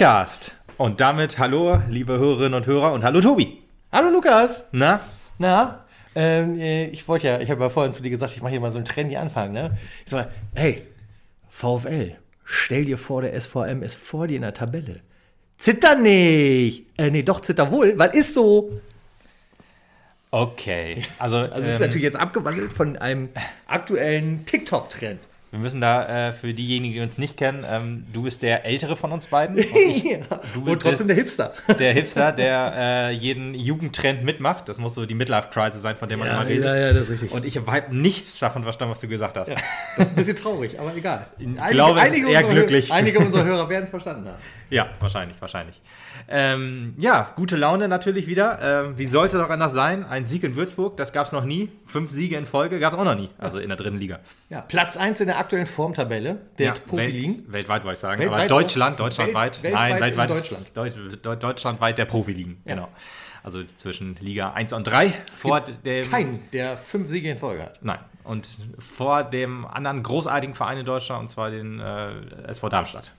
Podcast. 0.00 0.54
Und 0.78 1.02
damit 1.02 1.38
hallo, 1.38 1.82
liebe 1.90 2.14
Hörerinnen 2.14 2.54
und 2.54 2.66
Hörer 2.66 2.94
und 2.94 3.04
hallo 3.04 3.20
Tobi. 3.20 3.58
Hallo 3.92 4.08
Lukas. 4.08 4.64
Na? 4.72 5.02
Na? 5.36 5.84
Ähm, 6.14 6.58
äh, 6.58 6.86
ich 6.86 7.06
wollte 7.06 7.26
ja, 7.26 7.40
ich 7.40 7.50
habe 7.50 7.64
ja 7.64 7.68
vorhin 7.68 7.92
zu 7.92 8.02
dir 8.02 8.08
gesagt, 8.08 8.32
ich 8.34 8.40
mache 8.40 8.52
hier 8.52 8.60
mal 8.60 8.70
so 8.70 8.78
einen 8.78 8.86
trendy 8.86 9.16
Anfang, 9.16 9.52
ne? 9.52 9.76
Ich 10.06 10.10
sag 10.10 10.24
mal, 10.24 10.32
hey, 10.54 10.86
VfL, 11.50 12.16
stell 12.44 12.86
dir 12.86 12.96
vor, 12.96 13.20
der 13.20 13.38
SVM 13.38 13.82
ist 13.82 13.96
vor 13.96 14.26
dir 14.26 14.36
in 14.36 14.42
der 14.42 14.54
Tabelle. 14.54 15.00
Zitter 15.58 15.96
nicht! 15.96 16.86
Äh, 16.96 17.10
nee, 17.10 17.22
doch, 17.22 17.40
zitter 17.40 17.70
wohl, 17.70 17.98
weil 17.98 18.14
ist 18.14 18.32
so. 18.32 18.80
Okay. 20.30 21.04
Also, 21.18 21.36
Also 21.52 21.68
ist 21.68 21.74
ähm, 21.74 21.80
natürlich 21.82 22.04
jetzt 22.04 22.18
abgewandelt 22.18 22.72
von 22.72 22.96
einem 22.96 23.28
aktuellen 23.66 24.46
TikTok-Trend. 24.46 25.20
Wir 25.50 25.58
müssen 25.58 25.80
da 25.80 26.28
äh, 26.28 26.32
für 26.32 26.54
diejenigen, 26.54 26.94
die 26.94 27.00
uns 27.00 27.18
nicht 27.18 27.36
kennen, 27.36 27.66
ähm, 27.68 28.06
du 28.12 28.22
bist 28.22 28.42
der 28.42 28.64
Ältere 28.64 28.94
von 28.96 29.10
uns 29.12 29.26
beiden. 29.26 29.56
Und 29.58 29.64
ich, 29.64 30.04
ja. 30.04 30.18
du 30.54 30.60
Und 30.60 30.64
bist- 30.66 30.82
trotzdem 30.82 31.06
der 31.08 31.16
Hipster. 31.16 31.52
der 31.78 31.92
Hipster, 31.92 32.32
der 32.32 32.72
äh, 32.76 33.10
jeden 33.12 33.54
Jugendtrend 33.54 34.22
mitmacht. 34.24 34.68
Das 34.68 34.78
muss 34.78 34.94
so 34.94 35.06
die 35.06 35.14
Midlife-Crisis 35.14 35.82
sein, 35.82 35.96
von 35.96 36.08
der 36.08 36.18
man 36.18 36.28
immer 36.28 36.46
redet. 36.46 36.64
ja, 36.64 36.92
das 36.92 37.02
ist 37.08 37.10
richtig. 37.10 37.32
Und 37.32 37.44
ich 37.44 37.56
habe 37.58 37.94
nichts 37.94 38.38
davon 38.38 38.62
verstanden, 38.62 38.92
was 38.92 39.00
du 39.00 39.08
gesagt 39.08 39.36
hast. 39.36 39.48
das 39.50 40.06
ist 40.06 40.10
ein 40.10 40.16
bisschen 40.16 40.36
traurig, 40.36 40.78
aber 40.78 40.94
egal. 40.94 41.26
Ich 41.38 41.46
glaube, 41.70 42.00
es 42.00 42.16
ist 42.16 42.22
eher 42.24 42.42
glücklich. 42.44 42.90
Hö- 42.90 42.94
einige 42.94 43.18
unserer 43.18 43.44
Hörer 43.44 43.68
werden 43.68 43.84
es 43.84 43.90
verstanden 43.90 44.28
haben. 44.28 44.38
Ja, 44.70 44.90
wahrscheinlich, 45.00 45.40
wahrscheinlich. 45.40 45.80
Ähm, 46.28 46.94
ja, 46.98 47.32
gute 47.34 47.56
Laune 47.56 47.88
natürlich 47.88 48.28
wieder. 48.28 48.58
Ähm, 48.86 48.98
wie 48.98 49.06
sollte 49.06 49.36
es 49.38 49.42
auch 49.42 49.50
anders 49.50 49.72
sein? 49.72 50.04
Ein 50.04 50.26
Sieg 50.26 50.44
in 50.44 50.54
Würzburg, 50.54 50.96
das 50.96 51.12
gab 51.12 51.26
es 51.26 51.32
noch 51.32 51.44
nie. 51.44 51.70
Fünf 51.86 52.08
Siege 52.10 52.36
in 52.36 52.46
Folge 52.46 52.78
gab 52.78 52.92
es 52.92 52.98
auch 52.98 53.04
noch 53.04 53.16
nie. 53.16 53.30
Also 53.38 53.58
in 53.58 53.68
der 53.68 53.76
dritten 53.76 53.96
Liga. 53.96 54.20
Ja, 54.48 54.60
Platz 54.60 54.96
1 54.96 55.20
in 55.22 55.26
der 55.26 55.38
aktuellen 55.40 55.66
Formtabelle 55.66 56.40
der 56.58 56.66
Ja, 56.66 56.72
Profiligen. 56.86 57.36
Welt, 57.38 57.52
weltweit 57.52 57.84
wollte 57.84 57.94
ich 57.94 57.98
sagen. 58.00 58.20
Weltweit 58.20 58.50
aber 58.50 58.60
Deutschland, 58.62 59.00
deutschlandweit. 59.00 59.62
Welt- 59.62 59.74
Nein, 59.74 60.00
weltweit 60.00 60.30
Deutschland. 60.30 60.76
Deut, 60.76 60.94
Deut, 61.24 61.42
deutschlandweit 61.42 61.98
der 61.98 62.04
Profiligen. 62.04 62.60
Genau. 62.64 62.88
Also 63.42 63.64
zwischen 63.76 64.16
Liga 64.20 64.52
1 64.52 64.72
und 64.72 64.84
3. 64.84 65.14
Vor 65.32 65.60
dem. 65.62 66.10
Kein, 66.10 66.42
der 66.52 66.76
fünf 66.76 67.08
Siege 67.08 67.30
in 67.30 67.38
Folge 67.38 67.62
hat. 67.64 67.82
Nein. 67.82 67.98
Und 68.22 68.46
vor 68.78 69.24
dem 69.24 69.66
anderen 69.66 70.02
großartigen 70.02 70.54
Verein 70.54 70.78
in 70.78 70.84
Deutschland, 70.86 71.22
und 71.22 71.28
zwar 71.30 71.50
den 71.50 71.80
äh, 71.80 72.48
SV 72.48 72.68
Darmstadt. 72.68 73.12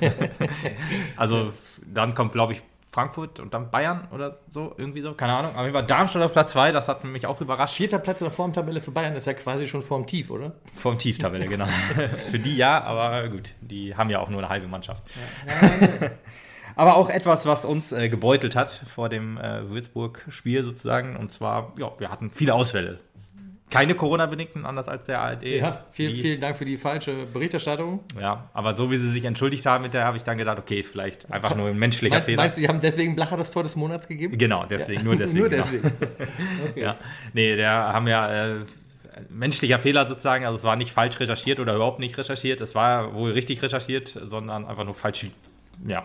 also 1.16 1.52
dann 1.86 2.14
kommt, 2.14 2.32
glaube 2.32 2.54
ich, 2.54 2.62
Frankfurt 2.92 3.38
und 3.38 3.54
dann 3.54 3.70
Bayern 3.70 4.08
oder 4.12 4.38
so, 4.48 4.74
irgendwie 4.76 5.00
so, 5.00 5.14
keine 5.14 5.34
Ahnung. 5.34 5.54
Aber 5.54 5.66
mir 5.66 5.72
war 5.72 5.82
Darmstadt 5.82 6.22
auf 6.22 6.32
Platz 6.32 6.52
2, 6.52 6.72
das 6.72 6.88
hat 6.88 7.04
mich 7.04 7.26
auch 7.26 7.40
überrascht. 7.40 7.76
Vierter 7.76 8.00
Platz 8.00 8.20
in 8.20 8.26
der 8.26 8.32
Formtabelle 8.32 8.80
für 8.80 8.90
Bayern 8.90 9.14
ist 9.14 9.26
ja 9.26 9.34
quasi 9.34 9.68
schon 9.68 9.82
vorm 9.82 10.06
Tief, 10.06 10.30
oder? 10.30 10.52
Vom 10.74 10.98
Tieftabelle, 10.98 11.46
genau. 11.46 11.66
Für 12.26 12.38
die 12.38 12.56
ja, 12.56 12.82
aber 12.82 13.28
gut, 13.28 13.54
die 13.60 13.94
haben 13.94 14.10
ja 14.10 14.18
auch 14.18 14.28
nur 14.28 14.40
eine 14.40 14.48
halbe 14.48 14.66
Mannschaft. 14.66 15.02
aber 16.76 16.96
auch 16.96 17.10
etwas, 17.10 17.46
was 17.46 17.64
uns 17.64 17.92
äh, 17.92 18.08
gebeutelt 18.08 18.56
hat 18.56 18.70
vor 18.72 19.08
dem 19.08 19.38
äh, 19.38 19.68
Würzburg-Spiel 19.70 20.64
sozusagen. 20.64 21.16
Und 21.16 21.30
zwar, 21.30 21.72
ja, 21.78 21.92
wir 21.98 22.10
hatten 22.10 22.30
viele 22.30 22.54
Ausfälle. 22.54 22.98
Keine 23.70 23.94
Corona-bedingten, 23.94 24.66
anders 24.66 24.88
als 24.88 25.06
der 25.06 25.20
ARD. 25.20 25.44
Ja, 25.44 25.84
vielen, 25.92 26.14
die, 26.14 26.20
vielen 26.22 26.40
Dank 26.40 26.56
für 26.56 26.64
die 26.64 26.76
falsche 26.76 27.26
Berichterstattung. 27.32 28.00
Ja, 28.20 28.50
aber 28.52 28.74
so 28.74 28.90
wie 28.90 28.96
sie 28.96 29.08
sich 29.08 29.24
entschuldigt 29.24 29.64
haben 29.64 29.82
mit 29.82 29.94
der, 29.94 30.04
habe 30.04 30.16
ich 30.16 30.24
dann 30.24 30.38
gedacht, 30.38 30.58
okay, 30.58 30.82
vielleicht 30.82 31.30
einfach 31.32 31.54
nur 31.54 31.68
ein 31.68 31.78
menschlicher 31.78 32.16
Meinst, 32.16 32.26
Fehler. 32.26 32.42
meinst 32.42 32.58
du, 32.58 32.62
die 32.62 32.68
haben 32.68 32.80
deswegen 32.80 33.14
Blacher 33.14 33.36
das 33.36 33.52
Tor 33.52 33.62
des 33.62 33.76
Monats 33.76 34.08
gegeben? 34.08 34.36
Genau, 34.36 34.66
deswegen, 34.66 35.04
nur 35.04 35.16
deswegen. 35.16 35.40
Nur 35.40 35.48
genau. 35.48 35.64
deswegen. 35.64 35.90
Ja. 36.74 36.96
Nee, 37.32 37.56
der 37.56 37.70
haben 37.70 38.06
ja 38.06 38.52
äh, 38.52 38.54
menschlicher 39.28 39.78
Fehler 39.78 40.08
sozusagen, 40.08 40.44
also 40.44 40.56
es 40.56 40.64
war 40.64 40.76
nicht 40.76 40.92
falsch 40.92 41.18
recherchiert 41.20 41.60
oder 41.60 41.74
überhaupt 41.74 42.00
nicht 42.00 42.16
recherchiert, 42.18 42.60
es 42.60 42.74
war 42.74 43.14
wohl 43.14 43.32
richtig 43.32 43.62
recherchiert, 43.62 44.18
sondern 44.26 44.66
einfach 44.66 44.84
nur 44.84 44.94
falsch, 44.94 45.26
ja, 45.86 46.04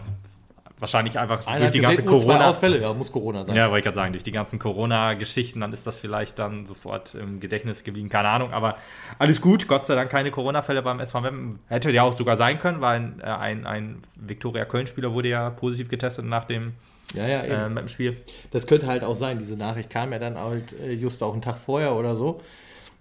wahrscheinlich 0.80 1.18
einfach 1.18 1.46
Einer 1.48 1.60
durch 1.60 1.72
die 1.72 1.80
ganze 1.80 2.04
gesehen, 2.04 2.16
oh, 2.16 2.20
zwei 2.20 2.34
Corona. 2.34 2.50
Ausfälle, 2.50 2.82
ja, 2.82 2.94
muss 2.94 3.12
Corona 3.12 3.46
sein. 3.46 3.56
Ja, 3.56 3.66
wollte 3.66 3.80
ich 3.80 3.84
gerade 3.86 3.96
sagen, 3.96 4.14
durch 4.14 4.24
die 4.24 4.32
ganzen 4.32 4.60
Corona-Geschichten, 4.60 5.62
dann 5.62 5.74
ist 5.74 5.88
das 5.88 5.98
vielleicht 5.98 6.38
dann 6.40 6.66
sofort 6.66 7.16
im 7.16 7.40
Gedächtnis 7.40 7.84
geblieben, 7.84 8.10
keine 8.10 8.30
Ahnung, 8.30 8.52
aber 8.52 8.78
alles 9.18 9.42
gut, 9.42 9.68
Gott 9.68 9.86
sei 9.86 9.96
Dank 9.96 10.10
keine 10.10 10.32
Corona-Fälle 10.32 10.82
beim 10.82 11.06
SVM. 11.06 11.54
Hätte 11.68 11.92
ja 11.92 12.04
auch 12.04 12.16
sogar 12.16 12.36
sein 12.36 12.60
können, 12.60 12.82
weil 12.82 13.00
ein, 13.00 13.22
äh, 13.22 13.26
ein, 13.26 13.66
ein 13.66 14.02
Viktoria 14.16 14.66
Köln-Spieler 14.66 15.14
wurde 15.14 15.30
ja 15.30 15.50
positiv 15.50 15.90
getestet 15.90 16.26
nach 16.26 16.46
dem 16.46 16.74
ja, 17.14 17.28
ja, 17.28 17.44
eben. 17.46 17.54
äh, 17.54 17.70
mit 17.70 17.80
dem 17.84 17.88
Spiel. 17.88 18.18
Das 18.52 18.68
könnte 18.68 18.88
halt 18.88 19.04
auch 19.04 19.16
sein. 19.16 19.40
Diese 19.40 19.56
Nachricht 19.56 19.90
kam 19.90 20.12
ja 20.12 20.20
dann 20.20 20.38
halt 20.38 20.74
äh, 20.80 20.92
just 20.92 21.22
auch 21.24 21.34
einen 21.34 21.42
Tag 21.42 21.58
vorher 21.58 21.96
oder 21.96 22.16
so. 22.16 22.42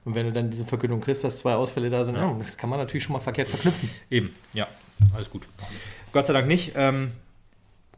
Und 0.04 0.14
wenn 0.14 0.26
du 0.26 0.32
dann 0.32 0.50
diese 0.50 0.66
Verkündung 0.66 1.00
kriegst, 1.00 1.24
dass 1.24 1.38
zwei 1.38 1.54
Ausfälle 1.54 1.88
da 1.88 2.04
sind, 2.04 2.16
oh, 2.18 2.36
das 2.42 2.56
kann 2.56 2.68
man 2.68 2.78
natürlich 2.78 3.02
schon 3.02 3.14
mal 3.14 3.20
verkehrt 3.20 3.48
verknüpfen. 3.48 3.90
Eben, 4.10 4.30
ja, 4.52 4.68
alles 5.14 5.30
gut. 5.30 5.48
Gott 6.12 6.26
sei 6.26 6.34
Dank 6.34 6.46
nicht. 6.46 6.72
Ähm, 6.76 7.12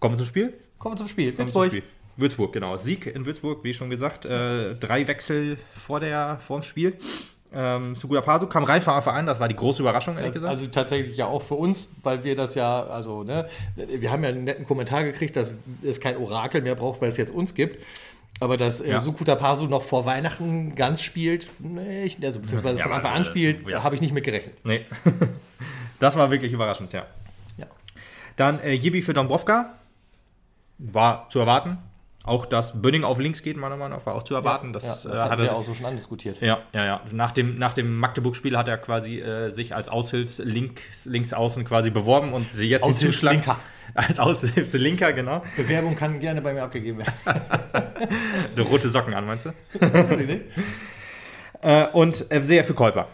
kommen 0.01 0.15
wir 0.15 0.19
zum 0.19 0.27
Spiel? 0.27 0.55
Kommen 0.79 0.95
wir 0.95 0.99
zum 0.99 1.09
Spiel. 1.09 1.33
Kommen 1.33 1.49
wir 1.49 1.53
zum 1.53 1.65
Spiel. 1.65 1.83
Würzburg, 2.19 2.53
genau. 2.53 2.77
Sieg 2.77 3.07
in 3.07 3.27
Würzburg, 3.27 3.63
wie 3.63 3.75
schon 3.75 3.91
gesagt. 3.91 4.25
Äh, 4.25 4.75
drei 4.77 5.07
Wechsel 5.07 5.59
vor, 5.75 6.01
der, 6.01 6.39
vor 6.41 6.61
dem 6.61 6.63
Spiel. 6.63 6.95
Ähm, 7.53 7.95
Suguda 7.95 8.21
Pasu 8.23 8.47
kam 8.47 8.65
rein 8.65 8.81
von 8.81 8.95
Anfang 8.95 9.15
an, 9.17 9.27
das 9.27 9.39
war 9.39 9.49
die 9.49 9.55
große 9.57 9.81
Überraschung, 9.83 10.15
ehrlich 10.17 10.29
Das, 10.33 10.43
gesagt. 10.43 10.51
also 10.51 10.67
tatsächlich 10.67 11.17
ja 11.17 11.27
auch 11.27 11.41
für 11.43 11.55
uns, 11.55 11.89
weil 12.03 12.25
wir 12.25 12.35
das 12.37 12.55
ja, 12.55 12.83
also, 12.85 13.23
ne, 13.23 13.49
wir 13.77 14.11
haben 14.11 14.23
ja 14.25 14.31
einen 14.31 14.45
netten 14.45 14.67
Kommentar 14.67 15.05
gekriegt, 15.05 15.37
dass 15.37 15.53
es 15.83 16.01
kein 16.01 16.17
Orakel 16.17 16.61
mehr 16.63 16.75
braucht, 16.75 17.01
weil 17.01 17.11
es 17.11 17.17
jetzt 17.19 17.33
uns 17.35 17.55
gibt. 17.55 17.83
Aber 18.41 18.57
dass 18.57 18.81
äh, 18.81 18.91
Ja. 18.91 19.01
Sukuta 19.01 19.35
Pasu 19.37 19.67
noch 19.67 19.83
vor 19.83 20.05
Weihnachten 20.05 20.75
ganz 20.75 21.01
spielt, 21.03 21.49
nee, 21.59 22.05
ich, 22.05 22.19
also 22.25 22.41
beziehungsweise 22.41 22.79
Ja, 22.81 22.85
von 22.85 22.93
Anfang 22.93 23.13
an 23.13 23.23
äh, 23.23 23.25
spielt, 23.27 23.69
ja. 23.69 23.83
habe 23.83 23.95
ich 23.95 24.01
nicht 24.01 24.13
mit 24.13 24.25
gerechnet. 24.25 24.55
nee. 24.65 24.85
das 26.01 26.17
war 26.17 26.31
wirklich 26.31 26.53
überraschend, 26.53 26.93
ja. 26.93 27.07
Ja. 27.57 27.67
Dann 28.37 28.61
äh, 28.61 28.73
Jibi 28.73 29.01
für 29.03 29.15
Dombrovka. 29.15 29.73
War 30.79 31.29
zu 31.29 31.39
erwarten. 31.39 31.79
Auch, 32.27 32.45
dass 32.45 32.83
Bönning 32.83 33.05
auf 33.05 33.21
links 33.21 33.43
geht, 33.45 33.57
meiner 33.57 33.77
Meinung 33.77 33.99
nach, 33.99 34.05
war 34.05 34.17
auch 34.17 34.25
zu 34.25 34.35
erwarten. 34.35 34.73
das, 34.73 34.83
ja, 34.83 34.91
das 34.91 35.07
äh, 35.07 35.09
hatten 35.23 35.43
hat 35.43 35.49
er 35.49 35.57
auch 35.57 35.63
so 35.63 35.75
schon 35.75 35.87
andiskutiert. 35.87 36.43
Ja, 36.43 36.59
ja, 36.73 36.85
ja. 36.85 37.01
Nach 37.13 37.31
dem, 37.31 37.57
nach 37.57 37.73
dem 37.73 37.97
Magdeburg-Spiel 37.99 38.59
hat 38.59 38.67
er 38.67 38.79
quasi 38.79 39.21
äh, 39.21 39.53
sich 39.53 39.77
als 39.77 39.89
Aushilfs-Links, 39.89 41.07
Linksaußen 41.07 41.65
quasi 41.65 41.91
beworben 41.91 42.33
und 42.33 42.51
sie 42.51 42.69
jetzt 42.69 42.85
hinzuschlagen. 42.85 43.41
Aushilfslinker. 43.43 43.61
Als 43.95 44.19
Aushilfslinker, 44.19 45.13
genau. 45.13 45.45
Bewerbung 45.57 45.95
kann 45.95 46.19
gerne 46.19 46.43
bei 46.43 46.53
mir 46.53 46.65
abgegeben 46.65 46.99
werden. 46.99 47.13
Du 48.57 48.63
rote 48.63 48.91
Socken 48.91 49.15
an, 49.15 49.25
meinst 49.27 49.47
du? 49.47 49.51
äh, 51.63 51.87
und 51.93 52.17
sehr 52.17 52.65
für 52.65 52.75
Käuper. 52.75 53.07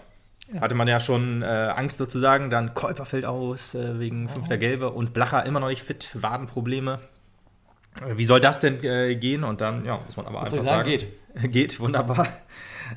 Hatte 0.60 0.74
man 0.74 0.88
ja 0.88 0.98
schon 0.98 1.42
äh, 1.42 1.46
Angst 1.46 1.98
sozusagen. 1.98 2.50
Dann 2.50 2.74
Käuper 2.74 3.04
fällt 3.04 3.26
aus 3.26 3.74
äh, 3.74 4.00
wegen 4.00 4.28
fünfter 4.28 4.56
Gelbe 4.56 4.90
und 4.90 5.12
Blacher 5.12 5.44
immer 5.46 5.60
noch 5.60 5.68
nicht 5.68 5.82
fit, 5.82 6.10
Wadenprobleme. 6.14 6.98
Wie 8.14 8.24
soll 8.24 8.40
das 8.40 8.60
denn 8.60 8.82
äh, 8.84 9.14
gehen? 9.16 9.44
Und 9.44 9.60
dann, 9.60 9.84
ja, 9.84 9.98
muss 10.04 10.16
man 10.16 10.26
aber 10.26 10.42
einfach 10.42 10.60
sagen? 10.60 10.88
sagen. 10.88 10.88
Geht. 10.88 11.06
Geht, 11.52 11.80
wunderbar. 11.80 12.28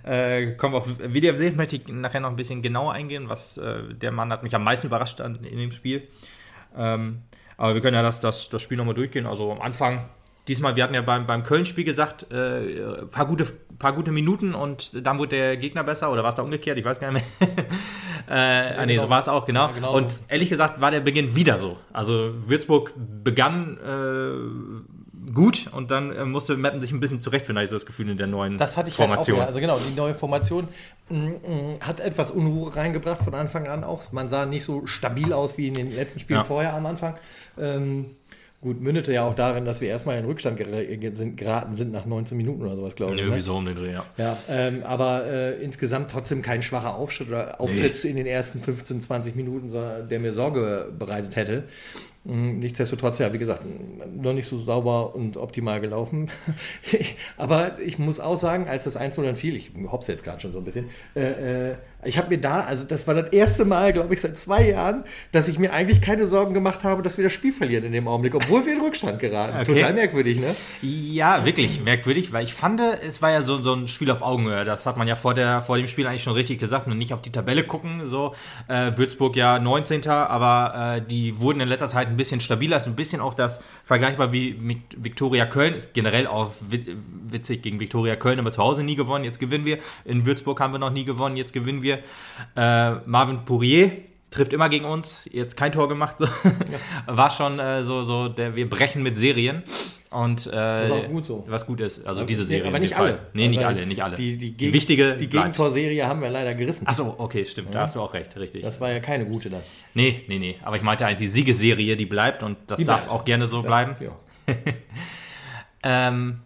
Äh, 0.03 0.56
kommen 0.56 0.73
wir 0.73 0.78
auf 0.79 0.89
WDFC, 1.00 1.56
möchte 1.56 1.78
ich 1.78 1.88
nachher 1.88 2.19
noch 2.19 2.29
ein 2.29 2.35
bisschen 2.35 2.61
genauer 2.61 2.91
eingehen, 2.91 3.29
was 3.29 3.57
äh, 3.57 3.94
der 3.94 4.11
Mann 4.11 4.29
hat 4.29 4.44
mich 4.44 4.53
am 4.53 4.61
meisten 4.61 4.88
überrascht 4.88 5.22
an, 5.22 5.35
in 5.45 5.57
dem 5.57 5.72
Spiel. 5.72 6.05
Ähm, 6.75 7.22
aber 7.55 7.75
wir 7.75 7.81
können 7.81 7.95
ja 7.95 8.01
das, 8.01 8.19
das, 8.19 8.50
das 8.50 8.61
Spiel 8.61 8.78
nochmal 8.78 8.95
durchgehen. 8.95 9.25
Also 9.25 9.53
am 9.53 9.61
Anfang, 9.61 10.09
diesmal, 10.47 10.75
wir 10.75 10.83
hatten 10.83 10.94
ja 10.94 11.01
beim, 11.01 11.25
beim 11.25 11.44
Köln-Spiel 11.44 11.83
gesagt, 11.83 12.31
äh, 12.31 13.06
paar, 13.11 13.25
gute, 13.25 13.45
paar 13.79 13.94
gute 13.94 14.11
Minuten 14.11 14.53
und 14.53 15.06
dann 15.06 15.19
wurde 15.19 15.35
der 15.35 15.57
Gegner 15.57 15.83
besser 15.83 16.11
oder 16.11 16.23
war 16.23 16.29
es 16.29 16.35
da 16.35 16.44
umgekehrt? 16.44 16.78
Ich 16.78 16.85
weiß 16.85 17.00
gar 17.00 17.11
nicht 17.11 17.25
mehr. 17.39 17.50
äh, 18.29 18.81
ah, 18.81 18.85
nee, 18.85 18.95
so 18.95 19.01
genau. 19.01 19.09
war 19.09 19.19
es 19.19 19.28
auch, 19.28 19.45
genau. 19.45 19.67
Ja, 19.67 19.72
genau 19.73 19.95
und 19.95 20.11
so. 20.11 20.23
ehrlich 20.28 20.50
gesagt 20.50 20.81
war 20.81 20.91
der 20.91 21.02
Beginn 21.02 21.35
wieder 21.35 21.58
so. 21.58 21.78
Also 21.93 22.34
Würzburg 22.47 22.93
begann 23.23 23.78
äh, 23.78 25.34
gut 25.34 25.67
und 25.72 25.91
dann 25.91 26.11
äh, 26.11 26.25
musste 26.25 26.55
Meppen 26.55 26.81
sich 26.81 26.91
ein 26.91 26.99
bisschen 26.99 27.22
zurechtfinden, 27.22 27.58
hatte 27.58 27.66
ich 27.66 27.70
so 27.70 27.75
das 27.75 27.85
Gefühl 27.85 28.09
in 28.09 28.17
der 28.17 28.28
neuen 28.28 28.58
Das 28.58 28.78
hatte 28.78 28.90
ich 28.90 28.96
Formation. 28.96 29.40
Halt 29.40 29.41
auch, 29.41 29.41
ja. 29.41 29.46
Also 29.47 29.59
genau, 29.59 29.79
die 29.79 29.96
neue 29.96 30.14
Formation 30.14 30.67
mm, 31.09 31.16
mm, 31.16 31.79
hat 31.81 31.99
etwas 31.99 32.31
Unruhe 32.31 32.75
reingebracht 32.75 33.23
von 33.23 33.34
Anfang 33.34 33.67
an 33.67 33.84
auch. 33.84 34.11
Man 34.11 34.29
sah 34.29 34.46
nicht 34.46 34.64
so 34.64 34.85
stabil 34.85 35.34
aus 35.34 35.58
wie 35.58 35.67
in 35.67 35.73
den 35.73 35.96
letzten 35.96 36.20
Spielen 36.20 36.40
Ja. 36.40 36.43
vorher 36.43 36.73
am 36.73 36.85
Anfang. 36.85 37.16
Ähm, 37.58 38.16
gut, 38.66 38.82
mündete 38.82 39.14
ja 39.14 39.23
auch 39.28 39.35
darin, 39.35 39.64
dass 39.64 39.79
wir 39.79 39.90
erstmal 39.90 40.17
in 40.17 40.26
Rückstand 40.26 40.58
geraten 40.58 41.76
sind 41.76 41.91
nach 41.91 42.08
19 42.08 42.35
Minuten 42.35 42.64
oder 42.64 42.76
sowas, 42.76 42.96
glaube 42.96 43.14
ich. 43.14 43.20
Irgendwie 43.20 43.38
ne? 43.38 43.44
so 43.44 43.58
um 43.58 43.66
den 43.66 43.76
Dreh, 43.76 43.91
ja. 43.91 44.06
Ja, 44.17 44.38
ähm, 44.50 44.82
aber 44.84 45.23
äh, 45.28 45.64
insgesamt 45.64 46.09
trotzdem 46.09 46.41
kein 46.41 46.64
schwacher 46.64 46.96
Auftritt, 46.96 47.28
oder 47.28 47.62
Auftritt 47.62 48.03
in 48.03 48.16
den 48.16 48.26
ersten 48.26 48.59
15, 48.59 49.02
20 49.02 49.35
Minuten, 49.35 49.72
der 50.09 50.20
mir 50.20 50.34
Sorge 50.34 50.91
bereitet 50.97 51.35
hätte. 51.35 51.66
Mm, 52.23 52.58
Nichtsdestotrotz, 52.58 53.20
ja, 53.20 53.32
wie 53.34 53.38
gesagt, 53.38 53.64
noch 54.16 54.34
nicht 54.34 54.47
so 54.47 54.58
sauber 54.58 55.14
und 55.14 55.38
optimal 55.38 55.79
gelaufen. 55.79 56.32
aber 57.38 57.79
ich 57.79 58.00
muss 58.00 58.20
auch 58.20 58.35
sagen, 58.35 58.68
als 58.68 58.85
das 58.85 59.00
1-0 59.00 59.22
dann 59.22 59.35
fiel, 59.35 59.56
ich 59.56 59.72
hopp's 59.91 60.08
jetzt 60.08 60.23
gerade 60.23 60.41
schon 60.41 60.52
so 60.52 60.58
ein 60.58 60.66
bisschen, 60.66 60.90
äh, 61.16 61.70
äh, 61.70 61.76
Ich 62.05 62.17
habe 62.17 62.29
mir 62.29 62.37
da, 62.40 62.61
also 62.61 62.85
das 62.85 63.07
war 63.07 63.13
das 63.16 63.29
erste 63.34 63.66
Mal, 63.66 63.91
glaube 63.93 64.13
ich, 64.13 64.22
seit 64.22 64.37
zwei 64.37 64.69
Jahren, 64.69 65.03
dass 65.31 65.47
ich 65.47 65.59
mir 65.59 65.73
eigentlich 65.73 66.02
keine 66.02 66.25
Sorgen 66.25 66.53
gemacht 66.53 66.84
habe, 66.84 67.02
dass 67.02 67.17
wir 67.17 67.23
das 67.23 67.34
Spiel 67.34 67.52
verlieren 67.52 67.84
in 67.84 67.91
dem 67.91 68.07
Augenblick, 68.07 68.35
obwohl 68.35 68.66
wir 68.66 68.73
in 68.73 68.81
Rückstand 68.81 69.19
geraten. 69.19 69.57
Okay. 69.59 69.73
Total 69.75 69.93
merkwürdig, 69.93 70.40
ne? 70.40 70.55
Ja, 70.81 71.46
wirklich 71.46 71.81
merkwürdig, 71.84 72.31
weil 72.34 72.43
ich 72.43 72.53
fand, 72.53 72.79
es 73.07 73.22
war 73.22 73.31
ja 73.31 73.41
so, 73.41 73.61
so 73.61 73.73
ein 73.73 73.87
Spiel 73.87 74.11
auf 74.11 74.22
Augenhöhe. 74.22 74.66
Das 74.66 74.85
hat 74.85 74.97
man 74.97 75.07
ja 75.07 75.16
vor, 75.16 75.34
der, 75.34 75.61
vor 75.61 75.78
dem 75.78 75.87
Spiel 75.87 76.07
eigentlich 76.07 76.23
schon 76.23 76.34
richtig 76.34 76.59
gesagt 76.59 76.87
und 76.87 76.97
nicht 76.97 77.13
auf 77.13 77.22
die 77.22 77.31
Tabelle 77.31 77.63
gucken. 77.63 78.02
So, 78.05 78.35
äh, 78.67 78.91
Würzburg 78.97 79.35
ja 79.35 79.59
19. 79.59 80.08
Aber 80.08 80.97
äh, 80.97 81.01
die 81.01 81.40
wurden 81.40 81.59
in 81.61 81.67
letzter 81.67 81.90
Zeit 81.90 82.08
ein 82.08 82.17
bisschen 82.17 82.40
stabiler. 82.41 82.78
Ist 82.78 82.85
ein 82.87 82.96
bisschen 82.96 83.22
auch 83.22 83.34
das 83.34 83.59
vergleichbar 83.84 84.31
wie 84.31 84.53
mit 84.53 84.78
Viktoria 84.97 85.46
Köln. 85.46 85.73
Ist 85.73 85.93
generell 85.93 86.28
auch 86.28 86.51
wit- 86.69 86.87
witzig 87.28 87.61
gegen 87.61 87.79
Viktoria 87.79 88.16
Köln, 88.16 88.40
aber 88.40 88.51
zu 88.51 88.61
Hause 88.61 88.84
nie 88.84 88.96
gewonnen. 88.96 89.23
Jetzt 89.25 89.40
gewinnen 89.40 89.66
wir. 89.66 89.79
In 90.03 90.25
Würzburg 90.25 90.59
haben 90.59 90.73
wir 90.73 90.79
noch 90.79 90.91
nie 90.91 91.05
gewonnen. 91.05 91.35
Jetzt 91.35 91.53
gewinnen 91.53 91.81
wir. 91.81 91.95
Äh, 92.56 92.92
Marvin 93.06 93.46
Pourier 93.46 93.92
trifft 94.30 94.53
immer 94.53 94.70
gegen 94.70 94.86
uns. 94.86 95.28
Jetzt 95.32 95.56
kein 95.56 95.72
Tor 95.72 95.88
gemacht. 95.88 96.18
So. 96.20 96.28
War 97.08 97.30
schon 97.30 97.59
äh, 97.59 97.84
so, 97.84 98.03
so 98.03 98.28
der, 98.30 98.56
wir 98.56 98.70
brechen 98.70 99.02
mit 99.03 99.18
Serien. 99.18 99.64
Und, 100.12 100.47
äh, 100.47 100.86
ist 100.86 100.92
auch 100.92 101.08
gut 101.08 101.26
so. 101.26 101.44
Was 101.47 101.66
gut 101.66 101.82
ist. 101.82 102.08
Also 102.08 102.24
diese 102.24 102.46
Serie. 102.46 102.68
aber 102.70 102.80
nicht 102.80 102.97
alle. 102.97 103.20
Nee, 103.34 103.50
nicht 103.50 103.66
alle, 103.66 103.86
nicht 103.86 104.02
alle. 104.02 104.16
Die, 104.16 104.38
die, 104.38 104.53
Gegen, 104.53 104.72
wichtige 104.74 105.18
die. 105.18 105.28
Gegentorserie 105.28 106.06
haben 106.08 106.22
wir 106.22 106.30
leider 106.30 106.53
gerissen. 106.56 106.88
Achso, 106.88 107.16
okay, 107.18 107.46
stimmt. 107.46 107.76
Da 107.76 107.82
hast 107.82 107.96
du 107.96 108.02
auch 108.02 108.14
recht, 108.14 108.38
richtig. 108.38 108.62
Das 108.62 108.80
war 108.80 108.92
ja 108.92 109.00
keine 109.02 109.26
gute 109.26 109.50
dann. 109.50 109.62
nee, 109.94 110.24
nee, 110.30 110.40
nee. 110.40 110.56
Aber 110.64 110.78
ich 110.78 110.84
meinte 110.84 111.06
eigentlich 111.06 111.20
die 111.20 111.28
Siegesserie, 111.28 111.97
die 111.97 112.06
bleibt 112.06 112.44
und 112.44 112.58
das 112.68 112.78
Die 112.78 112.86
darf 112.86 113.08
bleibt. 113.08 113.12
auch 113.14 113.26
gerne 113.26 113.47
so 113.47 113.58
Das- 113.62 113.68
bleiben. 113.68 113.96
Ja. 114.00 114.53
Ähm, 115.88 116.40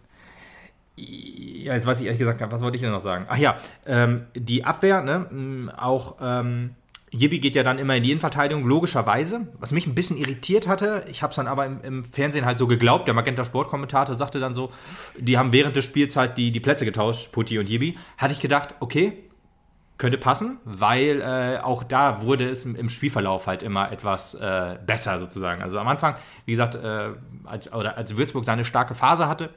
ja, 0.96 1.74
jetzt 1.74 1.86
weiß 1.86 2.00
ich 2.00 2.06
ehrlich 2.06 2.18
gesagt, 2.18 2.40
was 2.50 2.62
wollte 2.62 2.76
ich 2.76 2.80
denn 2.80 2.90
noch 2.90 3.00
sagen? 3.00 3.26
Ach 3.28 3.36
ja, 3.36 3.56
ähm, 3.86 4.22
die 4.34 4.64
Abwehr, 4.64 5.02
ne, 5.02 5.72
auch 5.76 6.16
ähm, 6.20 6.74
Jibi 7.12 7.40
geht 7.40 7.56
ja 7.56 7.62
dann 7.62 7.78
immer 7.78 7.96
in 7.96 8.02
die 8.02 8.12
Innenverteidigung, 8.12 8.64
logischerweise. 8.64 9.48
Was 9.58 9.72
mich 9.72 9.86
ein 9.86 9.94
bisschen 9.94 10.16
irritiert 10.16 10.68
hatte, 10.68 11.04
ich 11.08 11.22
habe 11.22 11.30
es 11.30 11.36
dann 11.36 11.48
aber 11.48 11.66
im, 11.66 11.80
im 11.82 12.04
Fernsehen 12.04 12.44
halt 12.44 12.58
so 12.58 12.66
geglaubt, 12.66 13.08
der 13.08 13.14
Magenta 13.14 13.44
Sportkommentator 13.44 14.14
sagte 14.14 14.38
dann 14.38 14.54
so, 14.54 14.70
die 15.18 15.36
haben 15.36 15.52
während 15.52 15.74
der 15.74 15.82
Spielzeit 15.82 16.38
die, 16.38 16.52
die 16.52 16.60
Plätze 16.60 16.84
getauscht, 16.84 17.32
Putti 17.32 17.58
und 17.58 17.68
Jibi. 17.68 17.98
Hatte 18.16 18.32
ich 18.32 18.40
gedacht, 18.40 18.74
okay, 18.78 19.24
könnte 19.98 20.18
passen, 20.18 20.58
weil 20.64 21.20
äh, 21.20 21.58
auch 21.58 21.82
da 21.82 22.22
wurde 22.22 22.48
es 22.48 22.64
im, 22.64 22.76
im 22.76 22.88
Spielverlauf 22.88 23.46
halt 23.46 23.62
immer 23.62 23.90
etwas 23.92 24.34
äh, 24.34 24.78
besser 24.86 25.18
sozusagen. 25.18 25.62
Also 25.62 25.78
am 25.78 25.88
Anfang, 25.88 26.14
wie 26.46 26.52
gesagt, 26.52 26.76
äh, 26.76 27.10
als, 27.44 27.72
oder 27.72 27.98
als 27.98 28.16
Würzburg 28.16 28.44
seine 28.44 28.64
starke 28.64 28.94
Phase 28.94 29.28
hatte, 29.28 29.50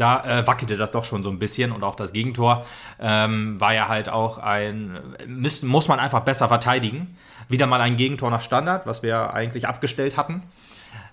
da 0.00 0.24
äh, 0.24 0.46
wackelte 0.46 0.76
das 0.76 0.90
doch 0.90 1.04
schon 1.04 1.22
so 1.22 1.30
ein 1.30 1.38
bisschen 1.38 1.72
und 1.72 1.84
auch 1.84 1.94
das 1.94 2.12
Gegentor 2.12 2.64
ähm, 2.98 3.60
war 3.60 3.74
ja 3.74 3.88
halt 3.88 4.08
auch 4.08 4.38
ein, 4.38 4.98
müssten, 5.26 5.66
muss 5.66 5.88
man 5.88 6.00
einfach 6.00 6.20
besser 6.20 6.48
verteidigen. 6.48 7.18
Wieder 7.48 7.66
mal 7.66 7.80
ein 7.80 7.96
Gegentor 7.96 8.30
nach 8.30 8.40
Standard, 8.40 8.86
was 8.86 9.02
wir 9.02 9.34
eigentlich 9.34 9.68
abgestellt 9.68 10.16
hatten. 10.16 10.42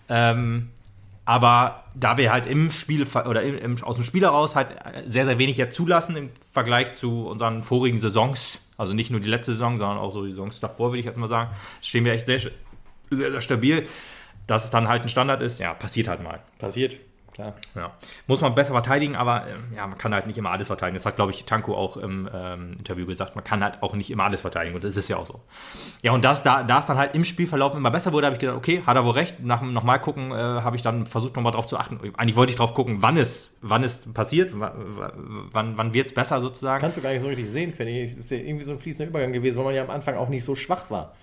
Ähm, 0.07 0.69
aber 1.25 1.83
da 1.95 2.15
wir 2.15 2.31
halt 2.31 2.45
im 2.45 2.71
Spiel 2.71 3.05
oder 3.05 3.41
im, 3.43 3.57
im, 3.57 3.83
aus 3.83 3.95
dem 3.95 4.05
Spiel 4.05 4.21
heraus 4.21 4.55
halt 4.55 4.69
sehr, 5.05 5.25
sehr 5.25 5.37
wenig 5.37 5.57
jetzt 5.57 5.75
zulassen 5.75 6.15
im 6.15 6.29
Vergleich 6.53 6.93
zu 6.93 7.27
unseren 7.27 7.63
vorigen 7.63 7.99
Saisons, 7.99 8.69
also 8.77 8.93
nicht 8.93 9.11
nur 9.11 9.19
die 9.19 9.27
letzte 9.27 9.51
Saison, 9.51 9.79
sondern 9.79 9.97
auch 9.97 10.13
so 10.13 10.23
die 10.23 10.31
Saisons 10.31 10.61
davor, 10.61 10.91
würde 10.91 10.99
ich 10.99 11.05
jetzt 11.05 11.17
mal 11.17 11.27
sagen, 11.27 11.49
stehen 11.81 12.05
wir 12.05 12.13
echt 12.13 12.27
sehr, 12.27 12.39
sehr, 12.39 12.51
sehr 13.31 13.41
stabil. 13.41 13.85
Dass 14.45 14.63
es 14.63 14.69
dann 14.69 14.87
halt 14.87 15.01
ein 15.01 15.09
Standard 15.09 15.41
ist, 15.41 15.59
ja, 15.59 15.73
passiert 15.73 16.07
halt 16.07 16.23
mal. 16.23 16.39
Passiert, 16.57 16.95
klar. 17.37 17.53
Ja. 17.75 17.91
Muss 18.25 18.41
man 18.41 18.55
besser 18.55 18.73
verteidigen, 18.73 19.15
aber 19.15 19.47
ähm, 19.47 19.75
ja, 19.75 19.87
man 19.87 19.97
kann 19.97 20.13
halt 20.13 20.27
nicht 20.27 20.37
immer 20.37 20.51
alles 20.51 20.67
verteidigen. 20.67 20.95
Das 20.95 21.05
hat, 21.05 21.15
glaube 21.15 21.31
ich, 21.31 21.45
Tanko 21.45 21.75
auch 21.75 21.97
im 21.97 22.27
ähm, 22.33 22.73
Interview 22.73 23.05
gesagt. 23.05 23.35
Man 23.35 23.43
kann 23.43 23.63
halt 23.63 23.81
auch 23.83 23.93
nicht 23.93 24.09
immer 24.09 24.25
alles 24.25 24.41
verteidigen 24.41 24.75
und 24.75 24.83
das 24.83 24.97
ist 24.97 25.07
ja 25.07 25.17
auch 25.17 25.25
so. 25.25 25.41
Ja, 26.01 26.11
und 26.11 26.25
das, 26.25 26.43
da, 26.43 26.63
da 26.63 26.79
es 26.79 26.85
dann 26.85 26.97
halt 26.97 27.15
im 27.15 27.23
Spielverlauf 27.23 27.75
immer 27.75 27.91
besser 27.91 28.11
wurde, 28.11 28.27
habe 28.27 28.35
ich 28.35 28.39
gedacht, 28.39 28.57
okay, 28.57 28.83
hat 28.85 28.95
er 28.95 29.05
wohl 29.05 29.13
recht. 29.13 29.39
Nach 29.43 29.59
dem 29.59 29.71
nochmal 29.71 30.01
gucken, 30.01 30.31
äh, 30.31 30.35
habe 30.35 30.75
ich 30.75 30.81
dann 30.81 31.05
versucht, 31.05 31.35
nochmal 31.35 31.53
drauf 31.53 31.67
zu 31.67 31.77
achten. 31.77 31.99
Eigentlich 32.17 32.35
wollte 32.35 32.51
ich 32.51 32.57
drauf 32.57 32.73
gucken, 32.73 32.97
wann 33.01 33.17
es, 33.17 33.57
wann 33.61 33.83
es 33.83 34.11
passiert, 34.11 34.51
wann, 34.53 35.77
wann, 35.77 35.93
wird 35.93 36.07
es 36.07 36.13
besser 36.13 36.41
sozusagen. 36.41 36.81
Kannst 36.81 36.97
du 36.97 37.01
gar 37.01 37.11
nicht 37.11 37.21
so 37.21 37.27
richtig 37.27 37.49
sehen, 37.49 37.71
finde 37.71 37.93
ich. 37.93 38.11
Es 38.11 38.17
ist 38.17 38.31
ja 38.31 38.37
irgendwie 38.37 38.65
so 38.65 38.71
ein 38.71 38.79
fließender 38.79 39.09
Übergang 39.09 39.31
gewesen, 39.31 39.57
weil 39.57 39.65
man 39.65 39.75
ja 39.75 39.83
am 39.83 39.89
Anfang 39.91 40.15
auch 40.15 40.29
nicht 40.29 40.43
so 40.43 40.55
schwach 40.55 40.89
war. 40.89 41.13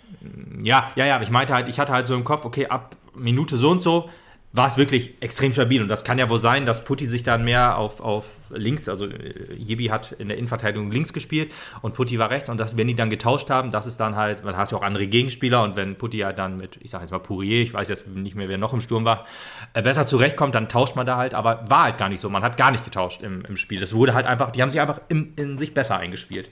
Ja, 0.62 0.92
ja, 0.94 1.06
ja, 1.06 1.16
aber 1.16 1.24
ich 1.24 1.30
meinte 1.30 1.52
halt, 1.52 1.68
ich 1.68 1.80
hatte 1.80 1.92
halt 1.92 2.06
so 2.06 2.14
im 2.14 2.24
Kopf, 2.24 2.44
okay, 2.44 2.66
ab 2.66 2.96
Minute 3.14 3.56
so 3.56 3.70
und 3.70 3.82
so 3.82 4.08
war 4.54 4.68
es 4.68 4.76
wirklich 4.76 5.14
extrem 5.20 5.52
stabil. 5.52 5.82
Und 5.82 5.88
das 5.88 6.04
kann 6.04 6.16
ja 6.16 6.30
wohl 6.30 6.38
sein, 6.38 6.64
dass 6.64 6.84
Putti 6.84 7.06
sich 7.06 7.24
dann 7.24 7.42
mehr 7.44 7.76
auf, 7.76 8.00
auf 8.00 8.24
links, 8.50 8.88
also 8.88 9.06
äh, 9.06 9.52
Jebi 9.56 9.86
hat 9.86 10.12
in 10.12 10.28
der 10.28 10.38
Innenverteidigung 10.38 10.92
links 10.92 11.12
gespielt 11.12 11.52
und 11.82 11.94
Putti 11.94 12.20
war 12.20 12.30
rechts. 12.30 12.48
Und 12.48 12.58
dass, 12.58 12.76
wenn 12.76 12.86
die 12.86 12.94
dann 12.94 13.10
getauscht 13.10 13.50
haben, 13.50 13.72
das 13.72 13.86
ist 13.86 13.98
dann 13.98 14.14
halt, 14.14 14.44
dann 14.44 14.56
hast 14.56 14.70
du 14.70 14.76
auch 14.76 14.82
andere 14.82 15.08
Gegenspieler. 15.08 15.64
Und 15.64 15.74
wenn 15.74 15.96
Putti 15.96 16.18
ja 16.18 16.32
dann 16.32 16.54
mit, 16.54 16.78
ich 16.80 16.92
sag 16.92 17.00
jetzt 17.00 17.10
mal 17.10 17.18
Pourier, 17.18 17.62
ich 17.62 17.74
weiß 17.74 17.88
jetzt 17.88 18.06
nicht 18.06 18.36
mehr, 18.36 18.48
wer 18.48 18.56
noch 18.56 18.72
im 18.72 18.80
Sturm 18.80 19.04
war, 19.04 19.26
äh, 19.72 19.82
besser 19.82 20.06
zurechtkommt, 20.06 20.54
dann 20.54 20.68
tauscht 20.68 20.94
man 20.94 21.04
da 21.04 21.16
halt. 21.16 21.34
Aber 21.34 21.68
war 21.68 21.82
halt 21.82 21.98
gar 21.98 22.08
nicht 22.08 22.20
so. 22.20 22.30
Man 22.30 22.44
hat 22.44 22.56
gar 22.56 22.70
nicht 22.70 22.84
getauscht 22.84 23.24
im, 23.24 23.44
im 23.48 23.56
Spiel. 23.56 23.80
Das 23.80 23.92
wurde 23.92 24.14
halt 24.14 24.24
einfach, 24.24 24.52
die 24.52 24.62
haben 24.62 24.70
sich 24.70 24.80
einfach 24.80 25.00
im, 25.08 25.32
in 25.34 25.58
sich 25.58 25.74
besser 25.74 25.96
eingespielt. 25.96 26.48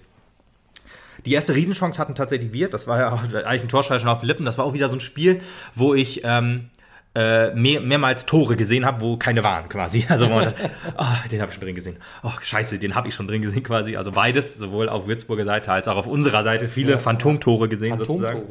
Die 1.25 1.35
erste 1.35 1.55
Riesenchance 1.55 2.01
hatten 2.01 2.17
tatsächlich 2.17 2.53
wir. 2.53 2.69
Das 2.69 2.89
war 2.89 2.99
ja 2.99 3.13
auch 3.13 3.23
eigentlich 3.23 3.63
ein 3.63 3.69
Torschrei 3.69 4.01
schon 4.01 4.09
auf 4.09 4.21
den 4.21 4.27
Lippen. 4.27 4.45
Das 4.45 4.59
war 4.59 4.65
auch 4.65 4.75
wieder 4.75 4.89
so 4.89 4.97
ein 4.97 5.01
Spiel, 5.01 5.41
wo 5.73 5.95
ich 5.95 6.23
ähm, 6.25 6.71
äh, 7.15 7.55
mehr, 7.55 7.81
mehrmals 7.81 8.25
Tore 8.25 8.57
gesehen 8.57 8.87
habe, 8.87 9.01
wo 9.03 9.17
keine 9.17 9.45
waren 9.45 9.69
quasi. 9.69 10.07
Also 10.09 10.29
wo 10.29 10.35
man 10.35 10.45
dachte, 10.45 10.71
oh, 10.97 11.05
den 11.31 11.41
habe 11.41 11.51
ich 11.51 11.55
schon 11.57 11.65
drin 11.65 11.75
gesehen. 11.75 11.99
Oh, 12.23 12.31
scheiße, 12.41 12.79
den 12.79 12.95
habe 12.95 13.09
ich 13.09 13.15
schon 13.15 13.29
drin 13.29 13.43
gesehen 13.43 13.63
quasi. 13.63 13.97
Also 13.97 14.13
beides, 14.13 14.57
sowohl 14.57 14.89
auf 14.89 15.07
Würzburger 15.07 15.45
Seite 15.45 15.71
als 15.73 15.89
auch 15.89 15.97
auf 15.97 16.07
unserer 16.07 16.43
Seite, 16.43 16.69
viele 16.69 16.93
Ja. 16.93 16.99
Phantomtore 16.99 17.69
gesehen 17.69 17.99
sozusagen. 17.99 18.43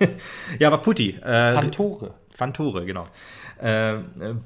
ja, 0.58 0.68
aber 0.68 0.78
Putti. 0.78 1.18
Äh, 1.22 1.54
Pantore. 1.54 2.14
Fantore, 2.30 2.84
genau. 2.84 3.06
Äh, 3.60 3.94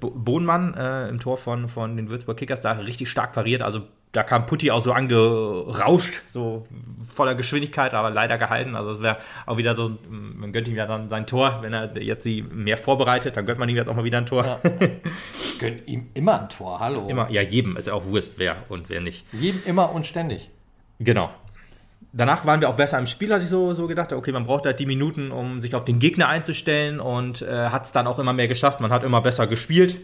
Bo- 0.00 0.10
Bohnmann 0.10 0.74
äh, 0.74 1.08
im 1.08 1.18
Tor 1.20 1.38
von, 1.38 1.68
von 1.68 1.96
den 1.96 2.10
Würzburg 2.10 2.36
Kickers 2.36 2.60
da 2.60 2.72
richtig 2.72 3.08
stark 3.10 3.32
pariert. 3.32 3.62
Also 3.62 3.82
da 4.16 4.22
kam 4.22 4.46
Putti 4.46 4.70
auch 4.70 4.80
so 4.80 4.92
angerauscht, 4.92 6.22
so 6.30 6.66
voller 7.06 7.34
Geschwindigkeit, 7.34 7.92
aber 7.92 8.08
leider 8.08 8.38
gehalten. 8.38 8.74
Also 8.74 8.92
es 8.92 9.02
wäre 9.02 9.18
auch 9.44 9.58
wieder 9.58 9.74
so, 9.74 9.98
man 10.08 10.52
gönnt 10.52 10.68
ihm 10.68 10.74
ja 10.74 10.86
dann 10.86 11.10
sein 11.10 11.26
Tor, 11.26 11.58
wenn 11.60 11.74
er 11.74 11.94
jetzt 12.00 12.22
sie 12.22 12.40
mehr 12.40 12.78
vorbereitet, 12.78 13.36
dann 13.36 13.44
gönnt 13.44 13.58
man 13.58 13.68
ihm 13.68 13.76
jetzt 13.76 13.88
auch 13.88 13.94
mal 13.94 14.04
wieder 14.04 14.16
ein 14.16 14.24
Tor. 14.24 14.44
Ja. 14.46 14.58
Gönnt 15.58 15.86
ihm 15.86 16.08
immer 16.14 16.42
ein 16.42 16.48
Tor, 16.48 16.80
hallo. 16.80 17.06
Immer, 17.08 17.30
ja, 17.30 17.42
jedem 17.42 17.76
ist 17.76 17.88
ja 17.88 17.94
auch 17.94 18.06
Wurst, 18.06 18.38
wer 18.38 18.56
und 18.68 18.88
wer 18.88 19.00
nicht. 19.00 19.24
Jedem 19.32 19.62
immer 19.64 19.92
und 19.92 20.06
ständig. 20.06 20.50
Genau. 20.98 21.30
Danach 22.12 22.46
waren 22.46 22.60
wir 22.60 22.70
auch 22.70 22.76
besser 22.76 22.98
im 22.98 23.06
Spiel, 23.06 23.32
hatte 23.32 23.44
ich 23.44 23.50
so, 23.50 23.74
so 23.74 23.86
gedacht. 23.86 24.12
Okay, 24.12 24.32
man 24.32 24.44
braucht 24.44 24.64
halt 24.64 24.80
die 24.80 24.86
Minuten, 24.86 25.30
um 25.30 25.60
sich 25.60 25.74
auf 25.74 25.84
den 25.84 25.98
Gegner 25.98 26.28
einzustellen 26.28 27.00
und 27.00 27.42
äh, 27.42 27.68
hat 27.68 27.84
es 27.84 27.92
dann 27.92 28.06
auch 28.06 28.18
immer 28.18 28.32
mehr 28.32 28.48
geschafft. 28.48 28.80
Man 28.80 28.90
hat 28.90 29.04
immer 29.04 29.20
besser 29.20 29.46
gespielt. 29.46 29.96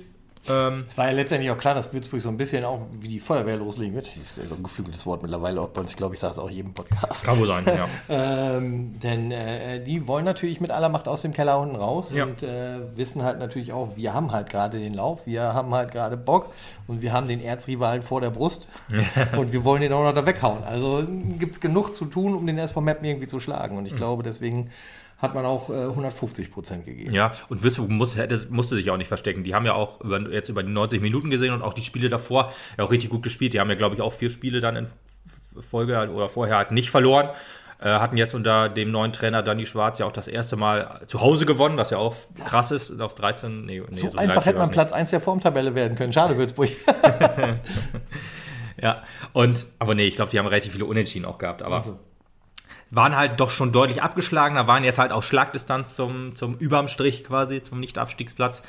Ähm, 0.48 0.84
Es 0.88 0.98
war 0.98 1.06
ja 1.06 1.12
letztendlich 1.12 1.50
auch 1.52 1.58
klar, 1.58 1.74
dass 1.74 1.92
Würzburg 1.92 2.20
so 2.20 2.28
ein 2.28 2.36
bisschen 2.36 2.64
auch 2.64 2.80
wie 2.98 3.08
die 3.08 3.20
Feuerwehr 3.20 3.56
loslegen 3.56 3.94
wird. 3.94 4.08
Das 4.08 4.16
ist 4.16 4.38
ein 4.40 4.62
geflügeltes 4.62 5.06
Wort 5.06 5.22
mittlerweile 5.22 5.60
auch 5.60 5.68
bei 5.68 5.80
uns. 5.82 5.90
Ich 5.92 5.96
glaube, 5.96 6.14
ich 6.14 6.20
sage 6.20 6.32
es 6.32 6.38
auch 6.38 6.50
jedem 6.50 6.74
Podcast. 6.74 7.24
kann 7.24 7.38
wohl 7.38 7.46
sein, 7.46 7.64
ja. 7.66 7.88
Ähm, 8.08 8.92
denn 9.00 9.30
äh, 9.30 9.82
die 9.82 10.06
wollen 10.06 10.24
natürlich 10.24 10.60
mit 10.60 10.70
aller 10.70 10.88
Macht 10.88 11.06
aus 11.08 11.22
dem 11.22 11.32
Keller 11.32 11.58
unten 11.60 11.76
raus 11.76 12.10
Ja. 12.12 12.24
und 12.24 12.42
äh, 12.42 12.80
wissen 12.96 13.22
halt 13.22 13.38
natürlich 13.38 13.72
auch, 13.72 13.96
wir 13.96 14.14
haben 14.14 14.32
halt 14.32 14.50
gerade 14.50 14.78
den 14.78 14.94
Lauf, 14.94 15.20
wir 15.26 15.42
haben 15.54 15.72
halt 15.74 15.92
gerade 15.92 16.16
Bock 16.16 16.52
und 16.88 17.02
wir 17.02 17.12
haben 17.12 17.28
den 17.28 17.40
Erzrivalen 17.40 18.02
vor 18.02 18.20
der 18.20 18.30
Brust 18.30 18.66
und 19.36 19.52
wir 19.52 19.64
wollen 19.64 19.82
den 19.82 19.92
auch 19.92 20.02
noch 20.02 20.12
da 20.14 20.26
weghauen. 20.26 20.64
Also 20.64 21.04
gibt 21.38 21.54
es 21.54 21.60
genug 21.60 21.94
zu 21.94 22.04
tun, 22.06 22.34
um 22.34 22.46
den 22.46 22.58
SV 22.58 22.80
Mappen 22.80 23.04
irgendwie 23.04 23.26
zu 23.28 23.38
schlagen 23.40 23.78
und 23.78 23.86
ich 23.86 23.94
glaube, 23.96 24.22
deswegen 24.22 24.70
hat 25.22 25.34
man 25.34 25.46
auch 25.46 25.70
äh, 25.70 25.84
150 25.84 26.50
Prozent 26.50 26.84
gegeben. 26.84 27.14
Ja, 27.14 27.30
und 27.48 27.62
Würzburg 27.62 27.88
muss, 27.88 28.16
hätte, 28.16 28.44
musste 28.50 28.74
sich 28.74 28.90
auch 28.90 28.96
nicht 28.96 29.06
verstecken. 29.06 29.44
Die 29.44 29.54
haben 29.54 29.64
ja 29.64 29.74
auch 29.74 30.00
über, 30.00 30.18
jetzt 30.30 30.48
über 30.48 30.64
die 30.64 30.72
90 30.72 31.00
Minuten 31.00 31.30
gesehen 31.30 31.54
und 31.54 31.62
auch 31.62 31.74
die 31.74 31.84
Spiele 31.84 32.10
davor 32.10 32.52
ja 32.76 32.84
auch 32.84 32.90
richtig 32.90 33.10
gut 33.10 33.22
gespielt. 33.22 33.54
Die 33.54 33.60
haben 33.60 33.70
ja, 33.70 33.76
glaube 33.76 33.94
ich, 33.94 34.00
auch 34.02 34.12
vier 34.12 34.30
Spiele 34.30 34.60
dann 34.60 34.74
in 34.74 34.86
Folge 35.60 35.96
halt 35.96 36.10
oder 36.10 36.28
vorher 36.28 36.56
halt 36.56 36.72
nicht 36.72 36.90
verloren. 36.90 37.28
Äh, 37.78 37.90
hatten 37.90 38.16
jetzt 38.16 38.34
unter 38.34 38.68
dem 38.68 38.90
neuen 38.90 39.12
Trainer 39.12 39.42
Danny 39.42 39.64
Schwarz 39.64 40.00
ja 40.00 40.06
auch 40.06 40.12
das 40.12 40.26
erste 40.26 40.56
Mal 40.56 41.02
zu 41.06 41.20
Hause 41.20 41.46
gewonnen, 41.46 41.76
was 41.78 41.90
ja 41.90 41.98
auch 41.98 42.16
krass 42.44 42.72
ist. 42.72 43.00
Auf 43.00 43.14
13, 43.14 43.64
nee, 43.64 43.80
nee, 43.80 43.84
So, 43.90 44.10
so 44.10 44.18
einfach 44.18 44.34
13 44.34 44.42
hätte 44.42 44.58
man 44.58 44.66
nicht. 44.68 44.74
Platz 44.74 44.92
1 44.92 45.10
der 45.10 45.20
Formtabelle 45.20 45.74
werden 45.76 45.96
können. 45.96 46.12
Schade, 46.12 46.36
Würzburg. 46.36 46.70
Ja, 48.82 49.02
und, 49.32 49.66
aber 49.78 49.94
nee, 49.94 50.06
ich 50.06 50.16
glaube, 50.16 50.30
die 50.30 50.38
haben 50.38 50.46
relativ 50.46 50.72
viele 50.72 50.86
Unentschieden 50.86 51.24
auch 51.24 51.38
gehabt. 51.38 51.62
Aber 51.62 51.76
Also. 51.76 51.98
Waren 52.92 53.16
halt 53.16 53.40
doch 53.40 53.50
schon 53.50 53.72
deutlich 53.72 54.02
abgeschlagener, 54.02 54.68
waren 54.68 54.84
jetzt 54.84 54.98
halt 54.98 55.12
auf 55.12 55.24
Schlagdistanz 55.24 55.96
zum, 55.96 56.36
zum 56.36 56.54
Überm 56.58 56.88
Strich 56.88 57.24
quasi, 57.24 57.62
zum 57.62 57.80
Nicht-Abstiegsplatz. 57.80 58.62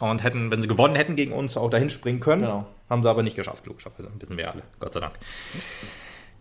Und 0.00 0.22
hätten, 0.22 0.50
wenn 0.50 0.60
sie 0.60 0.68
gewonnen 0.68 0.96
hätten 0.96 1.16
gegen 1.16 1.32
uns, 1.32 1.56
auch 1.56 1.70
dahin 1.70 1.88
springen 1.88 2.20
können. 2.20 2.42
Genau. 2.42 2.66
Haben 2.90 3.02
sie 3.02 3.10
aber 3.10 3.22
nicht 3.22 3.36
geschafft, 3.36 3.66
logischerweise. 3.66 4.10
Wissen 4.18 4.36
wir 4.36 4.50
alle, 4.50 4.62
Gott 4.80 4.92
sei 4.92 5.00
Dank. 5.00 5.14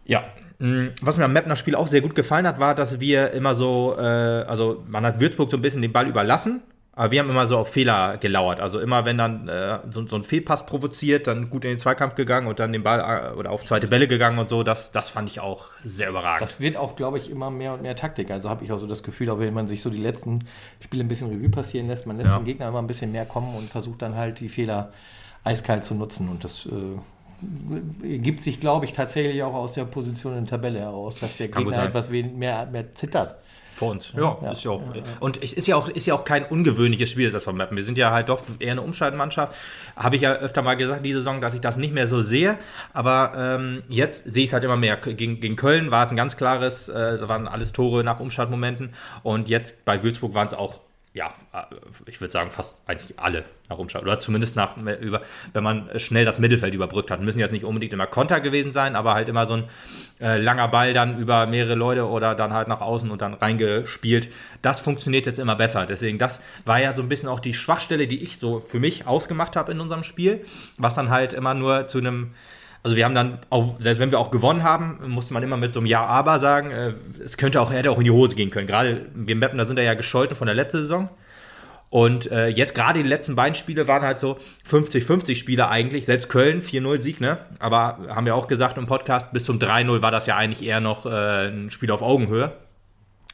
Ja, 0.06 0.24
mh, 0.60 0.90
was 1.02 1.18
mir 1.18 1.26
am 1.26 1.34
Mapner 1.34 1.56
Spiel 1.56 1.76
auch 1.76 1.88
sehr 1.88 2.02
gut 2.02 2.16
gefallen 2.16 2.48
hat, 2.48 2.60
war, 2.60 2.74
dass 2.74 3.00
wir 3.00 3.32
immer 3.32 3.54
so, 3.54 3.96
äh, 4.00 4.02
also 4.02 4.84
man 4.88 5.06
hat 5.06 5.20
Würzburg 5.20 5.52
so 5.52 5.58
ein 5.58 5.62
bisschen 5.62 5.82
den 5.82 5.94
Ball 5.94 6.08
überlassen, 6.08 6.62
Aber 6.98 7.12
wir 7.12 7.20
haben 7.20 7.30
immer 7.30 7.46
so 7.46 7.60
auf 7.60 7.70
Fehler 7.70 8.18
gelauert. 8.18 8.60
Also 8.60 8.80
immer, 8.80 9.06
wenn 9.06 9.20
dann 9.20 9.48
äh, 9.48 9.78
so, 9.92 10.08
so, 10.08 10.16
ein 10.16 10.24
Fehlpass 10.24 10.66
provoziert, 10.66 11.28
dann 11.28 11.52
gut 11.52 11.64
in 11.64 11.70
den 11.70 11.78
Zweikampf 11.80 12.16
gegangen 12.16 12.48
und 12.48 12.58
dann 12.58 12.74
den 12.74 12.82
Ball 12.82 13.34
äh, 13.34 13.38
oder 13.38 13.52
auf 13.52 13.64
zweite 13.64 13.88
Bälle 13.88 14.08
gegangen 14.08 14.40
und 14.40 14.50
so. 14.50 14.64
Das, 14.64 14.92
das 14.92 15.10
fand 15.10 15.30
ich 15.30 15.40
auch 15.40 15.66
sehr 15.84 16.10
überragend. 16.10 16.42
Das 16.42 16.60
wird 16.60 16.76
auch, 16.76 16.96
glaube 16.96 17.20
ich, 17.20 17.30
immer 17.30 17.52
mehr 17.52 17.76
und 17.76 17.84
mehr 17.84 17.96
Taktik. 17.96 18.32
Also 18.32 18.50
habe 18.50 18.66
ich 18.66 18.72
auch 18.72 18.80
so 18.80 18.88
das 18.88 19.04
Gefühl, 19.04 19.30
auch 19.30 19.38
wenn 19.38 19.54
man 19.54 19.68
sich 19.68 19.84
so 19.84 19.92
die 19.92 19.98
letzten 19.98 20.46
Spiele 20.80 21.04
ein 21.04 21.08
bisschen 21.08 21.30
Revue 21.30 21.50
passieren 21.50 21.88
lässt, 21.88 22.08
man 22.08 22.18
lässt 22.18 22.32
ja. 22.32 22.40
den 22.40 22.46
Gegner 22.46 22.68
immer 22.68 22.80
ein 22.80 22.88
bisschen 22.88 23.12
mehr 23.12 23.26
kommen 23.26 23.56
und 23.56 23.70
versucht 23.70 24.02
dann 24.02 24.16
halt 24.16 24.40
die 24.40 24.50
Fehler 24.50 24.92
eiskalt 25.44 25.84
zu 25.84 25.94
nutzen. 25.94 26.28
Und 26.30 26.44
das 26.44 26.66
äh, 26.66 28.12
ergibt 28.12 28.42
sich, 28.42 28.60
glaube 28.60 28.86
ich, 28.86 28.94
tatsächlich 28.94 29.44
auch 29.44 29.54
aus 29.54 29.74
der 29.74 29.86
Position 29.86 30.36
in 30.36 30.46
der 30.46 30.50
Tabelle 30.50 30.80
heraus, 30.80 31.20
dass 31.20 31.38
der 31.38 31.50
Gegner 31.50 31.84
etwas 31.84 32.10
mehr, 32.10 32.66
mehr 32.66 32.96
zittert. 32.96 33.36
Vor 33.78 33.92
uns, 33.92 34.12
ja. 34.18 34.36
ja, 34.42 34.52
ist 34.52 34.64
ja 34.64 34.72
auch. 34.72 34.82
Und 35.20 35.44
es 35.44 35.54
ist 35.54 35.68
ja 35.68 35.76
auch, 35.76 35.88
ist 35.88 36.08
ja 36.08 36.16
auch 36.16 36.26
kein 36.26 36.44
ungewöhnliches 36.46 37.12
Spiel, 37.12 37.30
das 37.30 37.46
wir 37.46 37.54
mappen. 37.54 37.78
Wir 37.78 37.84
sind 37.84 37.96
ja 38.00 38.10
halt 38.10 38.28
doch 38.28 38.42
eher 38.58 38.72
eine 38.72 38.82
Umschaltmannschaft. 38.82 39.54
Habe 39.96 40.16
ich 40.16 40.24
ja 40.24 40.34
öfter 40.34 40.64
mal 40.64 40.74
gesagt, 40.74 41.06
diese 41.06 41.20
Saison, 41.20 41.42
dass 41.42 41.54
ich 41.54 41.62
das 41.62 41.78
nicht 41.78 41.94
mehr 41.94 42.08
so 42.08 42.24
sehe. 42.24 42.58
Aber 42.94 43.34
ähm, 43.38 43.84
jetzt 43.88 44.32
sehe 44.32 44.46
ich 44.46 44.50
es 44.50 44.54
halt 44.54 44.64
immer 44.64 44.78
mehr. 44.78 44.98
Gegen, 44.98 45.40
gegen 45.42 45.56
Köln 45.56 45.92
war 45.92 46.04
es 46.04 46.10
ein 46.10 46.16
ganz 46.16 46.38
klares, 46.38 46.90
äh, 46.90 47.20
da 47.20 47.30
waren 47.30 47.48
alles 47.48 47.72
Tore 47.72 48.04
nach 48.04 48.20
Umschaltmomenten. 48.20 48.96
Und 49.22 49.48
jetzt 49.48 49.86
bei 49.86 50.02
Würzburg 50.02 50.34
waren 50.34 50.48
es 50.48 50.56
auch 50.56 50.80
ja, 51.18 51.34
äh, 51.52 51.76
ich 52.06 52.22
würde 52.22 52.32
sagen, 52.32 52.52
fast 52.52 52.78
eigentlich 52.86 53.20
alle 53.20 53.44
nach 53.70 53.78
Umschalt. 53.78 54.06
Oder 54.06 54.20
zumindest 54.20 54.56
nach, 54.56 54.78
über, 54.78 55.22
wenn 55.52 55.64
man 55.64 55.90
schnell 56.00 56.24
das 56.24 56.40
Mittelfeld 56.40 56.74
überbrückt 56.74 57.12
hat. 57.12 57.20
Müssen 57.22 57.40
jetzt 57.40 57.52
nicht 57.52 57.66
unbedingt 57.66 57.92
immer 57.92 58.06
Konter 58.06 58.40
gewesen 58.40 58.72
sein, 58.72 58.96
aber 58.96 59.16
halt 59.16 59.28
immer 59.28 59.48
so 59.48 59.56
ein 59.56 59.64
äh, 60.22 60.38
langer 60.38 60.68
Ball 60.68 60.94
dann 60.94 61.20
über 61.20 61.48
mehrere 61.48 61.76
Leute 61.76 62.08
oder 62.08 62.36
dann 62.36 62.54
halt 62.54 62.68
nach 62.68 62.82
außen 62.82 63.10
und 63.10 63.22
dann 63.22 63.34
reingespielt. 63.34 64.30
Das 64.62 64.80
funktioniert 64.80 65.26
jetzt 65.26 65.40
immer 65.40 65.56
besser. 65.56 65.86
Deswegen, 65.88 66.20
das 66.20 66.40
war 66.66 66.80
ja 66.80 66.96
so 66.96 67.02
ein 67.02 67.10
bisschen 67.10 67.30
auch 67.30 67.40
die 67.40 67.56
Schwachstelle, 67.56 68.08
die 68.08 68.22
ich 68.22 68.38
so 68.38 68.60
für 68.60 68.80
mich 68.80 69.08
ausgemacht 69.08 69.56
habe 69.56 69.72
in 69.72 69.82
unserem 69.82 70.04
Spiel, 70.04 70.46
was 70.78 70.94
dann 70.94 71.10
halt 71.10 71.34
immer 71.34 71.56
nur 71.56 71.88
zu 71.88 71.98
einem 71.98 72.36
also 72.88 72.96
wir 72.96 73.04
haben 73.04 73.16
dann, 73.16 73.40
auch, 73.50 73.76
selbst 73.80 74.00
wenn 74.00 74.12
wir 74.12 74.20
auch 74.20 74.32
gewonnen 74.32 74.64
haben, 74.64 74.98
musste 75.10 75.34
man 75.34 75.44
immer 75.44 75.58
mit 75.58 75.74
so 75.74 75.82
einem 75.82 75.88
Ja, 75.88 76.06
aber 76.06 76.40
sagen, 76.40 76.72
äh, 76.72 76.94
es 77.22 77.36
könnte 77.36 77.60
auch, 77.60 77.70
hätte 77.70 77.92
auch 77.92 77.98
in 77.98 78.06
die 78.06 78.12
Hose 78.12 78.34
gehen 78.34 78.50
können. 78.50 78.66
Gerade 78.66 79.08
wir 79.14 79.36
Mappen, 79.36 79.58
da 79.58 79.66
sind 79.66 79.78
ja 79.78 79.94
gescholten 79.94 80.38
von 80.38 80.46
der 80.46 80.56
letzten 80.56 80.78
Saison. 80.78 81.10
Und 81.90 82.32
äh, 82.32 82.48
jetzt 82.48 82.76
gerade 82.76 83.04
die 83.04 83.10
letzten 83.10 83.36
beiden 83.36 83.56
Spiele 83.56 83.90
waren 83.90 84.04
halt 84.04 84.22
so 84.22 84.38
50-50 84.70 85.36
Spiele 85.36 85.68
eigentlich. 85.68 86.06
Selbst 86.06 86.30
Köln 86.30 86.62
4-0 86.62 87.02
Sieg, 87.02 87.20
ne? 87.20 87.40
Aber 87.60 88.00
haben 88.08 88.26
wir 88.26 88.36
auch 88.36 88.48
gesagt 88.48 88.78
im 88.78 88.86
Podcast, 88.86 89.34
bis 89.34 89.44
zum 89.44 89.60
3-0 89.60 90.02
war 90.02 90.12
das 90.12 90.26
ja 90.26 90.38
eigentlich 90.38 90.66
eher 90.66 90.80
noch 90.80 91.06
äh, 91.06 91.50
ein 91.50 91.70
Spiel 91.70 91.92
auf 91.92 92.02
Augenhöhe. 92.02 92.54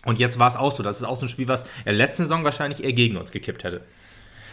Und 0.04 0.18
jetzt 0.18 0.40
war 0.40 0.48
es 0.48 0.56
auch 0.56 0.72
so. 0.72 0.82
Das 0.82 0.98
ist 0.98 1.04
auch 1.04 1.18
so 1.18 1.28
ein 1.28 1.30
Spiel, 1.30 1.48
was 1.48 1.64
der 1.86 1.94
letzten 1.94 2.24
Saison 2.24 2.44
wahrscheinlich 2.44 2.84
eher 2.84 2.94
gegen 2.94 3.18
uns 3.18 3.32
gekippt 3.32 3.64
hätte. 3.64 3.82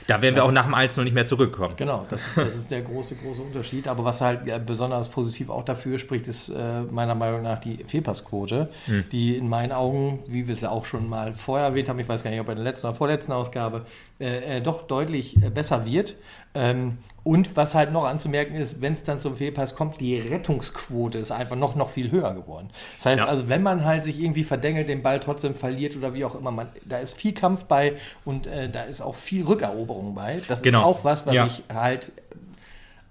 Da 0.07 0.23
werden 0.23 0.35
wir 0.35 0.45
auch 0.45 0.53
nach 0.53 0.65
dem 0.65 0.75
1 0.75 0.97
noch 0.97 1.05
nicht 1.05 1.15
mehr 1.15 1.27
zurückkommen. 1.27 1.75
Genau, 1.77 2.07
das 2.09 2.27
ist, 2.27 2.37
das 2.37 2.55
ist 2.57 2.71
der 2.71 2.83
große, 2.83 3.17
große 3.17 3.43
Unterschied. 3.43 3.89
Aber 3.89 4.05
was 4.05 4.21
halt 4.21 4.67
besonders 4.67 5.09
positiv 5.09 5.51
auch 5.51 5.65
dafür 5.65 5.99
spricht, 5.99 6.27
ist 6.27 6.49
äh, 6.49 6.83
meiner 6.91 7.15
Meinung 7.15 7.43
nach 7.43 7.59
die 7.59 7.85
Fehlpassquote, 7.85 8.69
hm. 8.87 9.05
die 9.13 9.37
in 9.37 9.49
meinen 9.49 9.73
Augen, 9.73 10.21
wie 10.27 10.47
wir 10.47 10.55
es 10.55 10.63
ja 10.63 10.71
auch 10.71 10.85
schon 10.85 11.09
mal 11.09 11.35
vorher 11.35 11.69
erwähnt 11.69 11.89
haben, 11.89 11.99
ich 11.99 12.09
weiß 12.09 12.23
gar 12.23 12.31
nicht, 12.31 12.41
ob 12.41 12.49
in 12.49 12.57
der 12.57 12.65
letzten 12.65 12.89
oder 12.89 12.97
vorletzten 12.97 13.33
Ausgabe, 13.33 13.87
äh, 14.19 14.59
äh 14.59 14.61
doch 14.61 14.87
deutlich 14.87 15.37
äh, 15.43 15.51
besser 15.51 15.87
wird. 15.87 16.17
Ähm, 16.53 16.99
und 17.23 17.57
was 17.57 17.77
halt 17.77 17.93
noch 17.93 18.05
anzumerken 18.05 18.57
ist, 18.57 18.81
wenn 18.81 18.95
es 18.95 19.05
dann 19.05 19.19
zum 19.19 19.37
Fehlpass 19.37 19.77
kommt, 19.77 20.01
die 20.01 20.19
Rettungsquote 20.19 21.19
ist 21.19 21.31
einfach 21.31 21.55
noch, 21.55 21.77
noch 21.77 21.91
viel 21.91 22.11
höher 22.11 22.35
geworden. 22.35 22.71
Das 22.97 23.07
heißt 23.07 23.23
ja. 23.23 23.29
also, 23.29 23.49
wenn 23.49 23.63
man 23.63 23.85
halt 23.85 24.05
sich 24.05 24.21
irgendwie 24.21 24.43
verdengelt, 24.43 24.89
den 24.89 25.03
Ball 25.03 25.21
trotzdem 25.21 25.55
verliert 25.55 25.97
oder 25.97 26.13
wie 26.15 26.25
auch 26.25 26.35
immer, 26.35 26.51
man, 26.51 26.69
da 26.85 26.99
ist 26.99 27.15
viel 27.15 27.35
Kampf 27.35 27.65
bei 27.65 27.95
und 28.25 28.47
äh, 28.49 28.69
da 28.69 28.83
ist 28.83 29.01
auch 29.01 29.15
viel 29.15 29.45
Rückeroberung 29.45 29.90
bei. 30.15 30.41
Das 30.49 30.63
genau. 30.63 30.81
ist 30.81 30.85
auch 30.85 31.05
was, 31.05 31.27
was 31.27 31.35
ja. 31.35 31.47
ich 31.47 31.63
halt 31.73 32.13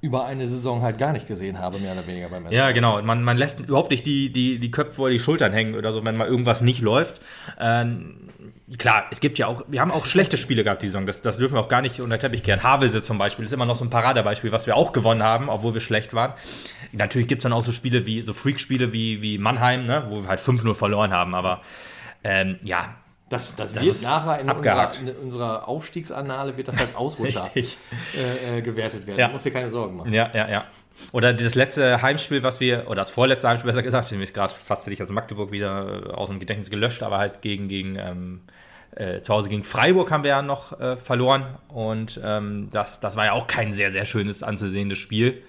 über 0.02 0.26
eine 0.26 0.48
Saison 0.48 0.82
halt 0.82 0.98
gar 0.98 1.12
nicht 1.12 1.28
gesehen 1.28 1.60
habe, 1.60 1.78
mehr 1.80 1.92
oder 1.92 2.08
weniger 2.08 2.30
beim 2.30 2.46
SV. 2.46 2.56
Ja, 2.56 2.72
genau. 2.72 3.02
Man, 3.02 3.22
man 3.24 3.36
lässt 3.36 3.60
überhaupt 3.60 3.92
nicht 3.92 4.06
die, 4.06 4.32
die, 4.32 4.58
die 4.60 4.72
Köpfe 4.72 4.94
vor 4.94 5.10
die 5.10 5.20
Schultern 5.20 5.52
hängen 5.52 5.76
oder 5.76 5.92
so, 5.92 6.06
wenn 6.06 6.16
mal 6.16 6.28
irgendwas 6.28 6.62
nicht 6.62 6.82
läuft. 6.82 7.20
Ähm, 7.60 8.30
klar, 8.78 9.08
es 9.12 9.20
gibt 9.20 9.38
ja 9.40 9.48
auch, 9.48 9.66
wir 9.68 9.82
haben 9.82 9.92
auch 9.92 10.06
schlechte 10.06 10.38
Spiele 10.38 10.64
gehabt 10.64 10.84
die 10.84 10.88
Saison, 10.88 11.06
das, 11.06 11.22
das 11.22 11.38
dürfen 11.38 11.56
wir 11.56 11.60
auch 11.60 11.68
gar 11.68 11.82
nicht 11.82 12.00
unter 12.00 12.18
Teppich 12.18 12.44
kehren. 12.44 12.64
Havelse 12.64 13.04
zum 13.04 13.18
Beispiel 13.18 13.44
ist 13.44 13.52
immer 13.52 13.66
noch 13.66 13.76
so 13.76 13.84
ein 13.84 13.90
Paradebeispiel, 13.90 14.54
was 14.54 14.68
wir 14.68 14.78
auch 14.78 14.94
gewonnen 14.94 15.24
haben, 15.24 15.50
obwohl 15.50 15.74
wir 15.74 15.82
schlecht 15.82 16.14
waren. 16.14 16.34
Natürlich 16.94 17.28
gibt 17.28 17.40
es 17.40 17.44
dann 17.44 17.54
auch 17.54 17.66
so 17.66 17.74
Spiele 17.74 18.06
wie, 18.06 18.22
so 18.22 18.32
Freak-Spiele 18.32 18.94
wie, 18.94 19.22
wie 19.22 19.38
Mannheim, 19.38 19.86
ne, 19.86 20.06
wo 20.10 20.22
wir 20.22 20.30
halt 20.30 20.40
5-0 20.40 20.76
verloren 20.76 21.12
haben, 21.12 21.36
aber 21.36 21.60
ähm, 22.24 22.58
ja, 22.64 22.96
das, 23.30 23.56
das, 23.56 23.74
das 23.74 23.86
wird 23.86 24.02
nachher 24.04 24.40
in 24.40 24.50
unserer, 24.50 24.92
in 25.00 25.16
unserer, 25.24 25.68
Aufstiegsannale 25.68 26.58
wird 26.58 26.68
das 26.68 26.78
als 26.78 26.96
Ausrutscher 26.96 27.50
äh, 27.56 28.58
äh, 28.58 28.62
gewertet 28.62 29.06
werden. 29.08 29.20
Ja. 29.20 29.28
Da 29.28 29.34
musst 29.34 29.46
dir 29.46 29.52
keine 29.52 29.70
Sorgen 29.70 29.98
machen. 29.98 30.12
Ja, 30.12 30.32
ja, 30.34 30.50
ja. 30.50 30.66
Oder 31.12 31.34
dieses 31.34 31.56
letzte 31.56 32.02
Heimspiel, 32.02 32.44
was 32.44 32.60
wir, 32.60 32.88
oder 32.88 32.96
das 32.96 33.10
vorletzte 33.10 33.48
Heimspiel 33.48 33.70
besser 33.70 33.84
gesagt, 33.84 34.12
ich 34.12 34.18
habe 34.18 34.26
gerade 34.26 34.54
fast 34.54 34.88
nicht 34.88 35.00
als 35.00 35.10
Magdeburg 35.10 35.52
wieder 35.52 36.08
äh, 36.08 36.12
aus 36.12 36.30
dem 36.30 36.40
Gedächtnis 36.40 36.70
gelöscht, 36.70 37.04
aber 37.04 37.20
halt 37.20 37.42
gegen, 37.42 37.70
gegen 37.70 37.96
ähm, 37.98 38.42
äh, 38.96 39.22
zu 39.22 39.34
Hause 39.34 39.50
gegen 39.50 39.64
Freiburg 39.64 40.12
haben 40.12 40.24
wir 40.24 40.32
ja 40.32 40.42
noch 40.42 40.80
äh, 40.80 40.98
verloren. 40.98 41.46
Und 41.70 42.20
ähm, 42.24 42.70
das, 42.72 43.00
das 43.00 43.16
war 43.16 43.26
ja 43.26 43.32
auch 43.34 43.48
kein 43.48 43.74
sehr, 43.74 43.92
sehr 43.92 44.06
schönes 44.06 44.44
anzusehendes 44.44 44.98
Spiel. 44.98 45.44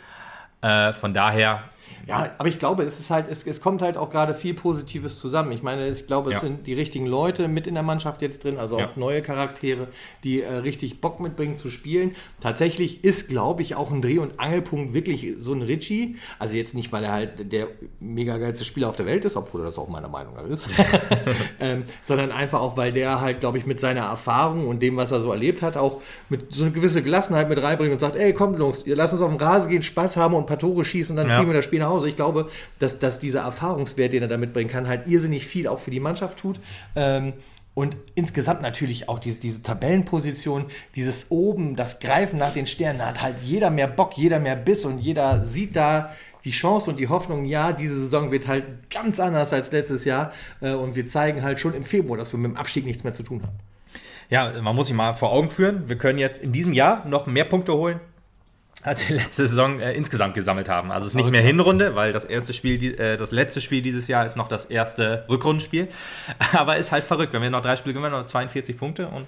Äh, 0.63 0.93
von 0.93 1.15
daher 1.15 1.65
ja, 2.11 2.31
aber 2.39 2.49
ich 2.49 2.59
glaube, 2.59 2.83
es 2.83 2.99
ist 2.99 3.11
halt, 3.11 3.27
es, 3.31 3.47
es 3.47 3.61
kommt 3.61 3.83
halt 3.83 3.97
auch 3.97 4.11
gerade 4.11 4.35
viel 4.35 4.55
Positives 4.55 5.21
zusammen. 5.21 5.53
Ich 5.53 5.63
meine, 5.63 5.89
ich 5.89 6.07
glaube, 6.09 6.31
es 6.31 6.37
ja. 6.37 6.41
sind 6.41 6.67
die 6.67 6.75
richtigen 6.75 7.07
Leute 7.07 7.47
mit 7.47 7.69
in 7.69 7.75
der 7.75 7.85
Mannschaft 7.85 8.21
jetzt 8.21 8.43
drin, 8.43 8.59
also 8.59 8.77
auch 8.77 8.81
ja. 8.81 8.91
neue 8.97 9.23
Charaktere, 9.23 9.87
die 10.25 10.43
äh, 10.43 10.53
richtig 10.55 11.01
Bock 11.01 11.21
mitbringen 11.21 11.55
zu 11.57 11.71
spielen. 11.71 12.17
Tatsächlich 12.41 13.05
ist, 13.05 13.29
glaube 13.29 13.63
ich, 13.63 13.77
auch 13.77 13.93
ein 13.93 14.03
Dreh- 14.03 14.19
und 14.19 14.41
Angelpunkt 14.41 14.93
wirklich 14.93 15.35
so 15.39 15.53
ein 15.53 15.63
Ritchie. 15.63 16.17
Also 16.41 16.57
jetzt 16.57 16.75
nicht, 16.75 16.93
weil 16.93 17.05
er 17.05 17.13
halt 17.13 17.53
der 17.53 17.69
mega 18.01 18.39
geilste 18.39 18.65
Spieler 18.65 18.89
auf 18.89 18.97
der 18.97 19.07
Welt 19.07 19.25
ist, 19.25 19.37
obwohl 19.37 19.61
er 19.61 19.67
das 19.67 19.79
auch 19.79 19.89
meiner 19.89 20.09
Meinung 20.09 20.35
nach 20.35 20.47
ist, 20.47 20.67
ähm, 21.61 21.85
sondern 22.01 22.33
einfach 22.33 22.61
auch, 22.61 22.77
weil 22.77 22.93
der 22.93 23.21
halt, 23.21 23.39
glaube 23.39 23.59
ich, 23.59 23.67
mit 23.67 23.79
seiner 23.79 24.03
Erfahrung 24.03 24.67
und 24.67 24.83
dem, 24.83 24.97
was 24.97 25.13
er 25.13 25.21
so 25.21 25.31
erlebt 25.31 25.63
hat, 25.63 25.77
auch 25.77 26.03
mit 26.29 26.53
so 26.53 26.65
eine 26.65 26.73
gewisse 26.73 27.03
Gelassenheit 27.03 27.49
mit 27.49 27.63
reinbringt 27.63 27.93
und 27.93 28.01
sagt, 28.01 28.17
ey, 28.17 28.33
komm, 28.33 28.59
Jungs, 28.59 28.83
lass 28.87 29.13
uns 29.13 29.23
auf 29.23 29.31
den 29.31 29.41
Rasen 29.41 29.71
gehen, 29.71 29.83
Spaß 29.83 30.17
haben 30.17 30.35
und 30.35 30.43
ein 30.43 30.47
paar 30.47 30.59
Tore 30.59 30.85
schießen 30.85 31.13
und 31.13 31.17
dann 31.17 31.29
ja. 31.31 31.39
ziehen 31.39 31.47
wir 31.47 31.55
das 31.55 31.65
Spiel 31.65 31.79
nach 31.79 31.89
Hause. 31.89 32.00
Ich 32.07 32.17
glaube, 32.17 32.49
dass, 32.79 32.99
dass 32.99 33.21
dieser 33.21 33.41
Erfahrungswert, 33.41 34.13
den 34.13 34.23
er 34.23 34.29
da 34.29 34.37
mitbringen 34.37 34.71
kann, 34.71 34.89
halt 34.89 35.07
irrsinnig 35.07 35.47
viel 35.47 35.69
auch 35.69 35.79
für 35.79 35.91
die 35.91 36.01
Mannschaft 36.01 36.39
tut. 36.39 36.61
Ähm, 36.97 37.35
und 37.75 37.97
insgesamt 38.15 38.63
natürlich 38.63 39.09
auch 39.09 39.19
diese, 39.19 39.39
diese 39.39 39.63
Tabellenposition, 39.63 40.67
dieses 40.97 41.31
oben, 41.31 41.77
das 41.77 42.01
Greifen 42.01 42.39
nach 42.39 42.53
den 42.53 42.67
Sternen, 42.67 43.05
hat 43.05 43.23
halt 43.23 43.37
jeder 43.45 43.71
mehr 43.71 43.87
Bock, 43.87 44.17
jeder 44.17 44.39
mehr 44.39 44.57
Biss 44.57 44.85
und 44.85 44.99
jeder 44.99 45.45
sieht 45.45 45.77
da 45.77 46.13
die 46.45 46.51
Chance 46.51 46.91
und 46.91 46.99
die 46.99 47.09
Hoffnung, 47.09 47.45
ja, 47.45 47.73
diese 47.73 47.99
Saison 47.99 48.33
wird 48.33 48.49
halt 48.49 48.91
ganz 48.91 49.21
anders 49.21 49.53
als 49.53 49.73
letztes 49.73 50.05
Jahr 50.05 50.33
äh, 50.61 50.73
und 50.73 50.97
wir 50.97 51.07
zeigen 51.07 51.43
halt 51.43 51.61
schon 51.61 51.75
im 51.75 51.85
Februar, 51.85 52.17
dass 52.17 52.33
wir 52.33 52.39
mit 52.39 52.53
dem 52.53 52.57
Abstieg 52.57 52.87
nichts 52.87 53.05
mehr 53.05 53.15
zu 53.15 53.23
tun 53.23 53.43
haben. 53.43 53.59
Ja, 54.31 54.61
man 54.63 54.75
muss 54.75 54.87
sich 54.87 54.97
mal 54.97 55.15
vor 55.15 55.33
Augen 55.33 55.51
führen, 55.51 55.89
wir 55.89 55.97
können 55.97 56.19
jetzt 56.19 56.43
in 56.43 56.53
diesem 56.53 56.73
Jahr 56.73 57.05
noch 57.07 57.27
mehr 57.27 57.45
Punkte 57.45 57.75
holen 57.75 58.01
wir 58.85 59.17
letzte 59.17 59.47
Saison 59.47 59.81
äh, 59.81 59.93
insgesamt 59.93 60.35
gesammelt 60.35 60.69
haben. 60.69 60.91
Also 60.91 61.07
es 61.07 61.13
ist 61.13 61.17
nicht 61.17 61.31
mehr 61.31 61.43
Hinrunde, 61.43 61.95
weil 61.95 62.13
das 62.13 62.25
erste 62.25 62.53
Spiel, 62.53 62.79
die, 62.79 62.97
äh, 62.97 63.17
das 63.17 63.31
letzte 63.31 63.61
Spiel 63.61 63.83
dieses 63.83 64.09
Jahr 64.09 64.25
ist 64.25 64.37
noch 64.37 64.49
das 64.49 64.65
erste 64.65 65.25
Rückrundenspiel. 65.29 65.89
Aber 66.53 66.77
ist 66.77 66.93
halt 66.93 67.05
verrückt, 67.05 67.33
wenn 67.33 67.43
wir 67.43 67.51
noch 67.51 67.63
drei 67.63 67.77
Spiele 67.77 67.95
gewinnen, 67.95 68.13
noch 68.13 68.27
42 68.27 68.79
Punkte 68.79 69.09
und 69.09 69.27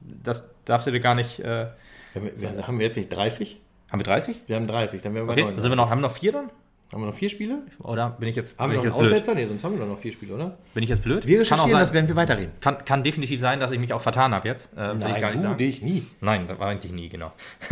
das 0.00 0.44
darfst 0.64 0.86
du 0.86 0.90
dir 0.90 1.00
gar 1.00 1.14
nicht. 1.14 1.40
Äh, 1.40 1.66
haben 2.14 2.78
wir 2.78 2.86
jetzt 2.86 2.96
nicht 2.96 3.10
30? 3.10 3.60
Haben 3.90 4.00
wir 4.00 4.04
30? 4.04 4.42
Wir 4.46 4.56
haben 4.56 4.66
30, 4.66 5.02
dann 5.02 5.14
wären 5.14 5.26
wir 5.26 5.32
okay. 5.32 5.42
bei 5.42 5.50
9. 5.50 5.60
Sind 5.60 5.70
wir 5.70 5.76
noch, 5.76 5.90
haben 5.90 5.98
wir 5.98 6.08
noch 6.08 6.16
vier 6.16 6.32
dann? 6.32 6.50
Haben 6.92 7.02
wir 7.02 7.06
noch 7.06 7.14
vier 7.14 7.28
Spiele? 7.28 7.62
Oder 7.80 8.10
bin 8.10 8.28
ich 8.28 8.36
jetzt. 8.36 8.56
Haben 8.58 8.70
wir 8.70 8.76
noch 8.78 8.84
einen 8.84 8.92
Aussetzer? 8.92 9.34
Nee, 9.34 9.46
sonst 9.46 9.64
haben 9.64 9.72
wir 9.72 9.80
doch 9.80 9.88
noch 9.88 9.98
vier 9.98 10.12
Spiele, 10.12 10.34
oder? 10.34 10.56
Bin 10.72 10.84
ich 10.84 10.88
jetzt 10.88 11.02
blöd? 11.02 11.26
Wir 11.26 11.40
recherchieren 11.40 11.72
das, 11.72 11.92
werden 11.92 12.06
wir 12.06 12.14
weiterreden. 12.14 12.52
Kann, 12.60 12.84
kann 12.84 13.02
definitiv 13.02 13.40
sein, 13.40 13.58
dass 13.58 13.72
ich 13.72 13.80
mich 13.80 13.92
auch 13.92 14.00
vertan 14.00 14.32
habe 14.32 14.46
jetzt. 14.46 14.68
Äh, 14.76 14.94
Nein, 14.94 15.42
du, 15.42 15.54
dich 15.54 15.82
nie. 15.82 16.06
Nein, 16.20 16.46
das 16.46 16.60
war 16.60 16.68
eigentlich 16.68 16.92
nie, 16.92 17.08
genau. 17.08 17.32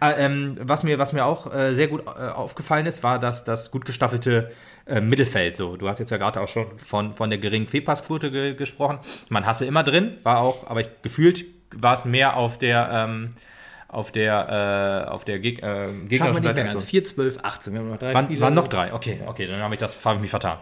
äh, 0.00 0.24
ähm, 0.24 0.56
was, 0.58 0.84
mir, 0.84 0.98
was 0.98 1.12
mir 1.12 1.26
auch 1.26 1.52
äh, 1.52 1.74
sehr 1.74 1.88
gut 1.88 2.06
äh, 2.06 2.08
aufgefallen 2.08 2.86
ist, 2.86 3.02
war, 3.02 3.18
dass 3.18 3.44
das 3.44 3.70
gut 3.70 3.84
gestaffelte 3.84 4.50
äh, 4.86 5.02
Mittelfeld. 5.02 5.58
So, 5.58 5.76
du 5.76 5.86
hast 5.86 5.98
jetzt 5.98 6.10
ja 6.10 6.16
gerade 6.16 6.40
auch 6.40 6.48
schon 6.48 6.78
von, 6.78 7.12
von 7.12 7.28
der 7.28 7.38
geringen 7.38 7.66
Fehlpassquote 7.66 8.30
ge 8.30 8.54
gesprochen. 8.54 9.00
Man 9.28 9.44
hasse 9.44 9.66
immer 9.66 9.84
drin, 9.84 10.16
war 10.22 10.38
auch, 10.38 10.66
aber 10.66 10.80
ich, 10.80 10.88
gefühlt 11.02 11.44
war 11.76 11.92
es 11.92 12.06
mehr 12.06 12.36
auf 12.36 12.58
der. 12.58 12.88
Ähm, 12.90 13.30
auf 13.94 14.12
der, 14.12 15.06
äh, 15.06 15.10
auf 15.10 15.24
der 15.24 15.38
Geg 15.38 15.62
äh, 15.62 15.88
gegnerischen 16.08 16.42
Seite. 16.42 16.64
Mehr 16.64 16.78
4, 16.78 17.04
12, 17.04 17.38
18. 17.42 17.72
Wir 17.72 17.80
haben 17.80 17.90
noch 17.90 17.98
drei 17.98 18.14
waren, 18.14 18.24
Spiele. 18.24 18.40
Waren 18.40 18.54
noch 18.54 18.68
drei, 18.68 18.92
okay, 18.92 19.20
okay, 19.26 19.46
dann 19.46 19.60
habe 19.60 19.74
ich 19.74 19.80
das 19.80 20.04
habe 20.04 20.16
ich 20.16 20.22
mich 20.22 20.30
vertan. 20.30 20.58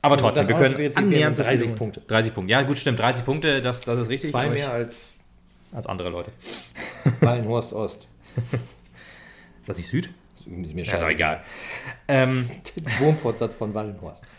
Aber 0.00 0.14
also 0.14 0.26
trotzdem, 0.26 0.48
wir 0.48 0.56
können 0.56 0.80
jetzt 0.80 0.96
annähernd 0.96 1.38
30 1.38 1.74
Punkte. 1.74 2.00
30 2.06 2.32
Punkte. 2.32 2.52
Ja, 2.52 2.62
gut, 2.62 2.78
stimmt. 2.78 3.00
30 3.00 3.24
Punkte, 3.24 3.60
das, 3.60 3.80
das 3.80 3.98
ist 3.98 4.08
richtig. 4.08 4.30
Zwei 4.30 4.48
mehr 4.48 4.70
als, 4.70 5.12
als 5.72 5.86
andere 5.86 6.10
Leute. 6.10 6.30
Wallenhorst 7.20 7.72
Ost. 7.72 8.06
ist 9.60 9.68
das 9.68 9.76
nicht 9.76 9.88
Süd? 9.88 10.10
Ist 10.62 10.74
mir 10.74 10.84
scheiße. 10.84 10.96
Ist 10.96 11.02
auch 11.02 11.10
egal. 11.10 11.42
Ähm, 12.06 12.48
Wurmfortsatz 13.00 13.56
von 13.56 13.74
Wallenhorst. 13.74 14.24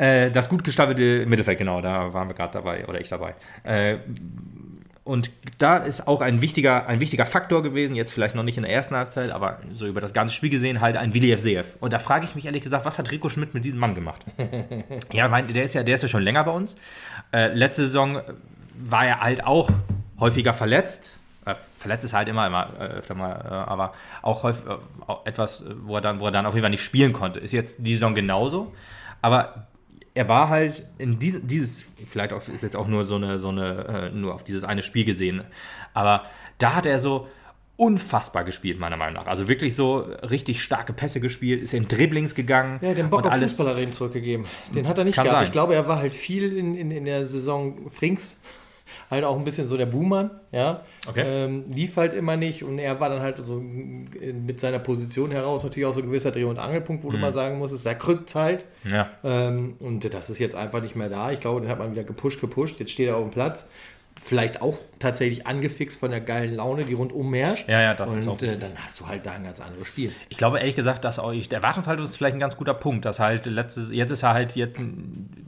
Äh, 0.00 0.30
das 0.30 0.48
gut 0.48 0.64
gestaffelte 0.64 1.26
Mittelfeld, 1.26 1.58
genau, 1.58 1.82
da 1.82 2.14
waren 2.14 2.26
wir 2.26 2.34
gerade 2.34 2.54
dabei, 2.54 2.88
oder 2.88 3.02
ich 3.02 3.10
dabei. 3.10 3.34
Äh, 3.64 3.98
und 5.10 5.28
da 5.58 5.76
ist 5.76 6.06
auch 6.06 6.20
ein 6.20 6.40
wichtiger, 6.40 6.86
ein 6.86 7.00
wichtiger 7.00 7.26
Faktor 7.26 7.64
gewesen, 7.64 7.96
jetzt 7.96 8.12
vielleicht 8.12 8.36
noch 8.36 8.44
nicht 8.44 8.56
in 8.58 8.62
der 8.62 8.72
ersten 8.72 8.94
Halbzeit, 8.94 9.32
aber 9.32 9.58
so 9.74 9.88
über 9.88 10.00
das 10.00 10.12
ganze 10.12 10.32
Spiel 10.32 10.50
gesehen, 10.50 10.80
halt 10.80 10.96
ein 10.96 11.14
Willi 11.14 11.36
Seev. 11.36 11.74
Und 11.80 11.92
da 11.92 11.98
frage 11.98 12.24
ich 12.26 12.36
mich 12.36 12.46
ehrlich 12.46 12.62
gesagt, 12.62 12.84
was 12.84 12.96
hat 12.96 13.10
Rico 13.10 13.28
Schmidt 13.28 13.52
mit 13.52 13.64
diesem 13.64 13.80
Mann 13.80 13.96
gemacht? 13.96 14.24
ja, 15.12 15.26
der 15.42 15.64
ist 15.64 15.74
ja, 15.74 15.82
der 15.82 15.96
ist 15.96 16.02
ja 16.02 16.08
schon 16.08 16.22
länger 16.22 16.44
bei 16.44 16.52
uns. 16.52 16.76
Äh, 17.32 17.52
letzte 17.54 17.82
Saison 17.82 18.20
war 18.78 19.04
er 19.04 19.20
halt 19.20 19.44
auch 19.44 19.68
häufiger 20.20 20.54
verletzt. 20.54 21.18
Äh, 21.44 21.56
verletzt 21.76 22.04
ist 22.04 22.12
halt 22.12 22.28
immer, 22.28 22.46
immer 22.46 22.68
äh, 22.78 22.84
öfter 22.84 23.16
mal, 23.16 23.32
äh, 23.32 23.48
aber 23.48 23.94
auch 24.22 24.44
häufig 24.44 24.62
äh, 24.64 25.28
etwas, 25.28 25.64
wo 25.80 25.96
er, 25.96 26.02
dann, 26.02 26.20
wo 26.20 26.26
er 26.26 26.30
dann 26.30 26.46
auf 26.46 26.54
jeden 26.54 26.62
Fall 26.62 26.70
nicht 26.70 26.84
spielen 26.84 27.12
konnte. 27.12 27.40
Ist 27.40 27.50
jetzt 27.50 27.78
die 27.80 27.94
Saison 27.94 28.14
genauso. 28.14 28.72
Aber 29.22 29.66
er 30.14 30.28
war 30.28 30.48
halt 30.48 30.86
in 30.98 31.18
diese, 31.18 31.40
dieses, 31.40 31.92
vielleicht 32.06 32.32
auch, 32.32 32.46
ist 32.48 32.62
jetzt 32.62 32.76
auch 32.76 32.88
nur 32.88 33.04
so 33.04 33.16
eine, 33.16 33.38
so 33.38 33.48
eine, 33.48 34.10
äh, 34.12 34.16
nur 34.16 34.34
auf 34.34 34.44
dieses 34.44 34.64
eine 34.64 34.82
Spiel 34.82 35.04
gesehen, 35.04 35.44
aber 35.94 36.24
da 36.58 36.74
hat 36.74 36.86
er 36.86 36.98
so 36.98 37.28
unfassbar 37.76 38.44
gespielt, 38.44 38.78
meiner 38.78 38.98
Meinung 38.98 39.14
nach. 39.14 39.26
Also 39.26 39.48
wirklich 39.48 39.74
so 39.74 39.98
richtig 39.98 40.62
starke 40.62 40.92
Pässe 40.92 41.18
gespielt, 41.18 41.62
ist 41.62 41.72
in 41.72 41.88
Dribblings 41.88 42.34
gegangen. 42.34 42.78
Ja, 42.82 42.92
den 42.92 43.08
Bock 43.08 43.24
auf 43.24 43.32
alles. 43.32 43.52
Fußballerreden 43.52 43.94
zurückgegeben. 43.94 44.44
Den 44.74 44.86
hat 44.86 44.98
er 44.98 45.04
nicht 45.04 45.14
gehabt. 45.14 45.30
sein. 45.30 45.44
Ich 45.44 45.50
glaube, 45.50 45.74
er 45.74 45.86
war 45.88 45.96
halt 45.96 46.14
viel 46.14 46.54
in, 46.54 46.74
in, 46.74 46.90
in 46.90 47.06
der 47.06 47.24
Saison 47.24 47.88
Frings. 47.88 48.36
Halt 49.10 49.24
auch 49.24 49.36
ein 49.36 49.42
bisschen 49.44 49.66
so 49.66 49.76
der 49.76 49.86
Buhmann, 49.86 50.30
ja. 50.52 50.82
Okay. 51.08 51.24
Ähm, 51.26 51.64
lief 51.66 51.96
halt 51.96 52.14
immer 52.14 52.36
nicht 52.36 52.62
und 52.62 52.78
er 52.78 53.00
war 53.00 53.08
dann 53.08 53.20
halt 53.20 53.38
so 53.38 53.60
mit 53.60 54.60
seiner 54.60 54.78
Position 54.78 55.32
heraus 55.32 55.64
natürlich 55.64 55.86
auch 55.86 55.94
so 55.94 56.00
ein 56.00 56.06
gewisser 56.06 56.30
Dreh- 56.30 56.44
und 56.44 56.58
Angelpunkt, 56.58 57.02
wo 57.02 57.10
du 57.10 57.18
mal 57.18 57.32
sagen 57.32 57.58
musstest, 57.58 57.84
da 57.84 57.94
krückt 57.94 58.32
halt. 58.36 58.66
Ja. 58.88 59.10
Ähm, 59.24 59.74
und 59.80 60.14
das 60.14 60.30
ist 60.30 60.38
jetzt 60.38 60.54
einfach 60.54 60.80
nicht 60.80 60.94
mehr 60.94 61.08
da. 61.08 61.32
Ich 61.32 61.40
glaube, 61.40 61.60
den 61.60 61.68
hat 61.68 61.80
man 61.80 61.90
wieder 61.90 62.04
gepusht, 62.04 62.40
gepusht. 62.40 62.78
Jetzt 62.78 62.92
steht 62.92 63.08
er 63.08 63.16
auf 63.16 63.24
dem 63.24 63.32
Platz. 63.32 63.66
Vielleicht 64.22 64.60
auch 64.60 64.76
tatsächlich 64.98 65.46
angefixt 65.46 65.98
von 65.98 66.10
der 66.10 66.20
geilen 66.20 66.54
Laune, 66.54 66.84
die 66.84 66.92
rundum 66.92 67.32
herrscht. 67.32 67.66
Ja, 67.68 67.80
ja, 67.80 67.94
das 67.94 68.10
und 68.10 68.18
ist 68.18 68.28
auch 68.28 68.40
äh, 68.42 68.56
dann 68.58 68.72
hast 68.76 69.00
du 69.00 69.06
halt 69.06 69.24
da 69.24 69.32
ein 69.32 69.44
ganz 69.44 69.60
anderes 69.60 69.88
Spiel. 69.88 70.12
Ich 70.28 70.36
glaube 70.36 70.58
ehrlich 70.58 70.76
gesagt, 70.76 71.04
dass 71.04 71.18
auch 71.18 71.32
der 71.32 71.56
Erwartungshaltung 71.56 72.04
ist 72.04 72.18
vielleicht 72.18 72.34
ein 72.34 72.40
ganz 72.40 72.56
guter 72.58 72.74
Punkt. 72.74 73.06
Dass 73.06 73.18
halt 73.18 73.46
letztes, 73.46 73.90
jetzt 73.90 74.10
ist 74.10 74.22
er 74.22 74.34
halt 74.34 74.56
jetzt, 74.56 74.80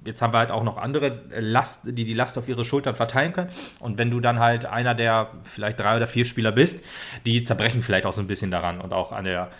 jetzt 0.07 0.23
haben 0.23 0.33
wir 0.33 0.39
halt 0.39 0.51
auch 0.51 0.65
noch 0.65 0.79
andere 0.79 1.21
Last, 1.39 1.83
die 1.85 2.05
die 2.07 2.15
Last 2.15 2.39
auf 2.39 2.49
ihre 2.49 2.65
Schultern 2.65 2.95
verteilen 2.95 3.35
können. 3.35 3.51
Und 3.79 3.99
wenn 3.99 4.11
du 4.11 4.21
dann 4.21 4.39
halt 4.39 4.65
einer 4.65 4.95
der 4.95 5.29
vielleicht 5.43 5.79
drei 5.79 5.97
oder 5.97 6.07
vier 6.07 6.25
Spieler 6.25 6.51
bist, 6.51 6.83
die 7.27 7.45
zerbrechen 7.45 7.83
vielleicht 7.83 8.07
auch 8.07 8.15
so 8.15 8.23
ein 8.23 8.27
bisschen 8.27 8.51
daran 8.51 8.81
und 8.81 8.95
auch 8.95 9.13
an 9.13 9.25
der 9.25 9.51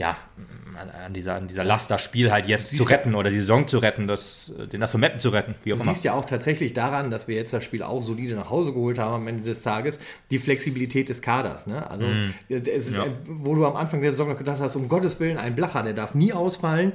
ja, 0.00 0.16
an, 1.06 1.12
dieser, 1.12 1.34
an 1.34 1.46
dieser 1.46 1.62
Last, 1.64 1.90
das 1.90 2.02
Spiel 2.02 2.32
halt 2.32 2.46
jetzt 2.46 2.74
zu 2.74 2.84
retten 2.84 3.14
oder 3.14 3.28
die 3.28 3.38
Saison 3.38 3.66
zu 3.68 3.78
retten, 3.78 4.06
das, 4.06 4.50
den 4.72 4.82
Assometten 4.82 5.20
zu 5.20 5.28
retten, 5.28 5.54
wie 5.62 5.74
auch 5.74 5.76
Du 5.76 5.82
immer. 5.82 5.92
siehst 5.92 6.04
ja 6.04 6.14
auch 6.14 6.24
tatsächlich 6.24 6.72
daran, 6.72 7.10
dass 7.10 7.28
wir 7.28 7.36
jetzt 7.36 7.52
das 7.52 7.64
Spiel 7.64 7.82
auch 7.82 8.00
solide 8.00 8.34
nach 8.34 8.48
Hause 8.48 8.72
geholt 8.72 8.98
haben 8.98 9.14
am 9.14 9.28
Ende 9.28 9.42
des 9.42 9.60
Tages, 9.62 10.00
die 10.30 10.38
Flexibilität 10.38 11.08
des 11.10 11.20
Kaders. 11.20 11.66
Ne? 11.66 11.88
Also, 11.90 12.06
es, 12.48 12.90
Mm. 12.90 12.94
Ja. 12.94 13.04
äh, 13.06 13.10
wo 13.26 13.54
du 13.54 13.66
am 13.66 13.76
Anfang 13.76 14.00
der 14.00 14.12
Saison 14.12 14.28
noch 14.30 14.38
gedacht 14.38 14.58
hast, 14.60 14.74
um 14.76 14.88
Gottes 14.88 15.20
Willen, 15.20 15.36
ein 15.36 15.54
Blacher, 15.54 15.82
der 15.82 15.92
darf 15.92 16.14
nie 16.14 16.32
ausfallen. 16.32 16.92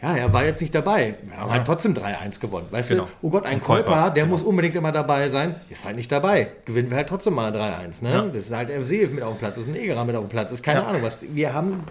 Ja, 0.00 0.16
er 0.16 0.32
war 0.32 0.44
jetzt 0.44 0.60
nicht 0.62 0.72
dabei. 0.74 1.16
Wir 1.24 1.36
haben 1.36 1.50
halt 1.50 1.66
trotzdem 1.66 1.92
3-1 1.94 2.38
gewonnen. 2.40 2.68
Weißt 2.70 2.90
Genau. 2.90 3.04
du, 3.20 3.26
oh 3.26 3.30
Gott, 3.30 3.44
ein 3.46 3.60
Kolper, 3.60 4.10
der 4.10 4.22
genau. 4.24 4.34
muss 4.36 4.42
unbedingt 4.44 4.76
immer 4.76 4.92
dabei 4.92 5.28
sein. 5.28 5.56
Ist 5.70 5.84
halt 5.84 5.96
nicht 5.96 6.10
dabei. 6.12 6.52
Gewinnen 6.66 6.88
wir 6.88 6.96
halt 6.98 7.08
trotzdem 7.08 7.34
mal 7.34 7.50
3-1. 7.52 8.02
Ne? 8.04 8.12
Ja. 8.12 8.22
Das 8.22 8.46
ist 8.46 8.54
halt 8.54 8.70
FC 8.70 9.10
mit 9.12 9.24
auf 9.24 9.34
dem 9.34 9.38
Platz, 9.40 9.56
das 9.56 9.64
ist 9.66 9.68
ein 9.70 9.74
Egerer 9.74 10.04
mit 10.04 10.14
auf 10.14 10.24
dem 10.24 10.28
Platz. 10.30 10.50
Das 10.50 10.60
ist 10.60 10.62
keine 10.64 10.80
Ja. 10.80 10.86
Ahnung 10.86 11.02
was. 11.02 11.20
Wir 11.34 11.52
haben, 11.52 11.82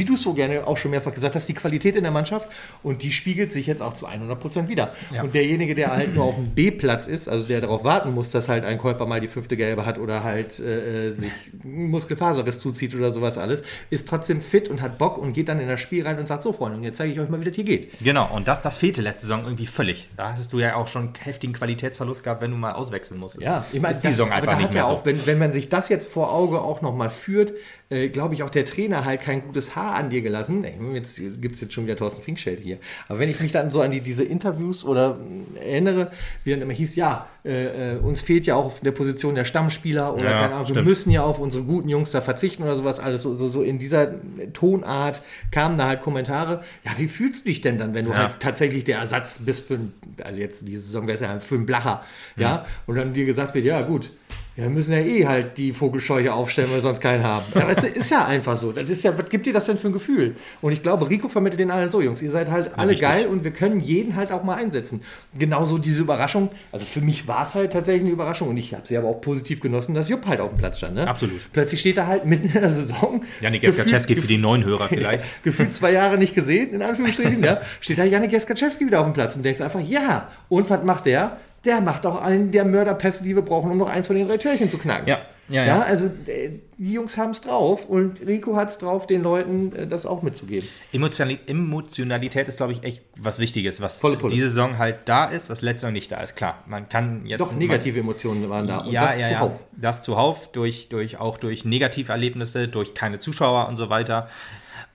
wie 0.00 0.04
du 0.06 0.14
es 0.14 0.22
so 0.22 0.32
gerne 0.32 0.66
auch 0.66 0.78
schon 0.78 0.92
mehrfach 0.92 1.12
gesagt 1.12 1.34
hast, 1.34 1.46
die 1.46 1.52
Qualität 1.52 1.94
in 1.94 2.04
der 2.04 2.10
Mannschaft 2.10 2.48
und 2.82 3.02
die 3.02 3.12
spiegelt 3.12 3.52
sich 3.52 3.66
jetzt 3.66 3.82
auch 3.82 3.92
zu 3.92 4.08
100% 4.08 4.68
wieder. 4.68 4.94
Ja. 5.14 5.22
Und 5.22 5.34
derjenige, 5.34 5.74
der 5.74 5.94
halt 5.94 6.14
nur 6.14 6.24
auf 6.24 6.36
dem 6.36 6.48
B-Platz 6.54 7.06
ist, 7.06 7.28
also 7.28 7.46
der 7.46 7.60
darauf 7.60 7.84
warten 7.84 8.14
muss, 8.14 8.30
dass 8.30 8.48
halt 8.48 8.64
ein 8.64 8.78
Käufer 8.78 9.04
mal 9.04 9.20
die 9.20 9.28
fünfte 9.28 9.58
Gelbe 9.58 9.84
hat 9.84 9.98
oder 9.98 10.24
halt 10.24 10.58
äh, 10.58 11.10
sich 11.10 11.30
einen 11.62 11.90
Muskelfaserriss 11.90 12.60
zuzieht 12.60 12.94
oder 12.94 13.12
sowas 13.12 13.36
alles, 13.36 13.62
ist 13.90 14.08
trotzdem 14.08 14.40
fit 14.40 14.70
und 14.70 14.80
hat 14.80 14.96
Bock 14.96 15.18
und 15.18 15.34
geht 15.34 15.50
dann 15.50 15.60
in 15.60 15.68
das 15.68 15.82
Spiel 15.82 16.06
rein 16.06 16.18
und 16.18 16.26
sagt, 16.26 16.42
so 16.42 16.54
Freunde, 16.54 16.78
und 16.78 16.84
jetzt 16.84 16.96
zeige 16.96 17.12
ich 17.12 17.20
euch 17.20 17.28
mal, 17.28 17.38
wie 17.38 17.44
das 17.44 17.54
hier 17.54 17.64
geht. 17.64 17.98
Genau, 18.02 18.34
und 18.34 18.48
das, 18.48 18.62
das 18.62 18.78
fehlte 18.78 19.02
letzte 19.02 19.26
Saison 19.26 19.44
irgendwie 19.44 19.66
völlig. 19.66 20.08
Da 20.16 20.32
hattest 20.32 20.50
du 20.54 20.60
ja 20.60 20.76
auch 20.76 20.88
schon 20.88 21.12
heftigen 21.22 21.52
Qualitätsverlust 21.52 22.24
gehabt, 22.24 22.40
wenn 22.40 22.52
du 22.52 22.56
mal 22.56 22.72
auswechseln 22.72 23.20
musstest. 23.20 23.44
Ja, 23.44 23.66
ich 23.70 23.82
meine, 23.82 23.92
ist 23.92 24.02
die 24.02 24.08
Saison 24.08 24.32
aber 24.32 24.36
einfach 24.40 24.56
nicht 24.56 24.72
mehr 24.72 24.84
ja 24.84 24.88
so. 24.88 24.94
auch, 24.94 25.04
wenn, 25.04 25.26
wenn 25.26 25.38
man 25.38 25.52
sich 25.52 25.68
das 25.68 25.90
jetzt 25.90 26.10
vor 26.10 26.32
Auge 26.32 26.62
auch 26.62 26.80
nochmal 26.80 27.10
führt, 27.10 27.52
äh, 27.90 28.08
glaube 28.08 28.34
ich, 28.34 28.42
auch 28.42 28.50
der 28.50 28.64
Trainer 28.64 29.04
halt 29.04 29.20
kein 29.20 29.42
gutes 29.42 29.76
Haar 29.76 29.96
an 29.96 30.10
dir 30.10 30.22
gelassen. 30.22 30.64
Ey, 30.64 30.74
Jetzt 30.94 31.20
gibt 31.40 31.56
es 31.56 31.60
jetzt 31.60 31.74
schon 31.74 31.84
wieder 31.84 31.96
Thorsten 31.96 32.22
Finkschild 32.22 32.60
hier. 32.60 32.78
Aber 33.08 33.18
wenn 33.18 33.28
ich 33.28 33.40
mich 33.40 33.52
dann 33.52 33.70
so 33.70 33.80
an 33.82 33.90
die, 33.90 34.00
diese 34.00 34.24
Interviews 34.24 34.84
oder 34.84 35.14
mh, 35.14 35.60
erinnere, 35.60 36.10
wie 36.44 36.52
dann 36.52 36.62
immer 36.62 36.72
hieß, 36.72 36.96
ja, 36.96 37.26
äh, 37.44 37.94
äh, 37.94 37.98
uns 37.98 38.20
fehlt 38.20 38.46
ja 38.46 38.54
auch 38.54 38.66
auf 38.66 38.80
der 38.80 38.92
Position 38.92 39.34
der 39.34 39.44
Stammspieler 39.44 40.14
oder 40.14 40.24
Ja, 40.24 40.40
keine 40.42 40.54
Ahnung, 40.54 40.74
wir 40.74 40.82
müssen 40.82 41.10
ja 41.10 41.22
auf 41.24 41.38
unsere 41.38 41.64
guten 41.64 41.88
Jungs 41.88 42.10
da 42.10 42.20
verzichten 42.20 42.62
oder 42.62 42.76
sowas 42.76 43.00
alles. 43.00 43.22
So, 43.22 43.34
so, 43.34 43.48
so 43.48 43.62
in 43.62 43.78
dieser 43.78 44.12
Tonart 44.52 45.22
kamen 45.50 45.78
da 45.78 45.86
halt 45.86 46.02
Kommentare. 46.02 46.62
Ja, 46.84 46.92
wie 46.98 47.08
fühlst 47.08 47.44
du 47.44 47.48
dich 47.48 47.60
denn 47.60 47.78
dann, 47.78 47.94
wenn 47.94 48.04
du 48.04 48.12
Ja. 48.12 48.18
halt 48.18 48.40
tatsächlich 48.40 48.84
der 48.84 48.98
Ersatz 48.98 49.40
bist 49.44 49.66
für, 49.66 49.78
also 50.22 50.40
jetzt 50.40 50.66
diese 50.68 50.82
Saison 50.84 51.06
wäre 51.06 51.14
es 51.14 51.20
ja 51.20 51.38
für 51.38 51.54
einen 51.56 51.66
Blacher, 51.66 52.04
ja, 52.36 52.66
und 52.86 52.96
dann 52.96 53.12
dir 53.12 53.24
gesagt 53.24 53.54
wird, 53.54 53.64
ja 53.64 53.80
gut, 53.82 54.10
ja, 54.56 54.64
wir 54.64 54.70
müssen 54.70 54.92
ja 54.92 54.98
eh 54.98 55.26
halt 55.26 55.56
die 55.58 55.72
Vogelscheuche 55.72 56.32
aufstellen, 56.32 56.68
weil 56.68 56.76
wir 56.78 56.82
sonst 56.82 57.00
keinen 57.00 57.22
haben. 57.24 57.44
Ja, 57.54 57.62
aber 57.62 57.72
es 57.72 57.84
ist 57.84 58.10
ja 58.10 58.26
einfach 58.26 58.56
so. 58.56 58.72
Das 58.72 58.90
ist 58.90 59.02
ja, 59.04 59.16
was 59.16 59.28
gibt 59.28 59.46
dir 59.46 59.52
das 59.52 59.66
denn 59.66 59.78
für 59.78 59.88
ein 59.88 59.92
Gefühl? 59.92 60.36
Und 60.60 60.72
ich 60.72 60.82
glaube, 60.82 61.08
Rico 61.08 61.28
vermittelt 61.28 61.60
den 61.60 61.70
allen 61.70 61.88
so, 61.90 62.00
Jungs, 62.02 62.20
ihr 62.20 62.30
seid 62.30 62.50
halt 62.50 62.72
alle 62.76 62.90
richtig. 62.90 63.08
geil 63.08 63.26
und 63.26 63.44
wir 63.44 63.52
können 63.52 63.80
jeden 63.80 64.16
halt 64.16 64.32
auch 64.32 64.42
mal 64.44 64.56
einsetzen. 64.56 65.02
Genauso 65.38 65.78
diese 65.78 66.02
Überraschung, 66.02 66.50
also 66.72 66.84
für 66.84 67.00
mich 67.00 67.26
war 67.28 67.44
es 67.44 67.54
halt 67.54 67.72
tatsächlich 67.72 68.02
eine 68.02 68.10
Überraschung 68.12 68.48
und 68.48 68.56
ich 68.56 68.74
habe 68.74 68.86
sie 68.86 68.96
aber 68.96 69.08
auch 69.08 69.20
positiv 69.20 69.60
genossen, 69.60 69.94
dass 69.94 70.08
Jupp 70.08 70.26
halt 70.26 70.40
auf 70.40 70.50
dem 70.50 70.58
Platz 70.58 70.78
stand. 70.78 70.96
Ne? 70.96 71.06
Absolut. 71.08 71.40
Plötzlich 71.52 71.80
steht 71.80 71.96
er 71.96 72.06
halt 72.06 72.24
mitten 72.26 72.46
in 72.46 72.60
der 72.60 72.70
Saison. 72.70 73.22
Janik 73.40 73.62
Gefühlt- 73.62 73.86
Eskaczewski 73.86 74.16
für 74.16 74.26
die 74.26 74.38
neuen 74.38 74.64
Hörer 74.64 74.88
vielleicht. 74.88 75.24
gefühlt 75.42 75.72
zwei 75.72 75.92
Jahre 75.92 76.18
nicht 76.18 76.34
gesehen, 76.34 76.74
in 76.74 76.82
Anführungsstrichen, 76.82 77.42
ja, 77.42 77.60
steht 77.80 77.98
da 77.98 78.04
Janik 78.04 78.32
Jeskaczewski 78.32 78.86
wieder 78.86 79.00
auf 79.00 79.06
dem 79.06 79.12
Platz 79.12 79.36
und 79.36 79.44
denkst 79.44 79.60
einfach, 79.60 79.80
ja, 79.80 80.28
und 80.48 80.68
was 80.68 80.82
macht 80.82 81.06
der? 81.06 81.38
Der 81.64 81.80
macht 81.80 82.06
auch 82.06 82.20
einen 82.22 82.50
der 82.50 82.64
Mörderpässe, 82.64 83.22
die 83.22 83.34
wir 83.36 83.42
brauchen, 83.42 83.70
um 83.70 83.76
noch 83.78 83.88
eins 83.88 84.06
von 84.06 84.16
den 84.16 84.26
drei 84.26 84.38
Türchen 84.38 84.70
zu 84.70 84.78
knacken. 84.78 85.06
Ja, 85.08 85.18
ja, 85.48 85.64
Ja, 85.64 85.76
ja. 85.78 85.82
also 85.82 86.06
äh, 86.26 86.50
die 86.78 86.92
Jungs 86.94 87.18
haben 87.18 87.32
es 87.32 87.40
drauf 87.42 87.84
und 87.86 88.26
Rico 88.26 88.56
hat 88.56 88.70
es 88.70 88.78
drauf, 88.78 89.06
den 89.06 89.22
Leuten 89.22 89.74
äh, 89.76 89.86
das 89.86 90.06
auch 90.06 90.22
mitzugeben. 90.22 90.66
Emotionali- 90.94 91.40
Emotionalität 91.46 92.48
ist, 92.48 92.56
glaube 92.58 92.72
ich, 92.72 92.82
echt 92.84 93.02
was 93.18 93.38
Wichtiges, 93.38 93.80
was 93.82 94.00
diese 94.30 94.48
Saison 94.48 94.78
halt 94.78 95.00
da 95.06 95.26
ist, 95.26 95.50
was 95.50 95.60
letzte 95.60 95.80
Saison 95.82 95.92
nicht 95.92 96.10
da 96.12 96.20
ist. 96.22 96.34
Klar, 96.36 96.62
man 96.66 96.88
kann 96.88 97.26
jetzt. 97.26 97.40
Doch, 97.40 97.52
negative 97.54 98.00
Emotionen 98.00 98.48
waren 98.48 98.66
da 98.66 98.78
und 98.78 98.92
ja, 98.92 99.06
das 99.06 99.18
ja, 99.20 99.28
ja. 99.28 99.38
zuhauf. 99.38 99.64
Das 99.76 100.02
zuhauf, 100.02 100.52
durch, 100.52 100.88
durch, 100.88 101.18
auch 101.18 101.36
durch 101.36 101.64
Negativerlebnisse, 101.66 102.68
durch 102.68 102.94
keine 102.94 103.18
Zuschauer 103.18 103.68
und 103.68 103.76
so 103.76 103.90
weiter. 103.90 104.28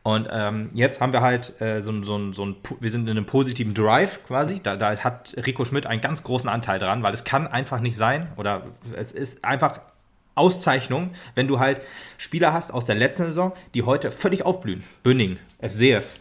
Und 0.06 0.28
ähm, 0.32 0.70
jetzt 0.76 1.02
haben 1.02 1.14
wir 1.14 1.22
halt 1.22 1.60
äh, 1.60 1.82
so, 1.82 1.92
ein- 1.92 2.04
so, 2.04 2.32
so 2.32 2.46
ein, 2.46 2.56
wir 2.80 2.92
sind 2.92 3.06
in 3.10 3.18
einem 3.18 3.26
positiven 3.26 3.74
Drive 3.74 4.20
quasi. 4.28 4.60
Da, 4.62 4.76
da 4.76 4.96
hat 5.00 5.34
Rico 5.48 5.66
Schmidt 5.66 5.88
einen 5.88 6.00
ganz 6.00 6.22
großen 6.22 6.48
Anteil 6.48 6.78
dran, 6.78 7.02
weil 7.02 7.12
es 7.12 7.24
kann 7.24 7.48
einfach 7.48 7.80
nicht 7.80 7.98
sein 7.98 8.28
oder 8.38 8.62
es 8.96 9.12
ist 9.12 9.44
einfach 9.44 9.80
Auszeichnung, 10.36 11.10
wenn 11.34 11.48
du 11.48 11.58
halt 11.60 11.82
Spieler 12.20 12.54
hast 12.54 12.72
aus 12.72 12.86
der 12.86 12.94
letzten 12.94 13.26
Saison, 13.26 13.54
die 13.74 13.82
heute 13.82 14.12
völlig 14.12 14.46
aufblühen. 14.46 14.84
Bünning, 15.02 15.38
FCF, 15.60 16.20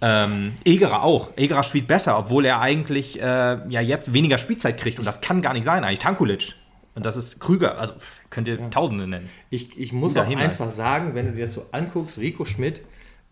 ähm, 0.00 0.52
Egerer 0.64 1.02
auch. 1.02 1.30
Egerer 1.36 1.64
spielt 1.64 1.88
besser, 1.88 2.16
obwohl 2.20 2.44
er 2.44 2.60
eigentlich 2.60 3.20
äh, 3.20 3.24
ja 3.68 3.80
jetzt 3.80 4.14
weniger 4.14 4.38
Spielzeit 4.38 4.78
kriegt. 4.78 5.00
Und 5.00 5.06
das 5.06 5.20
kann 5.20 5.42
gar 5.42 5.54
nicht 5.54 5.64
sein, 5.64 5.82
eigentlich. 5.82 5.98
Tankulic. 5.98 6.54
Und 6.94 7.04
das 7.04 7.16
ist 7.16 7.40
Krüger. 7.40 7.78
Also 7.78 7.94
könnt 8.30 8.46
ihr 8.46 8.70
Tausende 8.70 9.08
nennen. 9.08 9.28
Ich, 9.50 9.76
ich 9.76 9.92
muss 9.92 10.12
Guter 10.14 10.24
auch 10.24 10.28
Himmel. 10.30 10.44
einfach 10.44 10.70
sagen, 10.70 11.16
wenn 11.16 11.26
du 11.26 11.32
dir 11.32 11.42
das 11.46 11.52
so 11.54 11.66
anguckst, 11.72 12.18
Rico 12.18 12.44
Schmidt 12.44 12.82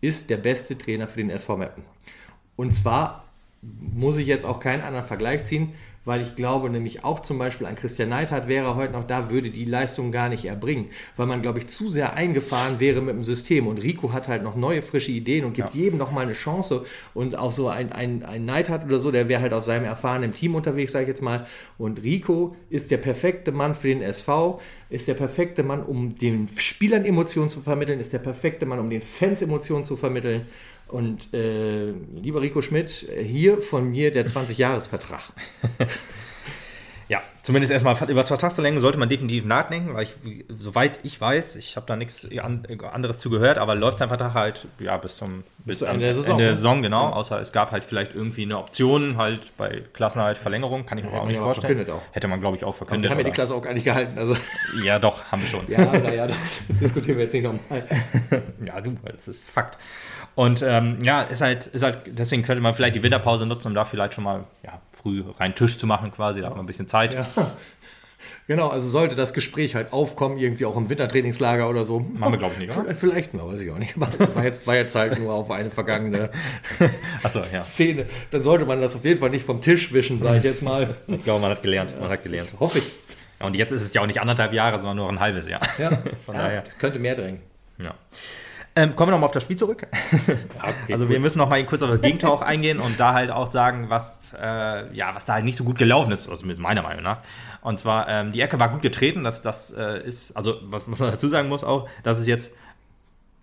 ist 0.01 0.29
der 0.29 0.37
beste 0.37 0.77
Trainer 0.77 1.07
für 1.07 1.17
den 1.17 1.29
SV 1.29 1.57
Meppen. 1.57 1.83
Und 2.55 2.71
zwar 2.71 3.25
muss 3.61 4.17
ich 4.17 4.27
jetzt 4.27 4.45
auch 4.45 4.59
keinen 4.59 4.83
anderen 4.83 5.07
Vergleich 5.07 5.43
ziehen, 5.43 5.73
weil 6.07 6.21
ich 6.21 6.35
glaube 6.37 6.69
nämlich 6.69 7.03
auch 7.03 7.19
zum 7.19 7.37
Beispiel 7.37 7.67
ein 7.67 7.75
Christian 7.75 8.07
Neidhardt 8.07 8.47
wäre 8.47 8.75
heute 8.77 8.93
noch 8.93 9.03
da, 9.03 9.29
würde 9.29 9.49
die 9.49 9.65
Leistung 9.65 10.13
gar 10.13 10.29
nicht 10.29 10.45
erbringen, 10.45 10.85
weil 11.17 11.27
man, 11.27 11.41
glaube 11.41 11.59
ich, 11.59 11.67
zu 11.67 11.89
sehr 11.89 12.13
eingefahren 12.13 12.79
wäre 12.79 13.01
mit 13.01 13.13
dem 13.13 13.25
System. 13.25 13.67
Und 13.67 13.83
Rico 13.83 14.13
hat 14.13 14.29
halt 14.29 14.41
noch 14.41 14.55
neue, 14.55 14.81
frische 14.81 15.11
Ideen 15.11 15.43
und 15.43 15.53
gibt 15.53 15.75
Ja. 15.75 15.81
jedem 15.81 15.99
noch 15.99 16.11
mal 16.13 16.21
eine 16.21 16.31
Chance. 16.31 16.85
Und 17.13 17.37
auch 17.37 17.51
so 17.51 17.67
ein, 17.67 17.91
ein, 17.91 18.23
ein 18.23 18.45
Neidhardt 18.45 18.85
oder 18.85 19.01
so, 19.01 19.11
der 19.11 19.27
wäre 19.27 19.41
halt 19.41 19.51
auf 19.51 19.65
seinem 19.65 19.83
erfahrenen 19.83 20.33
Team 20.33 20.55
unterwegs, 20.55 20.93
sage 20.93 21.03
ich 21.03 21.09
jetzt 21.09 21.21
mal. 21.21 21.45
Und 21.77 22.01
Rico 22.01 22.55
ist 22.69 22.89
der 22.89 22.97
perfekte 22.97 23.51
Mann 23.51 23.75
für 23.75 23.89
den 23.89 24.01
SV, 24.01 24.61
ist 24.89 25.09
der 25.09 25.15
perfekte 25.15 25.61
Mann, 25.61 25.83
um 25.83 26.15
den 26.15 26.47
Spielern 26.57 27.03
Emotionen 27.03 27.49
zu 27.49 27.59
vermitteln, 27.59 27.99
ist 27.99 28.13
der 28.13 28.19
perfekte 28.19 28.65
Mann, 28.65 28.79
um 28.79 28.89
den 28.89 29.01
Fans 29.01 29.41
Emotionen 29.41 29.83
zu 29.83 29.97
vermitteln. 29.97 30.45
Und 30.87 31.33
äh, 31.33 31.91
lieber 32.15 32.41
Rico 32.41 32.61
Schmidt, 32.61 33.07
hier 33.21 33.61
von 33.61 33.89
mir 33.91 34.11
der 34.11 34.25
20-Jahres-Vertrag. 34.27 35.33
Ja, 37.09 37.21
zumindest 37.41 37.71
erstmal 37.71 37.95
über 38.09 38.25
Vertragsverlängerung 38.25 38.81
sollte 38.81 38.97
man 38.97 39.07
definitiv 39.07 39.45
nachdenken, 39.45 39.93
weil 39.93 40.03
ich, 40.03 40.45
soweit 40.49 40.99
ich 41.03 41.19
weiß, 41.19 41.55
ich 41.55 41.77
habe 41.77 41.85
da 41.87 41.95
nichts 41.95 42.27
anderes 42.93 43.19
zu 43.19 43.29
gehört, 43.29 43.57
aber 43.57 43.75
läuft 43.75 43.99
sein 43.99 44.09
Vertrag 44.09 44.33
halt 44.33 44.67
ja, 44.79 44.97
bis 44.97 45.15
zum 45.15 45.43
bis 45.59 45.81
Ende 45.81 45.99
der 45.99 46.13
Saison, 46.13 46.31
Ende 46.31 46.43
der 46.43 46.51
ne? 46.51 46.55
Saison 46.57 46.81
genau. 46.81 47.09
Außer 47.09 47.39
es 47.39 47.53
gab 47.53 47.71
halt 47.71 47.85
vielleicht 47.85 48.13
irgendwie 48.13 48.43
eine 48.43 48.57
Option 48.57 49.17
halt 49.17 49.55
bei 49.57 49.83
Klassenerhalt 49.93 50.37
Verlängerung, 50.37 50.85
kann 50.85 50.97
ich 50.97 51.05
mir 51.05 51.11
Hätte 51.11 51.21
auch 51.21 51.27
nicht 51.27 51.37
ja 51.37 51.43
vorstellen. 51.43 51.77
verkündet 51.77 51.95
auch. 51.95 52.01
Hätte 52.13 52.27
man 52.27 52.41
glaube 52.41 52.57
ich 52.57 52.63
auch 52.65 52.73
Wir 52.73 52.77
verkündet. 52.77 53.11
haben 53.11 53.17
ja 53.19 53.23
die 53.23 53.31
Klasse 53.31 53.55
auch 53.55 53.61
gar 53.61 53.73
nicht 53.73 53.85
gehalten. 53.85 54.17
Also, 54.17 54.35
ja, 54.83 54.99
doch, 54.99 55.23
haben 55.25 55.41
wir 55.41 55.47
schon. 55.47 55.65
ja, 55.69 55.85
naja, 55.85 56.27
das 56.27 56.67
diskutieren 56.81 57.17
wir 57.17 57.23
jetzt 57.23 57.33
nicht 57.33 57.43
nochmal. 57.43 57.85
Ja, 58.65 58.81
du, 58.81 58.97
das 59.05 59.27
ist 59.29 59.49
Fakt. 59.49 59.77
Und 60.35 60.61
ähm, 60.61 60.99
ja, 61.01 61.21
ist 61.21 61.41
halt, 61.41 61.67
ist 61.67 61.83
halt, 61.83 61.99
deswegen 62.07 62.43
könnte 62.43 62.61
man 62.61 62.73
vielleicht 62.73 62.95
die 62.95 63.01
Winterpause 63.03 63.45
nutzen, 63.45 63.69
um 63.69 63.73
da 63.73 63.85
vielleicht 63.85 64.13
schon 64.13 64.23
mal 64.25 64.43
ja, 64.63 64.81
früh 65.01 65.23
rein 65.39 65.55
Tisch 65.55 65.77
zu 65.77 65.87
machen, 65.87 66.11
quasi. 66.11 66.41
Da 66.41 66.47
hat 66.47 66.55
man 66.55 66.63
ein 66.63 66.67
bisschen 66.67 66.87
Zeit. 66.87 67.13
Ja. 67.13 67.27
Genau, 68.47 68.69
also 68.69 68.87
sollte 68.87 69.17
das 69.17 69.33
Gespräch 69.33 69.75
halt 69.75 69.91
aufkommen, 69.91 70.37
irgendwie 70.37 70.65
auch 70.65 70.77
im 70.77 70.89
Wintertrainingslager 70.89 71.69
oder 71.69 71.83
so. 71.83 71.99
Machen 71.99 72.31
wir, 72.33 72.39
glaub 72.39 72.53
ich, 72.53 72.59
nicht, 72.59 72.77
oder? 72.77 72.95
Vielleicht 72.95 73.33
mal, 73.33 73.45
weiß 73.45 73.59
ich 73.59 73.69
auch 73.71 73.77
nicht. 73.77 73.99
War 74.35 74.43
jetzt, 74.45 74.65
war 74.65 74.75
jetzt 74.75 74.95
halt 74.95 75.19
nur 75.19 75.33
auf 75.33 75.51
eine 75.51 75.69
vergangene 75.69 76.29
Achso, 77.23 77.43
ja. 77.51 77.65
Szene. 77.65 78.05
Dann 78.31 78.43
sollte 78.43 78.65
man 78.65 78.79
das 78.79 78.95
auf 78.95 79.03
jeden 79.03 79.19
Fall 79.19 79.31
nicht 79.31 79.45
vom 79.45 79.61
Tisch 79.61 79.91
wischen, 79.91 80.19
sage 80.19 80.37
ich 80.37 80.43
jetzt 80.45 80.61
mal. 80.61 80.95
Ich 81.07 81.25
glaube, 81.25 81.41
man 81.41 81.51
hat 81.51 81.61
gelernt. 81.61 81.93
Man 81.99 82.09
hat 82.09 82.23
gelernt. 82.23 82.49
Hoffe 82.57 82.79
ich. 82.79 82.89
Ja, 83.41 83.47
und 83.47 83.55
jetzt 83.57 83.71
ist 83.73 83.81
es 83.81 83.93
ja 83.93 84.01
auch 84.01 84.07
nicht 84.07 84.21
anderthalb 84.21 84.53
Jahre, 84.53 84.79
sondern 84.79 84.95
nur 84.95 85.09
ein 85.09 85.19
halbes 85.19 85.47
Jahr. 85.49 85.61
Ja, 85.77 85.89
Von 86.25 86.35
ja 86.35 86.41
daher. 86.41 86.63
könnte 86.79 86.99
mehr 86.99 87.15
drängen. 87.15 87.41
Ja. 87.79 87.95
Ähm, 88.77 88.95
kommen 88.95 89.09
wir 89.09 89.13
nochmal 89.13 89.25
auf 89.25 89.33
das 89.33 89.43
Spiel 89.43 89.55
zurück. 89.55 89.87
Okay, 90.57 90.93
Also 90.93 91.09
wir 91.09 91.19
müssen 91.19 91.37
noch 91.37 91.49
mal 91.49 91.63
kurz 91.63 91.81
auf 91.81 91.89
das 91.89 92.01
Gegentor 92.01 92.31
auch 92.31 92.41
eingehen 92.41 92.79
und 92.79 92.99
da 92.99 93.13
halt 93.13 93.31
auch 93.31 93.49
sagen, 93.51 93.85
was, 93.89 94.33
äh, 94.39 94.93
ja, 94.93 95.15
was 95.15 95.25
da 95.25 95.33
halt 95.33 95.45
nicht 95.45 95.55
so 95.55 95.63
gut 95.63 95.77
gelaufen 95.77 96.11
ist, 96.11 96.29
also 96.29 96.45
mit 96.45 96.59
meiner 96.59 96.81
Meinung 96.81 97.03
nach. 97.03 97.19
Und 97.61 97.79
zwar, 97.79 98.07
ähm, 98.07 98.31
die 98.31 98.41
Ecke 98.41 98.59
war 98.59 98.69
gut 98.69 98.81
getreten, 98.81 99.23
das, 99.23 99.41
das 99.41 99.71
äh, 99.71 100.05
ist, 100.05 100.35
also 100.35 100.57
was 100.63 100.87
man 100.87 100.99
dazu 100.99 101.27
sagen 101.27 101.47
muss 101.47 101.63
auch, 101.63 101.87
dass 102.03 102.19
es 102.19 102.27
jetzt 102.27 102.51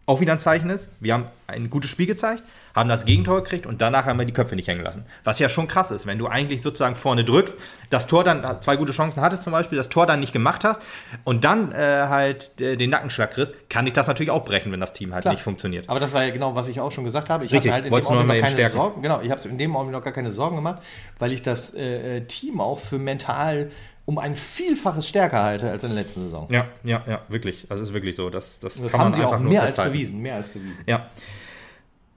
auch 0.06 0.20
wieder 0.20 0.32
ein 0.32 0.38
Zeichen 0.38 0.70
ist. 0.70 0.88
Wir 1.00 1.14
haben 1.14 1.26
ein 1.46 1.70
gutes 1.70 1.90
Spiel 1.90 2.06
gezeigt, 2.06 2.42
haben 2.74 2.88
das 2.88 3.04
Gegentor 3.04 3.42
gekriegt 3.42 3.66
und 3.66 3.80
danach 3.80 4.06
haben 4.06 4.18
wir 4.18 4.26
die 4.26 4.32
Köpfe 4.32 4.56
nicht 4.56 4.68
hängen 4.68 4.82
lassen. 4.82 5.04
Was 5.24 5.38
ja 5.38 5.48
schon 5.48 5.68
krass 5.68 5.90
ist, 5.90 6.06
wenn 6.06 6.18
du 6.18 6.26
eigentlich 6.26 6.62
sozusagen 6.62 6.94
vorne 6.94 7.24
drückst, 7.24 7.54
das 7.90 8.06
Tor 8.06 8.24
dann, 8.24 8.60
zwei 8.60 8.76
gute 8.76 8.92
Chancen 8.92 9.20
hattest 9.20 9.42
zum 9.42 9.52
Beispiel, 9.52 9.76
das 9.76 9.88
Tor 9.88 10.06
dann 10.06 10.20
nicht 10.20 10.32
gemacht 10.32 10.64
hast 10.64 10.82
und 11.24 11.44
dann 11.44 11.72
äh, 11.72 12.06
halt 12.08 12.60
äh, 12.60 12.76
den 12.76 12.90
Nackenschlag 12.90 13.30
kriegst, 13.30 13.54
kann 13.70 13.84
dich 13.84 13.94
das 13.94 14.06
natürlich 14.06 14.30
auch 14.30 14.44
brechen, 14.44 14.72
wenn 14.72 14.80
das 14.80 14.92
Team 14.92 15.12
halt 15.12 15.22
Klar. 15.22 15.34
nicht 15.34 15.42
funktioniert. 15.42 15.88
Aber 15.88 16.00
das 16.00 16.12
war 16.12 16.24
ja 16.24 16.30
genau, 16.30 16.54
was 16.54 16.68
ich 16.68 16.80
auch 16.80 16.92
schon 16.92 17.04
gesagt 17.04 17.30
habe. 17.30 17.44
Ich 17.44 17.52
Richtig, 17.52 17.72
habe 17.72 17.82
halt 17.82 17.92
in 17.92 18.00
dem 18.00 18.06
Augenblick 18.06 18.40
keine 18.40 18.52
stärken. 18.52 18.76
Sorgen. 18.76 19.02
Genau, 19.02 19.20
ich 19.22 19.30
habe 19.30 19.48
in 19.48 19.58
dem 19.58 19.76
Augenblick 19.76 19.98
noch 19.98 20.04
gar 20.04 20.12
keine 20.12 20.32
Sorgen 20.32 20.56
gemacht, 20.56 20.82
weil 21.18 21.32
ich 21.32 21.42
das 21.42 21.74
äh, 21.74 22.18
äh, 22.18 22.20
Team 22.26 22.60
auch 22.60 22.78
für 22.78 22.98
mental 22.98 23.70
um 24.06 24.18
ein 24.18 24.34
Vielfaches 24.34 25.08
stärker 25.08 25.42
halte 25.42 25.70
als 25.70 25.82
in 25.84 25.90
der 25.90 26.02
letzten 26.02 26.22
Saison. 26.24 26.46
Ja, 26.50 26.66
ja, 26.82 27.02
ja, 27.06 27.22
wirklich. 27.28 27.66
Das 27.68 27.80
ist 27.80 27.92
wirklich 27.94 28.16
so. 28.16 28.30
Das, 28.30 28.58
das, 28.60 28.80
Das 28.80 28.92
kann 28.92 29.00
haben 29.00 29.10
man 29.10 29.18
sie 29.18 29.24
auch 29.24 29.32
einfach 29.32 29.40
nur 29.40 29.50
mehr 29.50 29.62
als 29.62 29.76
bewiesen. 29.76 30.20
Mehr 30.20 30.36
als 30.36 30.48
bewiesen. 30.48 30.78
Ja. 30.86 31.08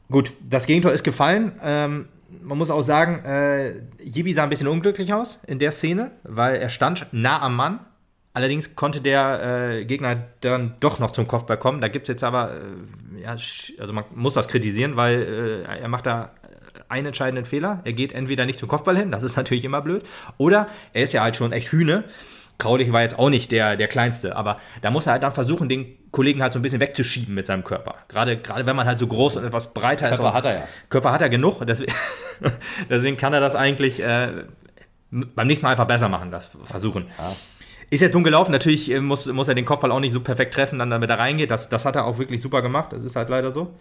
Gut, 0.10 0.34
das 0.42 0.66
Gegentor 0.66 0.92
ist 0.92 1.04
gefallen. 1.04 1.54
Ähm, 1.64 2.08
man 2.42 2.58
muss 2.58 2.70
auch 2.70 2.82
sagen, 2.82 3.24
äh, 3.26 3.82
Jibi 4.04 4.34
sah 4.34 4.44
ein 4.44 4.50
bisschen 4.50 4.68
unglücklich 4.68 5.14
aus 5.14 5.40
in 5.48 5.60
der 5.60 5.72
Szene, 5.72 6.12
weil 6.24 6.58
er 6.58 6.70
stand 6.70 7.08
nah 7.12 7.42
am 7.42 7.56
Mann. 7.56 7.80
Allerdings 8.34 8.76
konnte 8.76 9.02
der 9.02 9.80
äh, 9.80 9.86
Gegner 9.86 10.28
dann 10.42 10.76
doch 10.80 11.00
noch 11.00 11.12
zum 11.12 11.28
Kopfball 11.28 11.58
kommen. 11.58 11.82
Da 11.82 11.88
gibt 11.88 12.04
es 12.04 12.10
jetzt 12.10 12.24
aber, 12.24 12.52
äh, 12.54 13.22
ja, 13.24 13.32
also 13.32 13.94
man 13.94 14.04
muss 14.14 14.34
das 14.34 14.48
kritisieren, 14.48 14.96
weil 14.96 15.66
äh, 15.68 15.80
er 15.80 15.88
macht 15.88 16.06
da 16.06 16.32
einen 16.90 17.08
entscheidenden 17.08 17.46
Fehler. 17.46 17.82
Er 17.84 17.94
geht 17.94 18.12
entweder 18.14 18.46
nicht 18.46 18.60
zum 18.60 18.70
Kopfball 18.70 18.98
hin, 18.98 19.12
das 19.12 19.24
ist 19.24 19.38
natürlich 19.38 19.66
immer 19.66 19.82
blöd, 19.82 20.04
oder 20.38 20.68
er 20.94 21.04
ist 21.04 21.14
ja 21.14 21.22
halt 21.22 21.36
schon 21.36 21.52
echt 21.52 21.72
Hühne. 21.72 22.06
Kraulich 22.60 22.92
war 22.92 23.04
jetzt 23.04 23.20
auch 23.20 23.30
nicht 23.30 23.52
der, 23.52 23.76
der 23.76 23.88
Kleinste, 23.88 24.36
aber 24.36 24.60
da 24.82 24.90
muss 24.90 25.06
er 25.06 25.14
halt 25.14 25.24
dann 25.24 25.32
versuchen, 25.32 25.70
den 25.70 25.96
Kollegen 26.12 26.42
halt 26.42 26.54
so 26.54 26.60
ein 26.60 26.64
bisschen 26.64 26.80
wegzuschieben 26.80 27.36
mit 27.36 27.46
seinem 27.46 27.64
Körper. 27.64 27.96
Gerade, 28.08 28.38
gerade 28.38 28.66
wenn 28.66 28.76
man 28.76 28.88
halt 28.88 28.98
so 28.98 29.06
groß 29.06 29.36
und 29.36 29.46
etwas 29.46 29.74
breiter 29.74 30.10
ist. 30.10 30.18
Körper 30.18 30.34
hat 30.34 30.46
er 30.46 30.54
ja. 30.54 30.68
Körper 30.90 31.12
hat 31.12 31.22
er 31.22 31.30
genug, 31.30 31.64
deswegen, 31.68 31.94
deswegen 32.90 33.18
kann 33.18 33.34
er 33.34 33.42
das 33.42 33.54
eigentlich 33.54 34.00
äh, 34.02 34.46
beim 35.12 35.48
nächsten 35.48 35.66
Mal 35.66 35.72
einfach 35.72 35.88
besser 35.88 36.10
machen, 36.10 36.32
das 36.32 36.58
versuchen. 36.64 37.06
Ist 37.90 38.02
jetzt 38.02 38.16
dumm 38.16 38.24
gelaufen, 38.24 38.52
natürlich 38.52 38.92
äh, 38.92 39.00
muss, 39.00 39.28
muss 39.28 39.48
er 39.48 39.56
den 39.56 39.66
Kopfball 39.66 39.92
auch 39.92 40.00
nicht 40.00 40.12
so 40.12 40.22
perfekt 40.22 40.54
treffen, 40.54 40.80
dann 40.80 40.90
damit 40.90 41.10
er 41.10 41.20
reingeht. 41.20 41.52
Das, 41.52 41.70
das 41.70 41.86
hat 41.86 41.96
er 41.96 42.06
auch 42.06 42.18
wirklich 42.18 42.42
super 42.42 42.62
gemacht, 42.62 42.92
das 42.92 43.04
ist 43.04 43.16
halt 43.16 43.30
leider 43.30 43.54
so. 43.54 43.76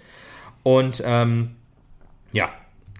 Und 0.63 1.03
ähm, 1.05 1.57
ja, 2.33 2.51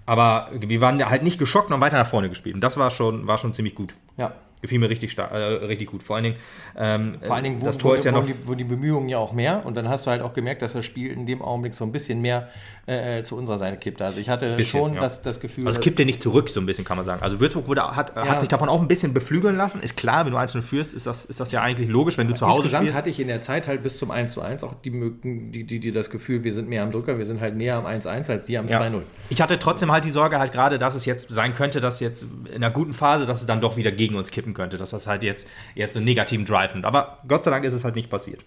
aber 0.07 0.49
wir 0.53 0.81
waren 0.81 1.07
halt 1.07 1.21
nicht 1.21 1.37
geschockt 1.37 1.67
und 1.67 1.73
haben 1.73 1.81
weiter 1.81 1.97
nach 1.97 2.07
vorne 2.07 2.29
gespielt. 2.29 2.55
Und 2.55 2.61
das 2.61 2.77
war 2.77 2.89
schon, 2.89 3.27
war 3.27 3.37
schon 3.37 3.53
ziemlich 3.53 3.75
gut. 3.75 3.93
Ja. 4.15 4.33
Gefiel 4.61 4.79
mir 4.79 4.89
richtig, 4.89 5.15
äh, 5.17 5.21
richtig 5.21 5.89
gut. 5.91 6.01
Vor 6.01 6.15
allen 6.15 6.23
Dingen, 6.23 6.35
ähm, 6.77 7.17
Vor 7.21 7.35
allen 7.35 7.43
Dingen, 7.43 7.61
wo, 7.61 7.65
das 7.65 7.77
Tor 7.77 7.91
wo, 7.91 7.95
ist 7.95 8.05
ja 8.05 8.13
wo, 8.13 8.19
noch. 8.19 8.25
die, 8.25 8.47
wo 8.47 8.55
die 8.55 8.63
Bemühungen 8.63 9.09
ja 9.09 9.19
auch 9.19 9.33
mehr 9.33 9.65
und 9.65 9.75
dann 9.75 9.89
hast 9.89 10.07
du 10.07 10.09
halt 10.09 10.21
auch 10.21 10.33
gemerkt, 10.33 10.61
dass 10.61 10.73
das 10.73 10.85
Spiel 10.85 11.11
in 11.11 11.25
dem 11.25 11.41
Augenblick 11.41 11.75
so 11.75 11.83
ein 11.83 11.91
bisschen 11.91 12.21
mehr 12.21 12.47
äh, 12.87 13.21
zu 13.21 13.35
unserer 13.35 13.57
Seite 13.57 13.75
kippte. 13.77 14.05
Also 14.05 14.19
ich 14.21 14.29
hatte 14.29 14.55
Bisschen, 14.55 14.79
schon 14.79 14.93
ja. 14.93 15.01
das, 15.01 15.21
das 15.21 15.41
Gefühl, 15.41 15.65
Also 15.67 15.71
es 15.71 15.75
dass- 15.75 15.83
kippt 15.83 15.99
ja 15.99 16.05
nicht 16.05 16.23
zurück, 16.23 16.47
so 16.49 16.61
ein 16.61 16.65
bisschen 16.65 16.85
kann 16.85 16.95
man 16.95 17.05
sagen. 17.05 17.21
Also 17.21 17.39
Würzburg 17.41 17.67
wurde, 17.67 17.81
hat, 17.83 18.15
Ja. 18.15 18.25
hat 18.29 18.39
sich 18.39 18.47
davon 18.47 18.69
auch 18.69 18.79
ein 18.81 18.87
bisschen 18.87 19.13
beflügeln 19.13 19.57
lassen. 19.57 19.81
Ist 19.81 19.97
klar, 19.97 20.23
wenn 20.25 20.31
du 20.31 20.37
einzeln 20.37 20.61
führst, 20.63 20.93
ist 20.93 21.05
das, 21.05 21.25
ist 21.25 21.39
das 21.41 21.51
ja 21.51 21.61
eigentlich 21.61 21.89
logisch, 21.89 22.17
wenn 22.17 22.29
du 22.29 22.33
zu 22.33 22.47
Hause 22.47 22.61
Insgesamt 22.61 22.83
spielst. 22.85 22.97
hatte 22.97 23.09
ich 23.09 23.19
in 23.19 23.27
der 23.27 23.41
Zeit 23.41 23.67
halt 23.67 23.83
bis 23.83 23.97
zum 23.97 24.09
1 24.09 24.31
zu 24.31 24.41
1 24.41 24.63
auch 24.63 24.73
die, 24.81 24.89
Mögen- 24.89 25.51
die, 25.51 25.65
die, 25.65 25.79
die 25.81 25.91
das 25.91 26.09
Gefühl, 26.09 26.45
wir 26.45 26.53
sind 26.53 26.69
mehr 26.69 26.81
am 26.83 26.93
Drücker, 26.93 27.17
wir 27.17 27.25
sind 27.25 27.41
halt 27.41 27.57
näher 27.57 27.75
am 27.75 27.85
1-1 27.85 28.29
als 28.31 28.45
die 28.45 28.57
am 28.57 28.69
Ja. 28.69 28.79
2-0. 28.79 29.01
Ich 29.29 29.41
hatte 29.41 29.59
trotzdem 29.59 29.91
halt 29.91 30.05
die 30.05 30.11
Sorge 30.11 30.39
halt 30.39 30.53
gerade, 30.53 30.79
dass 30.79 30.95
es 30.95 31.03
jetzt 31.05 31.27
sein 31.29 31.53
könnte, 31.53 31.81
dass 31.81 31.99
jetzt 31.99 32.25
in 32.47 32.55
einer 32.63 32.71
guten 32.71 32.93
Phase, 32.93 33.25
dass 33.25 33.41
es 33.41 33.47
dann 33.47 33.59
doch 33.59 33.75
wieder 33.75 33.91
gegen 33.91 34.15
uns 34.15 34.31
kippen 34.31 34.53
könnte, 34.53 34.77
dass 34.77 34.91
das 34.91 35.07
halt 35.07 35.23
jetzt, 35.23 35.45
jetzt 35.75 35.93
so 35.93 35.99
einen 35.99 36.05
negativen 36.05 36.45
Drive 36.45 36.73
nimmt. 36.73 36.85
Aber 36.85 37.17
Gott 37.27 37.43
sei 37.43 37.51
Dank 37.51 37.65
ist 37.65 37.73
es 37.73 37.83
halt 37.83 37.95
nicht 37.97 38.09
passiert. 38.09 38.45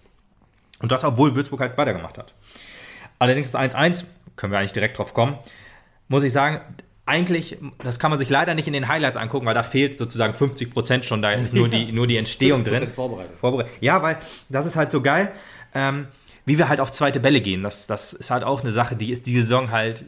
Und 0.79 0.91
das, 0.91 1.03
obwohl 1.03 1.35
Würzburg 1.35 1.59
halt 1.59 1.77
weitergemacht 1.77 2.17
hat. 2.17 2.33
Allerdings 3.21 3.51
das 3.51 3.61
1-1, 3.61 4.05
können 4.35 4.51
wir 4.51 4.57
eigentlich 4.57 4.73
direkt 4.73 4.97
drauf 4.97 5.13
kommen, 5.13 5.37
muss 6.07 6.23
ich 6.23 6.33
sagen, 6.33 6.61
eigentlich, 7.05 7.55
das 7.77 7.99
kann 7.99 8.09
man 8.09 8.17
sich 8.17 8.31
leider 8.31 8.55
nicht 8.55 8.65
in 8.65 8.73
den 8.73 8.87
Highlights 8.87 9.15
angucken, 9.15 9.45
weil 9.45 9.53
da 9.53 9.61
fehlt 9.61 9.99
sozusagen 9.99 10.33
50 10.33 10.73
Prozent 10.73 11.05
schon, 11.05 11.21
da 11.21 11.31
ist 11.33 11.53
nur 11.53 11.69
die, 11.69 11.91
nur 11.91 12.07
die 12.07 12.17
Entstehung 12.17 12.61
50% 12.61 12.63
drin. 12.63 12.91
vorbereitet. 12.91 13.37
Vorbereitet. 13.39 13.73
Ja, 13.79 14.01
weil 14.01 14.17
das 14.49 14.65
ist 14.65 14.75
halt 14.75 14.89
so 14.89 15.01
geil, 15.01 15.31
ähm, 15.75 16.07
wie 16.45 16.57
wir 16.57 16.67
halt 16.67 16.79
auf 16.79 16.91
zweite 16.91 17.19
Bälle 17.19 17.41
gehen. 17.41 17.61
Das, 17.61 17.85
das 17.85 18.13
ist 18.13 18.31
halt 18.31 18.43
auch 18.43 18.61
eine 18.61 18.71
Sache, 18.71 18.95
die 18.95 19.11
ist 19.11 19.27
die 19.27 19.39
Saison 19.39 19.69
halt, 19.69 20.03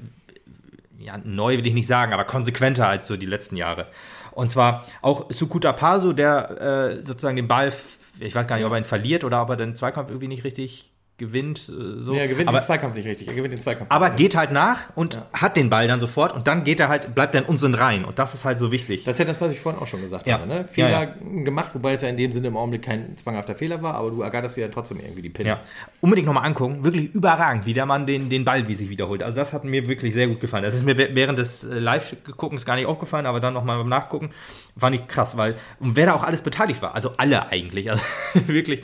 ja, 0.97 1.19
neu 1.23 1.55
will 1.59 1.67
ich 1.67 1.75
nicht 1.75 1.85
sagen, 1.85 2.13
aber 2.13 2.23
konsequenter 2.23 2.87
als 2.87 3.07
so 3.07 3.15
die 3.15 3.27
letzten 3.27 3.57
Jahre. 3.57 3.89
Und 4.31 4.49
zwar 4.49 4.87
auch 5.03 5.29
Sukuta 5.29 5.71
Paso, 5.71 6.13
der 6.13 6.97
äh, 6.97 7.01
sozusagen 7.03 7.35
den 7.35 7.47
Ball, 7.47 7.71
ich 8.19 8.33
weiß 8.33 8.47
gar 8.47 8.55
nicht, 8.55 8.65
ob 8.65 8.71
er 8.71 8.79
ihn 8.79 8.85
verliert 8.85 9.23
oder 9.23 9.39
ob 9.43 9.51
er 9.51 9.55
den 9.55 9.75
Zweikampf 9.75 10.09
irgendwie 10.09 10.29
nicht 10.29 10.43
richtig 10.43 10.89
gewinnt. 11.17 11.69
äh, 11.69 11.99
So. 11.99 12.13
Er 12.15 12.27
gewinnt 12.27 12.49
aber, 12.49 12.57
den 12.59 12.65
Zweikampf 12.65 12.95
nicht 12.95 13.05
richtig. 13.07 13.27
Er 13.27 13.33
gewinnt 13.35 13.53
den 13.53 13.59
Zweikampf. 13.59 13.89
aber 13.91 14.07
nicht. 14.09 14.17
geht 14.17 14.35
halt 14.35 14.51
nach 14.51 14.95
und 14.95 15.21
hat 15.31 15.55
den 15.57 15.69
Ball 15.69 15.87
dann 15.87 15.99
sofort 15.99 16.33
und 16.33 16.47
dann 16.47 16.63
geht 16.63 16.79
er 16.79 16.89
halt, 16.89 17.13
bleibt 17.13 17.35
er 17.35 17.41
in 17.41 17.47
unseren 17.47 17.75
Reihen. 17.75 18.03
Und 18.05 18.17
das 18.19 18.33
ist 18.33 18.45
halt 18.45 18.59
so 18.59 18.71
wichtig. 18.71 19.03
Das 19.03 19.15
ist 19.15 19.19
ja 19.19 19.25
das, 19.25 19.39
was 19.39 19.51
ich 19.51 19.59
vorhin 19.59 19.81
auch 19.81 19.87
schon 19.87 20.01
gesagt 20.01 20.25
Ja. 20.27 20.39
habe. 20.39 20.47
Ne? 20.47 20.57
Ja, 20.59 20.63
Fehler 20.63 20.89
ja. 21.03 21.15
gemacht, 21.43 21.69
wobei 21.73 21.93
es 21.93 22.01
ja 22.01 22.09
in 22.09 22.17
dem 22.17 22.31
Sinne 22.31 22.47
im 22.47 22.57
Augenblick 22.57 22.81
kein 22.81 23.15
zwanghafter 23.15 23.55
Fehler 23.55 23.81
war, 23.81 23.95
aber 23.95 24.09
du 24.09 24.21
ergatterst 24.21 24.57
dir 24.57 24.61
ja 24.61 24.67
trotzdem 24.69 24.99
irgendwie 24.99 25.21
die 25.21 25.29
Pinne. 25.29 25.49
Ja, 25.49 25.61
unbedingt 26.01 26.25
nochmal 26.25 26.45
angucken. 26.45 26.83
Wirklich 26.83 27.13
überragend, 27.13 27.65
wie 27.65 27.73
der 27.73 27.85
Mann 27.85 28.05
den, 28.05 28.29
den 28.29 28.43
Ball 28.43 28.67
wie 28.67 28.75
sich 28.75 28.89
wiederholt. 28.89 29.21
Also 29.23 29.35
das 29.35 29.53
hat 29.53 29.63
mir 29.65 29.87
wirklich 29.87 30.13
sehr 30.13 30.27
gut 30.27 30.39
gefallen. 30.41 30.63
Das 30.63 30.73
ist 30.75 30.83
mir 30.83 30.97
während 30.97 31.37
des 31.37 31.63
äh, 31.63 31.77
Live-Guckens 31.79 32.65
gar 32.65 32.75
nicht 32.75 32.87
aufgefallen, 32.87 33.25
aber 33.27 33.39
dann 33.39 33.53
nochmal 33.53 33.77
beim 33.77 33.89
Nachgucken 33.89 34.31
fand 34.75 34.95
ich 34.95 35.07
krass, 35.07 35.37
weil 35.37 35.55
und 35.79 35.95
wer 35.95 36.07
da 36.07 36.13
auch 36.15 36.23
alles 36.23 36.41
beteiligt 36.41 36.81
war. 36.81 36.95
Also 36.95 37.11
alle 37.17 37.49
eigentlich. 37.49 37.83
Also 37.93 38.01
wirklich. 38.47 38.83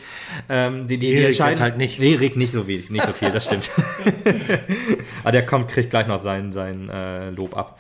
Ähm, 0.50 0.86
die, 0.86 0.98
die, 1.00 1.16
die 1.16 1.24
entscheiden 1.24 1.60
halt 1.60 1.78
nicht. 1.78 2.00
Nee, 2.00 2.14
Erik 2.30 2.38
nicht 2.38 2.52
so 2.52 2.68
wenig, 2.68 2.90
nicht 2.90 3.06
so 3.06 3.14
viel, 3.14 3.32
das 3.32 3.46
stimmt. 3.46 3.70
aber 5.24 5.32
der 5.32 5.46
kommt, 5.46 5.70
kriegt 5.70 5.90
gleich 5.90 6.08
noch 6.08 6.22
sein, 6.22 6.52
sein 6.52 6.90
äh, 6.90 7.30
Lob 7.32 7.58
ab. 7.58 7.80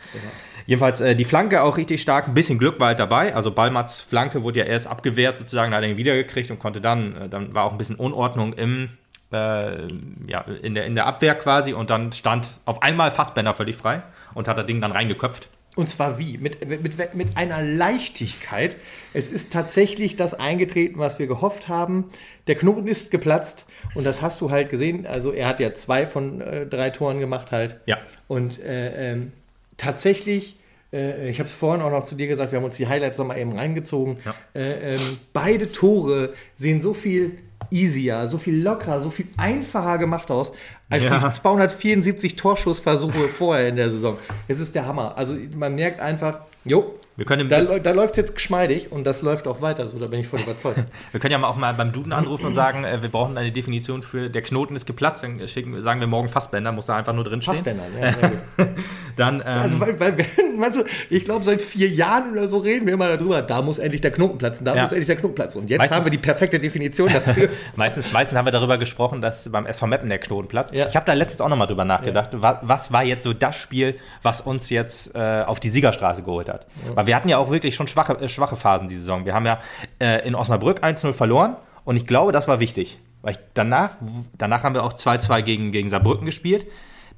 Jedenfalls 0.65 1.01
äh, 1.01 1.15
die 1.15 1.25
Flanke 1.25 1.61
auch 1.63 1.77
richtig 1.77 2.01
stark. 2.01 2.27
Ein 2.27 2.33
bisschen 2.33 2.59
Glück 2.59 2.79
war 2.79 2.89
halt 2.89 2.99
dabei. 2.99 3.35
Also 3.35 3.51
Ballmats 3.51 4.01
Flanke 4.01 4.43
wurde 4.43 4.59
ja 4.59 4.65
erst 4.65 4.87
abgewehrt, 4.87 5.37
sozusagen, 5.37 5.73
hat 5.73 5.83
er 5.83 5.89
ihn 5.89 5.97
wiedergekriegt 5.97 6.51
und 6.51 6.59
konnte 6.59 6.81
dann, 6.81 7.15
äh, 7.15 7.29
dann 7.29 7.53
war 7.53 7.65
auch 7.65 7.71
ein 7.71 7.77
bisschen 7.77 7.95
Unordnung 7.95 8.53
im, 8.53 8.89
äh, 9.31 9.87
ja, 10.27 10.41
in, 10.61 10.75
der, 10.75 10.85
in 10.85 10.95
der 10.95 11.05
Abwehr 11.05 11.35
quasi 11.35 11.73
und 11.73 11.89
dann 11.89 12.11
stand 12.11 12.59
auf 12.65 12.81
einmal 12.83 13.11
Fassbender 13.11 13.53
völlig 13.53 13.75
frei 13.75 14.03
und 14.33 14.47
hat 14.47 14.57
das 14.57 14.65
Ding 14.65 14.81
dann 14.81 14.91
reingeköpft. 14.91 15.49
Und 15.75 15.87
zwar 15.87 16.19
wie? 16.19 16.37
Mit, 16.37 16.67
mit, 16.67 17.15
mit 17.15 17.37
einer 17.37 17.61
Leichtigkeit. 17.61 18.75
Es 19.13 19.31
ist 19.31 19.53
tatsächlich 19.53 20.15
das 20.15 20.33
eingetreten, 20.33 20.99
was 20.99 21.19
wir 21.19 21.27
gehofft 21.27 21.67
haben. 21.67 22.09
Der 22.47 22.55
Knoten 22.55 22.87
ist 22.87 23.11
geplatzt 23.11 23.65
und 23.93 24.03
das 24.03 24.21
hast 24.21 24.41
du 24.41 24.49
halt 24.49 24.69
gesehen. 24.69 25.05
Also 25.05 25.31
er 25.31 25.47
hat 25.47 25.59
ja 25.59 25.73
zwei 25.73 26.05
von 26.05 26.41
äh, 26.41 26.65
drei 26.65 26.89
Toren 26.89 27.19
gemacht 27.19 27.51
halt. 27.51 27.79
Ja. 27.85 27.97
Und 28.27 28.59
äh, 28.61 29.11
ähm, 29.11 29.31
tatsächlich, 29.77 30.57
äh, 30.91 31.29
ich 31.29 31.39
habe 31.39 31.47
es 31.47 31.53
vorhin 31.53 31.83
auch 31.83 31.91
noch 31.91 32.03
zu 32.03 32.15
dir 32.15 32.27
gesagt, 32.27 32.51
wir 32.51 32.57
haben 32.57 32.65
uns 32.65 32.77
die 32.77 32.87
Highlights 32.87 33.19
noch 33.19 33.27
mal 33.27 33.37
eben 33.37 33.55
reingezogen. 33.55 34.17
Ja. 34.25 34.35
Äh, 34.55 34.95
ähm, 34.95 35.19
beide 35.33 35.71
Tore 35.71 36.33
sehen 36.57 36.81
so 36.81 36.93
viel 36.93 37.37
easier, 37.71 38.27
so 38.27 38.37
viel 38.37 38.61
lockerer, 38.61 38.99
so 38.99 39.09
viel 39.09 39.27
einfacher 39.37 39.97
gemacht 39.97 40.31
aus, 40.31 40.51
als 40.89 41.03
Ja. 41.03 41.09
die 41.19 41.31
274 41.31 42.35
Torschussversuche 42.35 43.27
vorher 43.27 43.67
in 43.69 43.75
der 43.75 43.89
Saison. 43.89 44.17
Es 44.47 44.59
ist 44.59 44.75
der 44.75 44.85
Hammer. 44.85 45.17
Also 45.17 45.35
man 45.55 45.75
merkt 45.75 46.01
einfach, 46.01 46.39
jo, 46.65 46.95
Wir 47.19 47.25
können, 47.25 47.49
Da, 47.49 47.79
da 47.79 47.91
läuft 47.91 48.11
es 48.11 48.17
jetzt 48.17 48.33
geschmeidig 48.35 48.91
und 48.91 49.05
das 49.05 49.21
läuft 49.21 49.47
auch 49.47 49.61
weiter, 49.61 49.87
so 49.87 49.99
da 49.99 50.07
bin 50.07 50.19
ich 50.21 50.27
voll 50.27 50.39
überzeugt. 50.39 50.79
wir 51.11 51.19
können 51.19 51.33
ja 51.33 51.37
mal 51.37 51.49
auch 51.49 51.55
mal 51.57 51.73
beim 51.73 51.91
Duden 51.91 52.13
anrufen 52.13 52.45
und 52.45 52.55
sagen, 52.55 52.85
äh, 52.85 53.01
wir 53.01 53.09
brauchen 53.09 53.37
eine 53.37 53.51
Definition 53.51 54.01
für 54.01 54.29
der 54.29 54.41
Knoten 54.41 54.75
ist 54.75 54.85
geplatzt. 54.85 55.21
Dann 55.23 55.45
schicken, 55.47 55.81
sagen 55.83 55.99
wir 55.99 56.07
morgen 56.07 56.29
Fassbänder, 56.29 56.71
muss 56.71 56.85
da 56.85 56.95
einfach 56.95 57.13
nur 57.13 57.23
drin 57.25 57.41
stehen. 57.41 57.55
Fassbänder, 57.55 57.83
ja, 57.99 58.13
sehr 58.13 58.29
gut. 58.29 58.39
Dann, 59.17 59.41
ähm, 59.41 59.61
Also, 59.61 59.79
weil, 59.81 59.99
weil, 59.99 60.15
meinst 60.57 60.79
du, 60.79 60.83
ich 61.09 61.25
glaube, 61.25 61.43
seit 61.43 61.59
vier 61.59 61.89
Jahren 61.89 62.31
oder 62.31 62.47
so 62.47 62.59
reden 62.59 62.85
wir 62.85 62.93
immer 62.93 63.15
darüber, 63.17 63.41
da 63.41 63.61
muss 63.61 63.79
endlich 63.79 63.99
der 64.01 64.11
Knoten 64.11 64.37
platzen, 64.37 64.65
da 64.65 64.73
Ja. 64.75 64.83
muss 64.83 64.91
endlich 64.93 65.07
der 65.07 65.17
Knoten 65.17 65.35
platzen. 65.35 65.61
Und 65.61 65.69
jetzt 65.69 65.79
Meistens- 65.79 65.97
haben 65.97 66.05
wir 66.05 66.11
die 66.11 66.17
perfekte 66.17 66.59
Definition 66.59 67.09
dafür. 67.11 67.49
Meistens, 67.75 68.13
meistens 68.13 68.37
haben 68.37 68.45
wir 68.45 68.51
darüber 68.53 68.77
gesprochen, 68.77 69.21
dass 69.21 69.49
beim 69.51 69.65
SV 69.65 69.87
Meppen 69.87 70.07
der 70.07 70.19
Knoten 70.19 70.47
platzt. 70.47 70.73
Ja. 70.73 70.87
Ich 70.87 70.95
habe 70.95 71.05
da 71.05 71.11
letztens 71.13 71.41
auch 71.41 71.49
nochmal 71.49 71.67
drüber 71.67 71.83
nachgedacht, 71.83 72.29
wa- 72.41 72.59
was 72.63 72.93
war 72.93 73.03
jetzt 73.03 73.25
so 73.25 73.33
das 73.33 73.57
Spiel, 73.57 73.95
was 74.21 74.39
uns 74.39 74.69
jetzt 74.69 75.13
äh, 75.15 75.43
auf 75.45 75.59
die 75.59 75.69
Siegerstraße 75.69 76.23
geholt 76.23 76.47
hat. 76.47 76.65
Weil 76.95 77.07
wir 77.09 77.15
hatten 77.15 77.27
ja 77.27 77.39
auch 77.39 77.49
wirklich 77.49 77.73
schon 77.73 77.87
schwache, 77.87 78.13
äh, 78.21 78.29
schwache 78.29 78.55
Phasen 78.55 78.87
die 78.87 78.95
Saison. 78.95 79.25
Wir 79.25 79.33
haben 79.33 79.47
ja 79.47 79.59
äh, 79.99 80.27
in 80.27 80.35
Osnabrück 80.35 80.83
1-0 80.83 81.11
verloren 81.11 81.55
und 81.83 81.95
ich 81.95 82.05
glaube, 82.05 82.31
das 82.31 82.47
war 82.47 82.59
wichtig. 82.59 82.99
Weil 83.23 83.31
ich 83.31 83.39
danach, 83.55 83.95
danach 84.37 84.61
haben 84.61 84.75
wir 84.75 84.83
auch 84.83 84.93
2-2 84.93 85.41
gegen, 85.41 85.71
gegen 85.71 85.89
Saarbrücken 85.89 86.27
gespielt. 86.27 86.67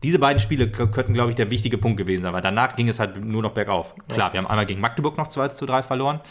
Diese 0.01 0.17
beiden 0.17 0.39
Spiele 0.39 0.71
könnten, 0.71 1.13
glaube 1.13 1.31
ich, 1.31 1.35
der 1.35 1.51
wichtige 1.51 1.77
Punkt 1.77 1.97
gewesen 1.97 2.23
sein, 2.23 2.31
weil 2.31 2.41
danach 2.41 2.77
ging 2.77 2.87
es 2.87 2.99
halt 2.99 3.21
nur 3.21 3.41
noch 3.41 3.51
bergauf. 3.51 3.93
Klar, 4.07 4.31
wir 4.31 4.37
haben 4.37 4.47
einmal 4.47 4.65
gegen 4.65 4.79
Magdeburg 4.79 5.17
noch 5.17 5.27
2 5.27 5.49
zu 5.49 5.65
3 5.65 5.83
verloren. 5.83 6.21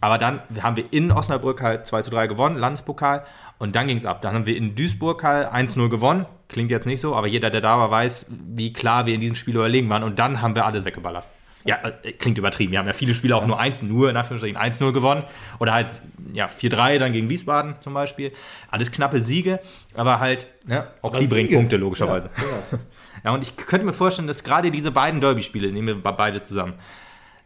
Aber 0.00 0.16
dann 0.16 0.40
haben 0.62 0.76
wir 0.76 0.84
in 0.92 1.10
Osnabrück 1.10 1.60
halt 1.60 1.86
2 1.86 2.02
zu 2.02 2.10
3 2.10 2.28
gewonnen, 2.28 2.56
Landespokal. 2.56 3.24
Und 3.58 3.74
dann 3.74 3.88
ging 3.88 3.96
es 3.96 4.06
ab. 4.06 4.22
Dann 4.22 4.34
haben 4.34 4.46
wir 4.46 4.56
in 4.56 4.76
Duisburg 4.76 5.24
halt 5.24 5.48
1-0 5.48 5.88
gewonnen. 5.88 6.26
Klingt 6.48 6.70
jetzt 6.70 6.86
nicht 6.86 7.00
so, 7.00 7.16
aber 7.16 7.26
jeder, 7.26 7.50
der 7.50 7.60
da 7.60 7.78
war, 7.78 7.90
weiß, 7.90 8.26
wie 8.28 8.72
klar 8.72 9.06
wir 9.06 9.14
in 9.14 9.20
diesem 9.20 9.36
Spiel 9.36 9.56
überlegen 9.56 9.88
waren. 9.90 10.04
Und 10.04 10.20
dann 10.20 10.40
haben 10.40 10.54
wir 10.54 10.64
alles 10.64 10.84
weggeballert. 10.84 11.26
Ja, 11.64 11.76
äh, 12.02 12.12
klingt 12.12 12.38
übertrieben. 12.38 12.72
Wir 12.72 12.78
haben 12.80 12.86
ja 12.86 12.92
viele 12.92 13.14
Spiele 13.14 13.36
auch 13.36 13.46
nur 13.46 13.58
1, 13.60 13.82
nur 13.82 14.10
in 14.10 14.16
Anführungsstrichen 14.16 14.56
1-0 14.60 14.92
gewonnen. 14.92 15.22
Oder 15.60 15.72
halt 15.74 15.88
ja, 16.32 16.46
4-3 16.48 16.98
dann 16.98 17.12
gegen 17.12 17.28
Wiesbaden 17.30 17.76
zum 17.80 17.94
Beispiel. 17.94 18.32
Alles 18.70 18.90
knappe 18.90 19.20
Siege, 19.20 19.60
aber 19.94 20.18
halt, 20.20 20.48
ne, 20.66 20.88
auch 21.02 21.16
die 21.16 21.26
bringen. 21.26 21.52
Punkte, 21.52 21.76
logischerweise. 21.76 22.30
Ja, 22.36 22.42
genau. 22.70 22.82
Ja, 23.24 23.30
und 23.32 23.44
ich 23.44 23.56
könnte 23.56 23.86
mir 23.86 23.92
vorstellen, 23.92 24.26
dass 24.26 24.42
gerade 24.42 24.72
diese 24.72 24.90
beiden 24.90 25.20
Derby-Spiele, 25.20 25.70
nehmen 25.70 25.86
wir 25.86 25.94
be- 25.94 26.12
beide 26.12 26.42
zusammen, 26.42 26.72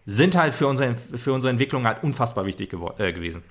sind 0.07 0.35
halt 0.35 0.55
für 0.55 0.66
unsere, 0.68 0.96
für 0.96 1.35
unsere 1.35 1.50
Entwicklung 1.50 1.85
halt 1.87 2.02
unfassbar 2.02 2.46
wichtig 2.46 2.72
äh, 2.96 3.12
gewesen. 3.12 3.42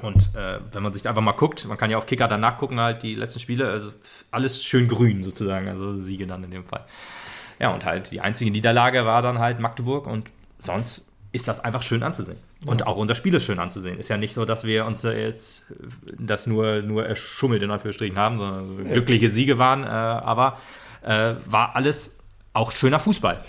Und 0.00 0.30
äh, 0.34 0.60
wenn 0.72 0.82
man 0.82 0.94
sich 0.94 1.06
einfach 1.06 1.20
mal 1.20 1.32
guckt, 1.32 1.66
man 1.68 1.76
kann 1.76 1.90
ja 1.90 1.98
auf 1.98 2.06
Kicker 2.06 2.26
danach 2.26 2.56
gucken, 2.56 2.80
halt 2.80 3.02
die 3.02 3.14
letzten 3.16 3.40
Spiele, 3.40 3.68
also 3.68 3.90
alles 4.30 4.64
schön 4.64 4.88
grün 4.88 5.22
sozusagen, 5.22 5.68
also 5.68 5.98
Siege 5.98 6.26
dann 6.26 6.42
in 6.44 6.50
dem 6.52 6.64
Fall. 6.64 6.86
Ja, 7.62 7.72
und 7.72 7.86
halt 7.86 8.10
die 8.10 8.20
einzige 8.20 8.50
Niederlage 8.50 9.06
war 9.06 9.22
dann 9.22 9.38
halt 9.38 9.60
Magdeburg 9.60 10.08
und 10.08 10.28
sonst 10.58 11.04
ist 11.30 11.46
das 11.46 11.60
einfach 11.60 11.82
schön 11.82 12.02
anzusehen. 12.02 12.36
Und 12.66 12.86
auch 12.88 12.96
unser 12.96 13.14
Spiel 13.14 13.32
ist 13.34 13.44
schön 13.44 13.60
anzusehen. 13.60 13.98
Ist 13.98 14.08
ja 14.08 14.16
nicht 14.16 14.34
so, 14.34 14.44
dass 14.44 14.64
wir 14.64 14.84
uns 14.84 15.04
jetzt 15.04 15.62
das 16.18 16.48
nur, 16.48 16.82
nur 16.82 17.06
erschummelt 17.06 17.62
in 17.62 17.70
Anführungsstrichen 17.70 18.18
haben, 18.18 18.38
sondern 18.38 18.66
so 18.66 18.76
glückliche 18.82 19.30
Siege 19.30 19.58
waren, 19.58 19.84
äh, 19.84 19.86
aber 19.86 20.58
äh, 21.02 21.34
war 21.46 21.76
alles 21.76 22.16
auch 22.52 22.72
schöner 22.72 22.98
Fußball. 22.98 23.44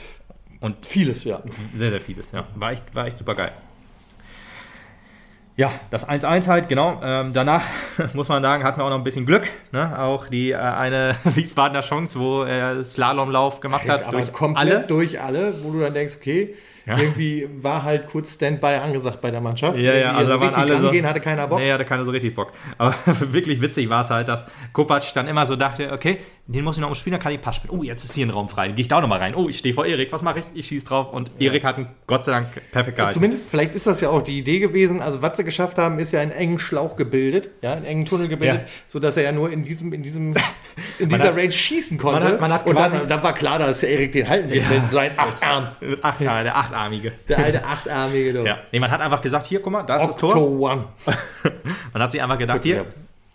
Und 0.60 0.86
Vieles, 0.86 1.23
ja. 1.23 1.41
sehr, 1.76 1.89
sehr 1.89 1.99
vieles, 1.99 2.32
ja. 2.32 2.45
War 2.56 2.71
echt, 2.71 2.95
war 2.95 3.08
echt 3.08 3.17
super 3.17 3.34
geil. 3.34 3.52
Ja, 5.55 5.71
das 5.91 6.07
1-1 6.09 6.47
halt, 6.47 6.67
genau. 6.67 6.99
Ähm, 7.03 7.31
danach, 7.31 7.61
muss 8.13 8.27
man 8.27 8.41
sagen, 8.41 8.63
hatten 8.63 8.79
wir 8.79 8.85
auch 8.85 8.89
noch 8.89 8.97
ein 8.97 9.03
bisschen 9.03 9.25
Glück. 9.27 9.49
Ne? 9.71 9.99
Auch 9.99 10.27
die 10.27 10.51
äh, 10.51 10.55
eine 10.55 11.15
Wiesbadener 11.25 11.81
Chance, 11.81 12.19
wo 12.19 12.41
er 12.43 12.83
Slalomlauf 12.83 13.59
gemacht 13.59 13.87
hat. 13.87 14.03
Aber 14.03 14.13
durch 14.17 14.31
komplett 14.31 14.73
alle. 14.75 14.87
durch 14.87 15.21
alle, 15.21 15.53
wo 15.63 15.71
du 15.71 15.81
dann 15.81 15.93
denkst, 15.93 16.15
okay, 16.19 16.55
Ja. 16.87 16.97
irgendwie 16.97 17.47
war 17.61 17.83
halt 17.83 18.07
kurz 18.07 18.33
Standby 18.33 18.75
angesagt 18.83 19.21
bei 19.21 19.29
der 19.29 19.41
Mannschaft. 19.41 19.77
Ja, 19.77 19.93
ja, 19.93 20.11
also 20.13 20.31
so 20.31 20.37
da 20.39 20.43
waren 20.43 20.55
alle 20.55 20.79
so- 20.79 20.87
rangehen 20.87 21.05
hatte 21.07 21.19
keiner 21.19 21.47
Bock. 21.47 21.59
Nee, 21.59 21.71
hatte 21.71 21.85
keiner 21.85 22.03
so 22.03 22.09
richtig 22.11 22.33
Bock. 22.33 22.51
Aber 22.79 22.95
wirklich 23.05 23.61
witzig 23.61 23.87
war 23.89 24.01
es 24.01 24.09
halt, 24.09 24.27
dass 24.29 24.45
Kopac 24.73 25.03
dann 25.13 25.27
immer 25.27 25.45
so 25.45 25.55
dachte, 25.55 25.91
okay, 25.93 26.17
den 26.45 26.63
muss 26.65 26.75
ich 26.75 26.82
noch 26.82 26.89
umspielen, 26.89 27.13
dann 27.13 27.21
kann 27.23 27.32
ich 27.32 27.39
Pass 27.39 27.56
spielen. 27.56 27.73
Oh, 27.79 27.84
jetzt 27.84 28.03
ist 28.03 28.13
hier 28.15 28.25
ein 28.25 28.29
Raum 28.29 28.49
frei. 28.49 28.67
Dann 28.67 28.75
gehe 28.75 28.82
ich 28.84 28.89
da 28.89 28.97
auch 28.97 29.01
noch 29.01 29.08
mal 29.08 29.17
rein. 29.19 29.34
Oh, 29.34 29.47
ich 29.47 29.58
stehe 29.60 29.73
vor 29.73 29.86
Erik. 29.86 30.12
Was 30.12 30.21
mache 30.21 30.39
ich? 30.39 30.45
Ich 30.53 30.67
schieße 30.67 30.86
drauf. 30.86 31.13
Und 31.13 31.32
Erik 31.39 31.63
hat 31.63 31.77
ihn 31.77 31.88
Gott 32.06 32.25
sei 32.25 32.34
Dank 32.34 32.47
perfekt 32.71 32.97
gehalten. 32.97 33.13
Zumindest, 33.13 33.49
vielleicht 33.49 33.73
ist 33.75 33.88
das 33.88 34.01
ja 34.01 34.10
auch 34.10 34.21
die 34.21 34.39
Idee 34.39 34.60
gewesen. 34.60 35.01
Also, 35.01 35.21
was 35.21 35.38
sie 35.38 35.45
geschafft 35.45 35.77
haben, 35.77 35.99
ist 35.99 36.12
ja 36.12 36.19
einen 36.19 36.32
engen 36.32 36.60
Schlauch 36.60 36.97
gebildet, 36.97 37.49
ja, 37.62 37.71
einen 37.73 37.86
engen 37.86 38.06
Tunnel 38.06 38.27
gebildet, 38.27 38.60
Ja. 38.60 38.67
sodass 38.88 39.15
er 39.15 39.23
ja 39.23 39.32
nur 39.32 39.49
in 39.51 39.63
diesem, 39.63 39.93
in 39.93 40.03
diesem, 40.03 40.34
in 40.99 41.08
dieser 41.08 41.23
hat- 41.29 41.38
Range 41.38 41.51
schießen 41.51 41.97
konnte. 41.97 42.19
man 42.23 42.34
hat- 42.34 42.41
man 42.41 42.53
hat 42.53 42.67
und 42.67 42.77
dann, 42.77 43.08
dann 43.08 43.23
war 43.23 43.34
klar, 43.34 43.58
dass 43.60 43.82
Erik 43.82 44.12
den 44.12 44.27
halten 44.27 44.49
wird 44.51 44.69
mit 44.69 44.91
seinen 44.91 45.17
acht 45.17 45.41
Armen. 45.41 45.69
Mit 45.79 46.03
acht, 46.03 46.19
ja, 46.19 46.43
der 46.43 46.58
achtarmige. 46.58 47.13
Der 47.29 47.38
alte 47.39 47.63
achtarmige, 47.63 48.34
du. 48.34 48.43
Ja, 48.45 48.58
nee, 48.73 48.79
man 48.82 48.91
hat 48.91 48.99
einfach 48.99 49.21
gesagt, 49.21 49.45
hier, 49.47 49.62
guck 49.62 49.71
mal, 49.71 49.84
da 49.84 50.01
ist 50.01 50.08
das 50.08 50.15
Octo 50.23 50.32
Tor. 50.34 50.60
One. 50.60 50.86
Man 51.93 52.03
hat 52.03 52.12
sich 52.12 52.21
einfach 52.21 52.38
gedacht, 52.38 52.58
Kurz 52.58 52.65
hier, 52.65 52.86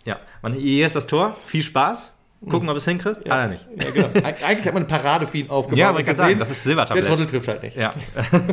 ja, 0.05 0.19
man, 0.41 0.53
hier 0.53 0.85
ist 0.85 0.95
das 0.95 1.07
Tor, 1.07 1.37
viel 1.45 1.63
Spaß. 1.63 2.13
Gucken, 2.47 2.69
ob 2.69 2.77
es 2.77 2.85
hinkriegst. 2.85 3.25
Ja. 3.25 3.33
Ah, 3.33 3.47
nicht. 3.47 3.67
Ja, 3.77 3.91
genau. 3.91 4.07
Eig- 4.25 4.43
Eigentlich 4.43 4.65
hat 4.65 4.73
man 4.73 4.83
eine 4.83 4.85
Parade 4.85 5.27
für 5.27 5.37
ihn 5.39 5.49
aufgebaut. 5.49 5.77
Ja, 5.77 5.89
aber 5.89 5.99
ich 5.99 6.05
kann 6.05 6.15
sagen, 6.15 6.39
das 6.39 6.49
ist 6.51 6.63
Der 6.65 6.69
Silbertablett. 6.69 7.05
Trottel 7.07 7.25
trifft 7.25 7.47
halt 7.49 7.63
nicht. 7.63 7.75
Ja, 7.75 7.93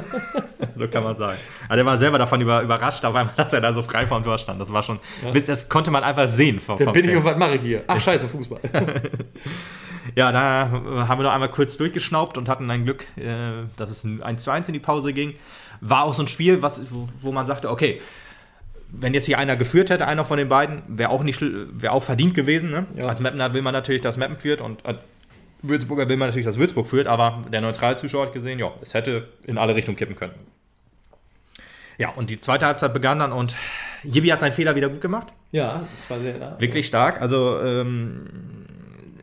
so 0.75 0.89
kann 0.89 1.05
man 1.05 1.17
sagen. 1.17 1.39
Also 1.69 1.77
der 1.77 1.87
war 1.87 1.97
selber 1.99 2.19
davon 2.19 2.41
über, 2.41 2.63
überrascht, 2.63 3.05
auf 3.05 3.15
einmal, 3.15 3.33
dass 3.37 3.53
er 3.53 3.61
da 3.61 3.73
so 3.73 3.83
frei 3.83 4.07
vom 4.07 4.25
Tor 4.25 4.39
stand. 4.39 4.61
Das 4.61 4.73
war 4.73 4.83
schon, 4.83 4.99
das 5.47 5.69
konnte 5.69 5.91
man 5.93 6.03
einfach 6.03 6.29
sehen. 6.29 6.59
Vom, 6.59 6.79
vom 6.79 6.93
bin 6.93 7.09
ich 7.09 7.17
und 7.17 7.25
was 7.25 7.37
mache 7.37 7.55
ich 7.57 7.61
hier? 7.63 7.85
Ach, 7.87 8.01
scheiße, 8.01 8.27
Fußball. 8.29 8.61
Ja, 10.15 10.33
da 10.33 10.71
haben 11.09 11.19
wir 11.21 11.25
noch 11.25 11.33
einmal 11.33 11.51
kurz 11.51 11.77
durchgeschnaubt 11.77 12.39
und 12.39 12.49
hatten 12.49 12.71
ein 12.71 12.85
Glück, 12.85 13.05
äh, 13.17 13.67
dass 13.77 13.91
es 13.91 14.05
ein 14.05 14.23
1 14.23 14.43
zu 14.43 14.51
1 14.51 14.69
in 14.69 14.73
die 14.73 14.81
Pause 14.81 15.13
ging. 15.13 15.35
War 15.81 16.05
auch 16.05 16.15
so 16.15 16.23
ein 16.23 16.29
Spiel, 16.29 16.63
was, 16.63 16.81
wo 17.21 17.33
man 17.33 17.47
sagte, 17.47 17.71
okay, 17.71 18.01
wenn 19.01 19.15
jetzt 19.15 19.27
hier 19.27 19.39
einer 19.39 19.57
geführt 19.57 19.91
hätte, 19.91 20.07
einer 20.07 20.25
von 20.25 20.39
den 20.39 20.49
beiden, 20.49 20.83
wäre 20.89 21.11
auch 21.11 21.23
nicht 21.23 21.41
wäre 21.43 21.93
auch 21.93 22.03
verdient 22.03 22.35
gewesen. 22.35 22.71
Ne? 22.71 22.87
Ja. 22.97 23.07
Als 23.07 23.21
Mapner 23.21 23.55
will 23.55 23.63
man 23.63 23.73
natürlich, 23.73 24.03
dass 24.03 24.17
Mappen 24.17 24.39
führt 24.39 24.61
und 24.61 24.85
als 24.87 24.99
Würzburger 25.63 26.09
will 26.09 26.17
man 26.17 26.29
natürlich, 26.29 26.47
dass 26.47 26.59
Würzburg 26.59 26.87
führt, 26.87 27.07
aber 27.07 27.45
der 27.53 27.61
neutrale 27.61 27.97
Zuschauer 27.97 28.27
hat 28.27 28.33
gesehen, 28.33 28.59
ja, 28.59 28.73
es 28.83 28.95
hätte 28.95 29.29
in 29.47 29.59
alle 29.59 29.75
Richtungen 29.75 29.97
kippen 29.97 30.17
können. 30.17 30.35
Ja, 31.99 32.11
und 32.11 32.29
die 32.31 32.39
zweite 32.41 32.67
Halbzeit 32.67 32.93
begann 32.93 33.19
dann 33.19 33.33
und 33.33 33.57
Jibi 34.03 34.29
hat 34.29 34.41
seinen 34.41 34.53
Fehler 34.53 34.77
wieder 34.77 34.89
gut 34.89 35.01
gemacht. 35.01 35.29
Ja, 35.51 35.85
das 35.97 36.11
war 36.11 36.19
sehr. 36.19 36.37
Ja. 36.37 36.61
Wirklich 36.61 36.87
stark. 36.87 37.21
Also, 37.21 37.61
ähm, 37.63 38.27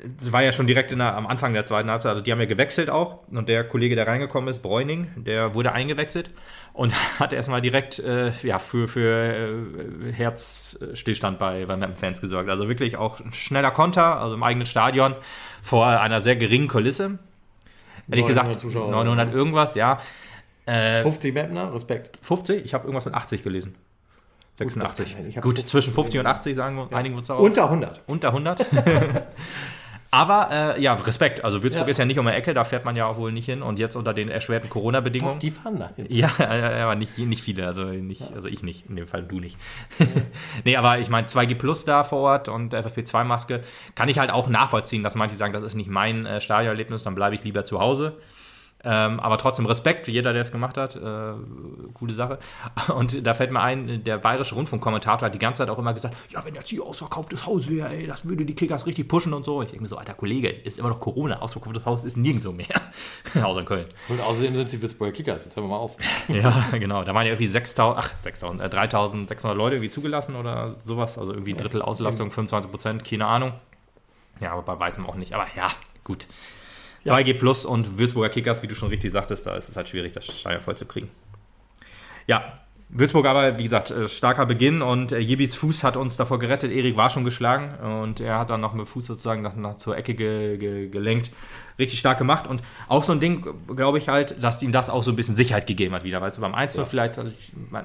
war 0.03 0.43
ja 0.43 0.51
schon 0.51 0.67
direkt 0.67 0.91
der, 0.91 1.15
am 1.15 1.27
Anfang 1.27 1.53
der 1.53 1.65
zweiten 1.65 1.89
Halbzeit. 1.89 2.11
Also, 2.11 2.23
die 2.23 2.31
haben 2.31 2.39
ja 2.39 2.45
gewechselt 2.45 2.89
auch. 2.89 3.19
Und 3.29 3.47
der 3.49 3.63
Kollege, 3.63 3.95
der 3.95 4.07
reingekommen 4.07 4.49
ist, 4.49 4.59
Bräuning, 4.59 5.07
der 5.15 5.55
wurde 5.55 5.71
eingewechselt 5.71 6.29
und 6.73 6.93
hat 7.19 7.33
erstmal 7.33 7.61
direkt 7.61 7.99
äh, 7.99 8.31
ja, 8.43 8.59
für, 8.59 8.87
für 8.87 9.09
äh, 9.09 10.11
Herzstillstand 10.11 11.39
bei, 11.39 11.65
bei 11.65 11.77
Mappen-Fans 11.77 12.21
gesorgt. 12.21 12.49
Also, 12.49 12.67
wirklich 12.67 12.97
auch 12.97 13.19
ein 13.19 13.31
schneller 13.31 13.71
Konter, 13.71 14.19
also 14.19 14.35
im 14.35 14.43
eigenen 14.43 14.65
Stadion, 14.65 15.15
vor 15.61 15.87
einer 15.87 16.21
sehr 16.21 16.35
geringen 16.35 16.67
Kulisse. 16.67 17.19
Ehrlich 18.09 18.25
900 18.25 18.27
gesagt, 18.27 18.59
Zuschauer. 18.59 18.91
900 18.91 19.33
irgendwas, 19.33 19.75
ja. 19.75 19.99
Äh, 20.65 21.01
50 21.01 21.33
Mapner, 21.33 21.73
Respekt. 21.73 22.17
50? 22.21 22.65
Ich 22.65 22.73
habe 22.73 22.85
irgendwas 22.85 23.05
mit 23.05 23.13
80 23.13 23.43
gelesen. 23.43 23.75
86. 24.57 25.15
ich 25.27 25.37
hab 25.37 25.43
Gut, 25.43 25.55
50 25.55 25.67
zwischen 25.67 25.93
50 25.93 26.19
und 26.19 26.27
80 26.27 26.55
sagen 26.55 26.75
wir, 26.75 26.95
einigen 26.95 27.15
wir 27.15 27.19
uns 27.19 27.29
auch. 27.29 27.39
Unter 27.39 27.65
100. 27.65 28.01
Unter 28.05 28.27
100. 28.29 28.65
Aber 30.13 30.75
äh, 30.77 30.79
ja, 30.81 30.93
Respekt. 30.93 31.43
Also 31.43 31.63
Würzburg 31.63 31.87
Ja. 31.87 31.91
ist 31.91 31.97
ja 31.97 32.05
nicht 32.05 32.19
um 32.19 32.27
die 32.27 32.33
Ecke, 32.33 32.53
da 32.53 32.63
fährt 32.65 32.85
man 32.85 32.95
ja 32.95 33.07
auch 33.07 33.17
wohl 33.17 33.31
nicht 33.31 33.45
hin. 33.45 33.63
Und 33.63 33.79
jetzt 33.79 33.95
unter 33.95 34.13
den 34.13 34.29
erschwerten 34.29 34.69
Corona-Bedingungen. 34.69 35.39
die 35.39 35.49
fahren 35.49 35.79
da 35.79 35.89
hin. 35.95 36.05
Ja, 36.07 36.29
ja, 36.37 36.77
ja, 36.77 36.83
aber 36.83 36.93
nicht, 36.95 37.17
nicht 37.17 37.41
viele, 37.41 37.65
also 37.65 37.85
nicht, 37.85 38.21
also 38.35 38.47
ich 38.47 38.61
nicht, 38.61 38.87
in 38.87 38.95
dem 38.95 39.07
Fall 39.07 39.23
du 39.23 39.39
nicht. 39.39 39.57
nee, 40.65 40.75
aber 40.77 40.99
ich 40.99 41.09
meine 41.09 41.25
2G 41.25 41.55
Plus 41.55 41.83
da 41.85 42.03
vor 42.03 42.19
Ort 42.19 42.47
und 42.47 42.75
FFP2-Maske 42.75 43.61
kann 43.95 44.07
ich 44.07 44.19
halt 44.19 44.29
auch 44.29 44.49
nachvollziehen, 44.49 45.01
dass 45.01 45.15
manche 45.15 45.35
sagen, 45.35 45.51
das 45.51 45.63
ist 45.63 45.73
nicht 45.73 45.89
mein 45.89 46.27
äh, 46.27 46.39
Stadionerlebnis, 46.41 47.01
dann 47.01 47.15
bleibe 47.15 47.33
ich 47.33 47.43
lieber 47.43 47.65
zu 47.65 47.79
Hause. 47.79 48.15
Ähm, 48.85 49.19
aber 49.21 49.37
trotzdem 49.37 49.65
Respekt, 49.65 50.09
jeder, 50.09 50.33
der 50.33 50.41
es 50.41 50.51
gemacht 50.51 50.75
hat, 50.77 50.95
äh, 50.97 51.33
coole 51.93 52.13
Sache. 52.13 52.39
Und 52.93 53.25
da 53.25 53.33
fällt 53.33 53.51
mir 53.51 53.61
ein, 53.61 54.03
der 54.03 54.17
bayerische 54.17 54.55
Rundfunkkommentator 54.55 55.27
hat 55.27 55.35
die 55.35 55.39
ganze 55.39 55.59
Zeit 55.59 55.69
auch 55.69 55.79
immer 55.79 55.93
gesagt, 55.93 56.15
ja, 56.29 56.43
wenn 56.43 56.53
jetzt 56.53 56.69
hier 56.69 56.83
ausverkauftes 56.83 57.45
Haus 57.45 57.69
wäre, 57.69 57.89
ey, 57.89 58.07
das 58.07 58.27
würde 58.27 58.45
die 58.45 58.55
Kickers 58.55 58.85
richtig 58.85 59.07
pushen 59.07 59.33
und 59.33 59.45
so. 59.45 59.61
Ich 59.61 59.69
denke 59.69 59.83
mir 59.83 59.87
so, 59.87 59.97
alter 59.97 60.13
Kollege, 60.13 60.49
ist 60.49 60.79
immer 60.79 60.89
noch 60.89 60.99
Corona, 60.99 61.41
ausverkauftes 61.41 61.85
Haus 61.85 62.03
ist 62.03 62.17
nirgendwo 62.17 62.51
mehr. 62.51 62.81
Außer 63.41 63.61
in 63.61 63.65
Köln. 63.65 63.85
Und 64.09 64.19
außerdem 64.19 64.55
sind 64.57 64.69
sie 64.69 64.81
Würzburger 64.81 65.13
Kickers. 65.13 65.45
Jetzt 65.45 65.55
hören 65.55 65.65
wir 65.65 65.69
mal 65.69 65.77
auf. 65.77 65.95
Ja, 66.27 66.65
genau. 66.71 67.03
Da 67.03 67.13
waren 67.13 67.25
ja 67.25 67.33
irgendwie 67.33 67.51
6.000, 67.51 67.93
ach, 67.97 68.11
6.000, 68.25 68.61
äh, 68.61 68.67
3.600 68.67 69.53
Leute 69.53 69.75
irgendwie 69.75 69.89
zugelassen 69.89 70.35
oder 70.35 70.75
sowas. 70.85 71.17
Also 71.17 71.31
irgendwie 71.31 71.53
Drittel 71.53 71.81
Auslastung, 71.81 72.31
25 72.31 72.71
Prozent, 72.71 73.03
keine 73.03 73.27
Ahnung. 73.27 73.53
Ja, 74.39 74.53
aber 74.53 74.63
bei 74.63 74.79
weitem 74.79 75.05
auch 75.05 75.15
nicht. 75.15 75.33
Aber 75.33 75.45
ja, 75.55 75.69
gut. 76.03 76.27
2G 77.05 77.33
Plus 77.37 77.65
und 77.65 77.97
Würzburger 77.97 78.29
Kickers, 78.29 78.63
wie 78.63 78.67
du 78.67 78.75
schon 78.75 78.89
richtig 78.89 79.11
sagtest, 79.11 79.45
da 79.45 79.55
ist 79.55 79.69
es 79.69 79.75
halt 79.75 79.89
schwierig, 79.89 80.13
das 80.13 80.25
Stadion 80.25 80.61
voll 80.61 80.77
zu 80.77 80.85
kriegen. 80.85 81.09
Ja, 82.27 82.61
Würzburg 82.95 83.25
aber, 83.25 83.57
wie 83.57 83.63
gesagt, 83.63 83.89
äh, 83.89 84.07
starker 84.07 84.45
Beginn 84.45 84.83
und 84.83 85.11
äh, 85.11 85.17
Jebis 85.17 85.55
Fuß 85.55 85.83
hat 85.83 85.97
uns 85.97 86.15
davor 86.15 86.37
gerettet. 86.37 86.71
Erik 86.71 86.95
war 86.95 87.09
schon 87.09 87.23
geschlagen 87.23 87.73
und 88.01 88.21
er 88.21 88.37
hat 88.37 88.51
dann 88.51 88.61
noch 88.61 88.73
mit 88.73 88.87
Fuß 88.87 89.07
sozusagen 89.07 89.41
nach, 89.41 89.55
nach 89.55 89.79
zur 89.79 89.97
Ecke 89.97 90.13
ge, 90.13 90.57
ge, 90.57 90.89
gelenkt. 90.89 91.31
Richtig 91.79 91.97
stark 91.97 92.19
gemacht 92.19 92.45
und 92.45 92.61
auch 92.87 93.03
so 93.03 93.13
ein 93.13 93.19
Ding, 93.19 93.47
glaube 93.75 93.97
ich 93.97 94.07
halt, 94.07 94.43
dass 94.43 94.61
ihm 94.61 94.71
das 94.71 94.91
auch 94.91 95.01
so 95.01 95.11
ein 95.11 95.15
bisschen 95.15 95.35
Sicherheit 95.35 95.65
gegeben 95.65 95.95
hat 95.95 96.03
wieder. 96.03 96.21
Weißt 96.21 96.37
du, 96.37 96.41
beim 96.41 96.53
1 96.53 96.75
ja. 96.75 96.85
vielleicht 96.85 97.19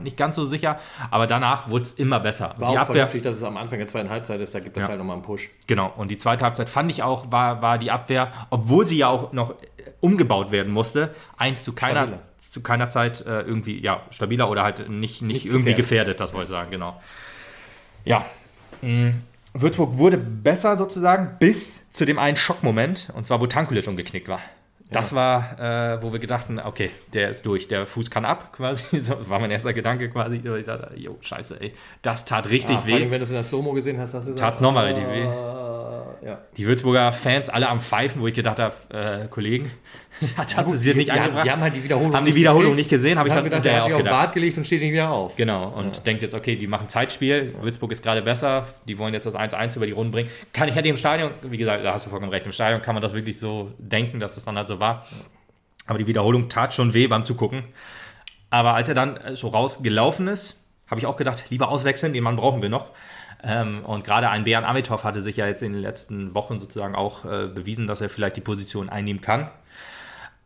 nicht 0.02 0.18
ganz 0.18 0.36
so 0.36 0.44
sicher, 0.44 0.78
aber 1.10 1.26
danach 1.26 1.70
wurde 1.70 1.84
es 1.84 1.92
immer 1.92 2.20
besser. 2.20 2.54
War 2.58 2.70
die 2.70 2.76
auch 2.76 2.82
Abwehr, 2.82 3.06
dass 3.06 3.36
es 3.36 3.42
am 3.42 3.56
Anfang 3.56 3.78
der 3.78 3.88
zweiten 3.88 4.10
Halbzeit 4.10 4.42
ist, 4.42 4.54
da 4.54 4.60
gibt 4.60 4.76
es 4.76 4.82
ja. 4.82 4.90
halt 4.90 4.98
nochmal 4.98 5.14
einen 5.14 5.22
Push. 5.22 5.48
Genau, 5.66 5.90
und 5.96 6.10
die 6.10 6.18
zweite 6.18 6.44
Halbzeit 6.44 6.68
fand 6.68 6.90
ich 6.90 7.02
auch, 7.02 7.32
war, 7.32 7.62
war 7.62 7.78
die 7.78 7.90
Abwehr, 7.90 8.30
obwohl 8.50 8.84
sie 8.84 8.98
ja 8.98 9.08
auch 9.08 9.32
noch 9.32 9.54
umgebaut 10.00 10.52
werden 10.52 10.70
musste, 10.70 11.14
eigentlich 11.38 11.64
zu 11.64 11.72
keiner, 11.72 12.02
Stabiler 12.02 12.27
zu 12.40 12.62
keiner 12.62 12.90
Zeit 12.90 13.20
äh, 13.22 13.40
irgendwie 13.42 13.80
ja, 13.80 14.02
stabiler 14.10 14.50
oder 14.50 14.62
halt 14.62 14.88
nicht, 14.88 14.90
nicht, 14.90 15.22
nicht 15.22 15.46
irgendwie 15.46 15.74
gefährdet. 15.74 16.16
gefährdet, 16.16 16.20
das 16.20 16.32
wollte 16.32 16.44
ich 16.44 16.50
sagen, 16.50 16.70
genau. 16.70 17.00
Ja. 18.04 18.24
Mhm. 18.82 19.22
Würzburg 19.54 19.98
wurde 19.98 20.18
besser 20.18 20.76
sozusagen 20.76 21.36
bis 21.38 21.88
zu 21.90 22.04
dem 22.04 22.18
einen 22.18 22.36
Schockmoment, 22.36 23.10
und 23.14 23.26
zwar 23.26 23.40
wo 23.40 23.46
Tankulic 23.46 23.86
umgeknickt 23.86 24.28
war. 24.28 24.40
Das 24.90 25.10
ja. 25.10 25.16
war, 25.16 25.60
äh, 25.96 26.02
wo 26.02 26.12
wir 26.12 26.18
gedachten, 26.18 26.58
okay, 26.58 26.90
der 27.12 27.28
ist 27.30 27.44
durch, 27.44 27.68
der 27.68 27.86
Fuß 27.86 28.10
kann 28.10 28.24
ab, 28.24 28.52
quasi. 28.56 29.00
So 29.00 29.28
war 29.28 29.38
mein 29.38 29.50
erster 29.50 29.72
Gedanke 29.72 30.08
quasi. 30.08 30.36
Ich 30.36 30.64
dachte, 30.64 30.92
jo, 30.96 31.18
scheiße, 31.20 31.60
ey, 31.60 31.74
das 32.02 32.24
tat 32.24 32.48
richtig 32.48 32.78
ah, 32.78 32.86
weh. 32.86 32.94
Allem, 32.94 33.10
wenn 33.10 33.18
du 33.18 33.24
es 33.24 33.30
in 33.30 33.34
der 33.34 33.44
Slow-Mo 33.44 33.72
gesehen 33.72 33.98
hast, 33.98 34.14
hast 34.14 34.28
du 34.28 34.32
gesagt, 34.32 34.56
es 34.56 34.60
nochmal 34.60 34.86
richtig 34.86 35.06
weh. 35.08 35.24
Ah, 35.24 36.06
ja. 36.24 36.38
Die 36.56 36.66
Würzburger 36.66 37.12
Fans 37.12 37.50
alle 37.50 37.68
am 37.68 37.80
Pfeifen, 37.80 38.20
wo 38.22 38.26
ich 38.26 38.34
gedacht 38.34 38.58
habe, 38.58 38.74
äh, 38.90 39.28
Kollegen, 39.28 39.70
hat 40.36 40.56
das 40.56 40.70
es 40.70 40.82
dir 40.82 40.94
nicht 40.94 41.08
die, 41.08 41.12
angebracht? 41.12 41.44
Die 41.44 41.50
haben 41.50 41.62
halt 41.62 41.74
die 41.74 41.84
Wiederholung, 41.84 42.14
haben 42.14 42.26
die 42.26 42.34
Wiederholung 42.34 42.74
nicht 42.74 42.90
gesehen, 42.90 43.18
habe 43.18 43.28
ich 43.28 43.34
dann 43.34 43.44
gedacht, 43.44 43.64
der 43.64 43.76
hat 43.76 43.84
sich 43.84 43.94
auf 43.94 44.02
den 44.02 44.10
Bart 44.10 44.32
gelegt 44.34 44.56
und 44.56 44.64
steht 44.64 44.80
nicht 44.80 44.92
wieder 44.92 45.10
auf. 45.10 45.36
Genau, 45.36 45.68
und 45.68 45.96
ja. 45.96 46.02
denkt 46.02 46.22
jetzt, 46.22 46.34
okay, 46.34 46.56
die 46.56 46.66
machen 46.66 46.88
Zeitspiel, 46.88 47.54
Würzburg 47.60 47.92
ist 47.92 48.02
gerade 48.02 48.22
besser, 48.22 48.66
die 48.86 48.98
wollen 48.98 49.14
jetzt 49.14 49.26
das 49.26 49.34
1-1 49.34 49.76
über 49.76 49.86
die 49.86 49.92
Runden 49.92 50.12
bringen. 50.12 50.30
Kann 50.52 50.68
ich 50.68 50.74
hätte 50.74 50.88
im 50.88 50.96
Stadion, 50.96 51.30
wie 51.42 51.58
gesagt, 51.58 51.84
da 51.84 51.92
hast 51.92 52.06
du 52.06 52.10
vollkommen 52.10 52.32
recht, 52.32 52.46
im 52.46 52.52
Stadion 52.52 52.82
kann 52.82 52.94
man 52.94 53.02
das 53.02 53.14
wirklich 53.14 53.38
so 53.38 53.72
denken, 53.78 54.20
dass 54.20 54.34
das 54.34 54.44
dann 54.44 54.56
halt 54.56 54.68
so 54.68 54.80
war. 54.80 55.06
Aber 55.86 55.98
die 55.98 56.06
Wiederholung 56.06 56.48
tat 56.48 56.74
schon 56.74 56.94
weh 56.94 57.06
beim 57.06 57.24
Zugucken. 57.24 57.64
Aber 58.50 58.74
als 58.74 58.88
er 58.88 58.94
dann 58.94 59.18
so 59.34 59.48
rausgelaufen 59.48 60.28
ist, 60.28 60.56
habe 60.88 61.00
ich 61.00 61.06
auch 61.06 61.16
gedacht, 61.16 61.44
lieber 61.50 61.68
auswechseln, 61.68 62.12
den 62.12 62.24
Mann 62.24 62.36
brauchen 62.36 62.62
wir 62.62 62.68
noch. 62.68 62.90
Ähm, 63.42 63.84
und 63.84 64.04
gerade 64.04 64.30
ein 64.30 64.44
Bären 64.44 64.64
Amitov 64.64 65.04
hatte 65.04 65.20
sich 65.20 65.36
ja 65.36 65.46
jetzt 65.46 65.62
in 65.62 65.72
den 65.72 65.82
letzten 65.82 66.34
Wochen 66.34 66.58
sozusagen 66.58 66.94
auch 66.94 67.24
äh, 67.24 67.46
bewiesen, 67.46 67.86
dass 67.86 68.00
er 68.00 68.08
vielleicht 68.08 68.36
die 68.36 68.40
Position 68.40 68.88
einnehmen 68.88 69.20
kann. 69.20 69.50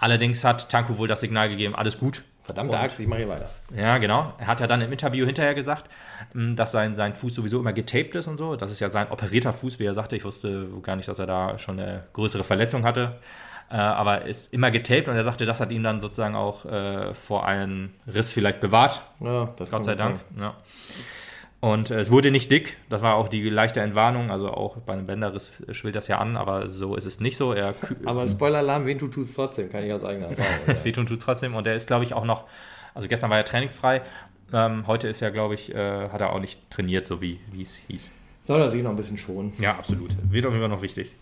Allerdings 0.03 0.43
hat 0.43 0.69
Tanko 0.69 0.99
wohl 0.99 1.07
das 1.07 1.21
Signal 1.21 1.49
gegeben, 1.49 1.77
alles 1.77 1.97
gut. 1.97 2.25
Verdammte 2.43 2.77
Axt, 2.77 2.99
ich 2.99 3.07
mache 3.07 3.21
hier 3.21 3.29
weiter. 3.29 3.49
Ja, 3.73 3.99
genau. 3.99 4.33
Er 4.37 4.49
hat 4.49 4.59
ja 4.59 4.67
dann 4.67 4.81
im 4.81 4.91
Interview 4.91 5.25
hinterher 5.25 5.55
gesagt, 5.55 5.89
hm, 6.33 6.57
dass 6.57 6.73
sein, 6.73 6.97
sein 6.97 7.15
Fuß 7.15 7.37
sowieso 7.37 7.61
immer 7.61 7.73
getaped 7.73 8.17
ist 8.17 8.27
und 8.27 8.37
so. 8.37 8.57
Das 8.57 8.73
ist 8.73 8.81
ja 8.81 8.89
sein 8.89 9.13
operierter 9.13 9.53
Fuß, 9.53 9.79
wie 9.79 9.85
er 9.85 9.95
sagte. 9.95 10.17
Ich 10.17 10.25
wusste 10.25 10.67
gar 10.83 10.97
nicht, 10.97 11.09
dass 11.09 11.21
er 11.21 11.27
da 11.27 11.57
schon 11.57 11.79
eine 11.79 12.03
größere 12.15 12.43
Verletzung 12.43 12.83
hatte. 12.83 13.21
Äh, 13.71 13.77
aber 13.77 14.23
ist 14.23 14.53
immer 14.53 14.73
getaped 14.73 15.09
und 15.09 15.15
er 15.15 15.23
sagte, 15.23 15.47
das 15.47 15.61
hat 15.61 15.71
ihn 15.71 15.85
dann 15.85 16.01
sozusagen 16.01 16.35
auch 16.35 16.65
äh, 16.65 17.15
vor 17.15 17.47
einem 17.47 17.91
Riss 18.13 18.33
vielleicht 18.33 18.59
bewahrt. 18.59 19.03
Ja, 19.21 19.55
das 19.57 19.71
Gott 19.71 19.85
sei 19.85 19.95
Dank. 19.95 20.19
Ja. 20.37 20.57
Und 21.63 21.93
äh, 21.93 22.01
es 22.01 22.11
wurde 22.11 22.33
nicht 22.33 22.51
dick, 22.51 22.77
das 22.89 23.03
war 23.03 23.15
auch 23.15 23.29
die 23.29 23.49
leichte 23.49 23.79
Entwarnung, 23.79 24.33
also 24.33 24.51
auch 24.51 24.79
bei 24.79 24.95
einem 24.95 25.07
Bänderriss 25.07 25.53
schwillt 25.71 25.95
das 25.95 26.09
ja 26.09 26.19
an, 26.19 26.37
aber 26.37 26.69
so 26.69 26.97
ist 26.97 27.05
es 27.05 27.21
nicht 27.21 27.37
so. 27.37 27.53
Er 27.53 27.77
aber 28.05 28.27
Spoiler-Alarm, 28.27 28.85
wen 28.85 28.99
tut 28.99 29.17
es 29.17 29.33
trotzdem, 29.35 29.71
kann 29.71 29.85
ich 29.85 29.93
aus 29.93 30.03
eigener 30.03 30.27
Erfahrung. 30.27 30.77
Wehtun 30.85 31.07
tut 31.07 31.23
trotzdem 31.23 31.55
und 31.55 31.65
der 31.65 31.77
ist, 31.77 31.87
glaube 31.87 32.03
ich, 32.03 32.15
auch 32.15 32.25
noch, 32.25 32.49
also 32.95 33.07
gestern 33.07 33.31
war 33.31 33.37
er 33.37 33.45
trainingsfrei, 33.45 34.03
ähm, 34.53 34.89
heute 34.89 35.07
ist 35.07 35.23
er, 35.23 35.31
glaube 35.31 35.55
ich, 35.55 35.73
äh, 35.73 36.09
hat 36.09 36.21
er 36.21 36.33
auch 36.33 36.41
nicht 36.41 36.69
trainiert, 36.69 37.07
so 37.07 37.23
wie 37.23 37.39
es 37.61 37.77
hieß. 37.87 38.11
Soll 38.43 38.61
er 38.61 38.73
sich 38.73 38.83
noch 38.83 38.91
ein 38.91 38.97
bisschen 38.97 39.17
schonen? 39.17 39.53
Ja, 39.61 39.77
absolut. 39.77 40.17
Wird 40.33 40.45
auf 40.45 40.53
jeden 40.53 40.65
Fall 40.65 40.69
noch 40.69 40.83
wichtig. 40.83 41.13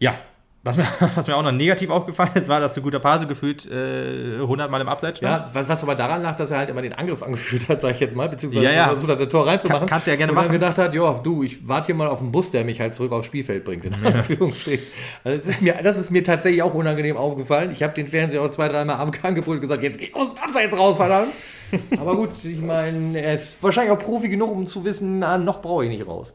Ja, 0.00 0.18
was 0.64 0.78
mir, 0.78 0.86
was 1.14 1.26
mir 1.26 1.36
auch 1.36 1.42
noch 1.42 1.52
negativ 1.52 1.90
aufgefallen 1.90 2.30
ist, 2.34 2.48
war, 2.48 2.58
dass 2.58 2.72
du 2.74 2.80
guter 2.80 2.98
Pase 2.98 3.26
gefühlt 3.26 3.70
äh, 3.70 4.40
100 4.40 4.70
Mal 4.70 4.80
im 4.80 4.88
Abseits 4.88 5.18
stand. 5.18 5.46
Ja, 5.46 5.50
was, 5.52 5.68
was 5.68 5.82
aber 5.82 5.94
daran 5.94 6.22
lag, 6.22 6.36
dass 6.36 6.50
er 6.50 6.58
halt 6.58 6.70
immer 6.70 6.80
den 6.80 6.94
Angriff 6.94 7.22
angeführt 7.22 7.68
hat, 7.68 7.82
sage 7.82 7.94
ich 7.94 8.00
jetzt 8.00 8.16
mal, 8.16 8.28
beziehungsweise 8.28 8.64
ja, 8.64 8.72
ja. 8.72 8.84
versucht 8.84 9.10
hat, 9.10 9.20
das 9.20 9.28
Tor 9.28 9.46
reinzumachen. 9.46 9.80
Kann, 9.80 9.88
kannst 9.88 10.06
du 10.06 10.10
ja 10.10 10.16
gerne 10.16 10.32
und 10.32 10.36
machen. 10.36 10.46
Und 10.46 10.52
dann 10.54 10.60
gedacht 10.60 10.78
hat, 10.78 10.94
ja, 10.94 11.12
du, 11.22 11.42
ich 11.42 11.68
warte 11.68 11.86
hier 11.86 11.94
mal 11.94 12.08
auf 12.08 12.20
den 12.20 12.32
Bus, 12.32 12.50
der 12.50 12.64
mich 12.64 12.80
halt 12.80 12.94
zurück 12.94 13.12
aufs 13.12 13.26
Spielfeld 13.26 13.64
bringt, 13.64 13.84
in 13.84 13.94
Anführungsstrichen. 13.94 14.86
Also 15.22 15.38
das, 15.38 15.48
ist 15.48 15.62
mir, 15.62 15.74
das 15.82 15.98
ist 15.98 16.10
mir 16.10 16.24
tatsächlich 16.24 16.62
auch 16.62 16.74
unangenehm 16.74 17.18
aufgefallen. 17.18 17.70
Ich 17.70 17.82
habe 17.82 17.92
den 17.92 18.08
Fernseher 18.08 18.40
auch 18.40 18.50
zwei, 18.50 18.68
dreimal 18.68 18.96
angebrüllt 18.96 19.58
und 19.58 19.60
gesagt, 19.60 19.82
jetzt 19.82 19.98
geh 19.98 20.12
aus 20.14 20.34
dem 20.34 20.42
Abseits 20.42 20.76
raus, 20.76 20.96
verdammt. 20.96 21.32
aber 21.98 22.16
gut, 22.16 22.42
ich 22.42 22.60
meine, 22.60 23.18
er 23.18 23.34
ist 23.34 23.62
wahrscheinlich 23.62 23.92
auch 23.92 23.98
Profi 23.98 24.28
genug, 24.30 24.50
um 24.50 24.66
zu 24.66 24.84
wissen, 24.84 25.18
na, 25.18 25.36
noch 25.36 25.60
brauche 25.60 25.84
ich 25.84 25.90
nicht 25.90 26.06
raus. 26.06 26.32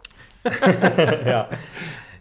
ja. 1.26 1.50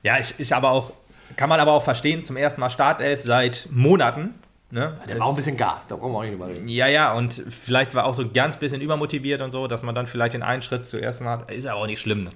Ja, 0.02 0.16
es 0.16 0.30
ist 0.32 0.52
aber 0.52 0.70
auch 0.70 0.92
kann 1.36 1.48
man 1.48 1.60
aber 1.60 1.72
auch 1.72 1.82
verstehen, 1.82 2.24
zum 2.24 2.36
ersten 2.36 2.60
Mal 2.60 2.70
Startelf 2.70 3.20
seit 3.20 3.68
Monaten. 3.70 4.34
Ne? 4.70 4.98
Der 5.08 5.18
war 5.18 5.26
auch 5.26 5.30
ein 5.30 5.36
bisschen 5.36 5.56
gar, 5.56 5.82
da 5.88 5.96
brauchen 5.96 6.12
wir 6.12 6.18
auch 6.18 6.22
nicht 6.22 6.34
drüber 6.34 6.48
reden. 6.48 6.68
Ja, 6.68 6.86
ja, 6.88 7.14
und 7.14 7.32
vielleicht 7.32 7.94
war 7.94 8.04
auch 8.04 8.12
so 8.12 8.28
ganz 8.28 8.58
bisschen 8.58 8.82
übermotiviert 8.82 9.40
und 9.40 9.50
so, 9.50 9.66
dass 9.66 9.82
man 9.82 9.94
dann 9.94 10.06
vielleicht 10.06 10.34
den 10.34 10.42
einen 10.42 10.60
Schritt 10.60 10.86
zuerst 10.86 11.22
mal 11.22 11.38
hat. 11.38 11.50
Ist 11.50 11.64
ja 11.64 11.74
auch 11.74 11.86
nicht 11.86 12.00
schlimm. 12.00 12.28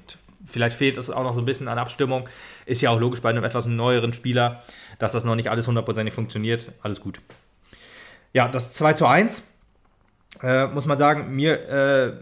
Vielleicht 0.46 0.76
fehlt 0.76 0.96
es 0.96 1.10
auch 1.10 1.22
noch 1.22 1.34
so 1.34 1.40
ein 1.40 1.44
bisschen 1.44 1.68
an 1.68 1.78
Abstimmung. 1.78 2.28
Ist 2.64 2.80
ja 2.80 2.90
auch 2.90 2.98
logisch 2.98 3.20
bei 3.20 3.30
einem 3.30 3.44
etwas 3.44 3.66
neueren 3.66 4.12
Spieler, 4.12 4.62
dass 4.98 5.12
das 5.12 5.24
noch 5.24 5.34
nicht 5.34 5.50
alles 5.50 5.68
hundertprozentig 5.68 6.14
funktioniert. 6.14 6.72
Alles 6.82 7.00
gut. 7.00 7.20
Ja, 8.32 8.48
das 8.48 8.72
2 8.72 8.94
zu 8.94 9.06
1. 9.06 9.42
Äh, 10.42 10.66
muss 10.66 10.86
man 10.86 10.98
sagen, 10.98 11.34
mir, 11.34 11.68
äh, 11.68 12.12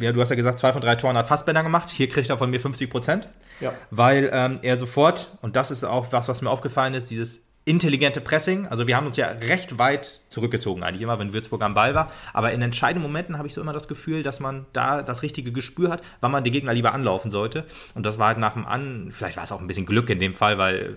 ja, 0.00 0.12
du 0.12 0.20
hast 0.20 0.30
ja 0.30 0.36
gesagt, 0.36 0.58
zwei 0.58 0.72
von 0.72 0.82
drei 0.82 0.96
Toren 0.96 1.16
hat 1.16 1.26
Fassbender 1.26 1.62
gemacht. 1.62 1.90
Hier 1.90 2.08
kriegt 2.08 2.28
er 2.28 2.36
von 2.36 2.50
mir 2.50 2.60
50 2.60 2.90
Prozent. 2.90 3.28
Ja. 3.60 3.72
Weil 3.90 4.30
ähm, 4.32 4.58
er 4.62 4.78
sofort, 4.78 5.28
und 5.42 5.56
das 5.56 5.70
ist 5.70 5.84
auch 5.84 6.12
was, 6.12 6.28
was 6.28 6.42
mir 6.42 6.50
aufgefallen 6.50 6.94
ist, 6.94 7.10
dieses 7.10 7.40
intelligente 7.68 8.20
Pressing. 8.20 8.66
Also 8.66 8.86
wir 8.86 8.96
haben 8.96 9.06
uns 9.06 9.16
ja 9.18 9.28
recht 9.28 9.78
weit 9.78 10.20
zurückgezogen, 10.30 10.82
eigentlich 10.82 11.02
immer, 11.02 11.18
wenn 11.18 11.32
Würzburg 11.32 11.62
am 11.62 11.74
Ball 11.74 11.94
war. 11.94 12.10
Aber 12.32 12.52
in 12.52 12.62
entscheidenden 12.62 13.06
Momenten 13.06 13.36
habe 13.36 13.46
ich 13.46 13.54
so 13.54 13.60
immer 13.60 13.74
das 13.74 13.88
Gefühl, 13.88 14.22
dass 14.22 14.40
man 14.40 14.66
da 14.72 15.02
das 15.02 15.22
richtige 15.22 15.52
Gespür 15.52 15.90
hat, 15.90 16.02
wann 16.20 16.32
man 16.32 16.44
die 16.44 16.50
Gegner 16.50 16.72
lieber 16.72 16.94
anlaufen 16.94 17.30
sollte. 17.30 17.64
Und 17.94 18.06
das 18.06 18.18
war 18.18 18.28
halt 18.28 18.38
nach 18.38 18.54
dem 18.54 18.66
An, 18.66 19.08
vielleicht 19.10 19.36
war 19.36 19.44
es 19.44 19.52
auch 19.52 19.60
ein 19.60 19.66
bisschen 19.66 19.86
Glück 19.86 20.08
in 20.08 20.18
dem 20.18 20.34
Fall, 20.34 20.56
weil 20.56 20.96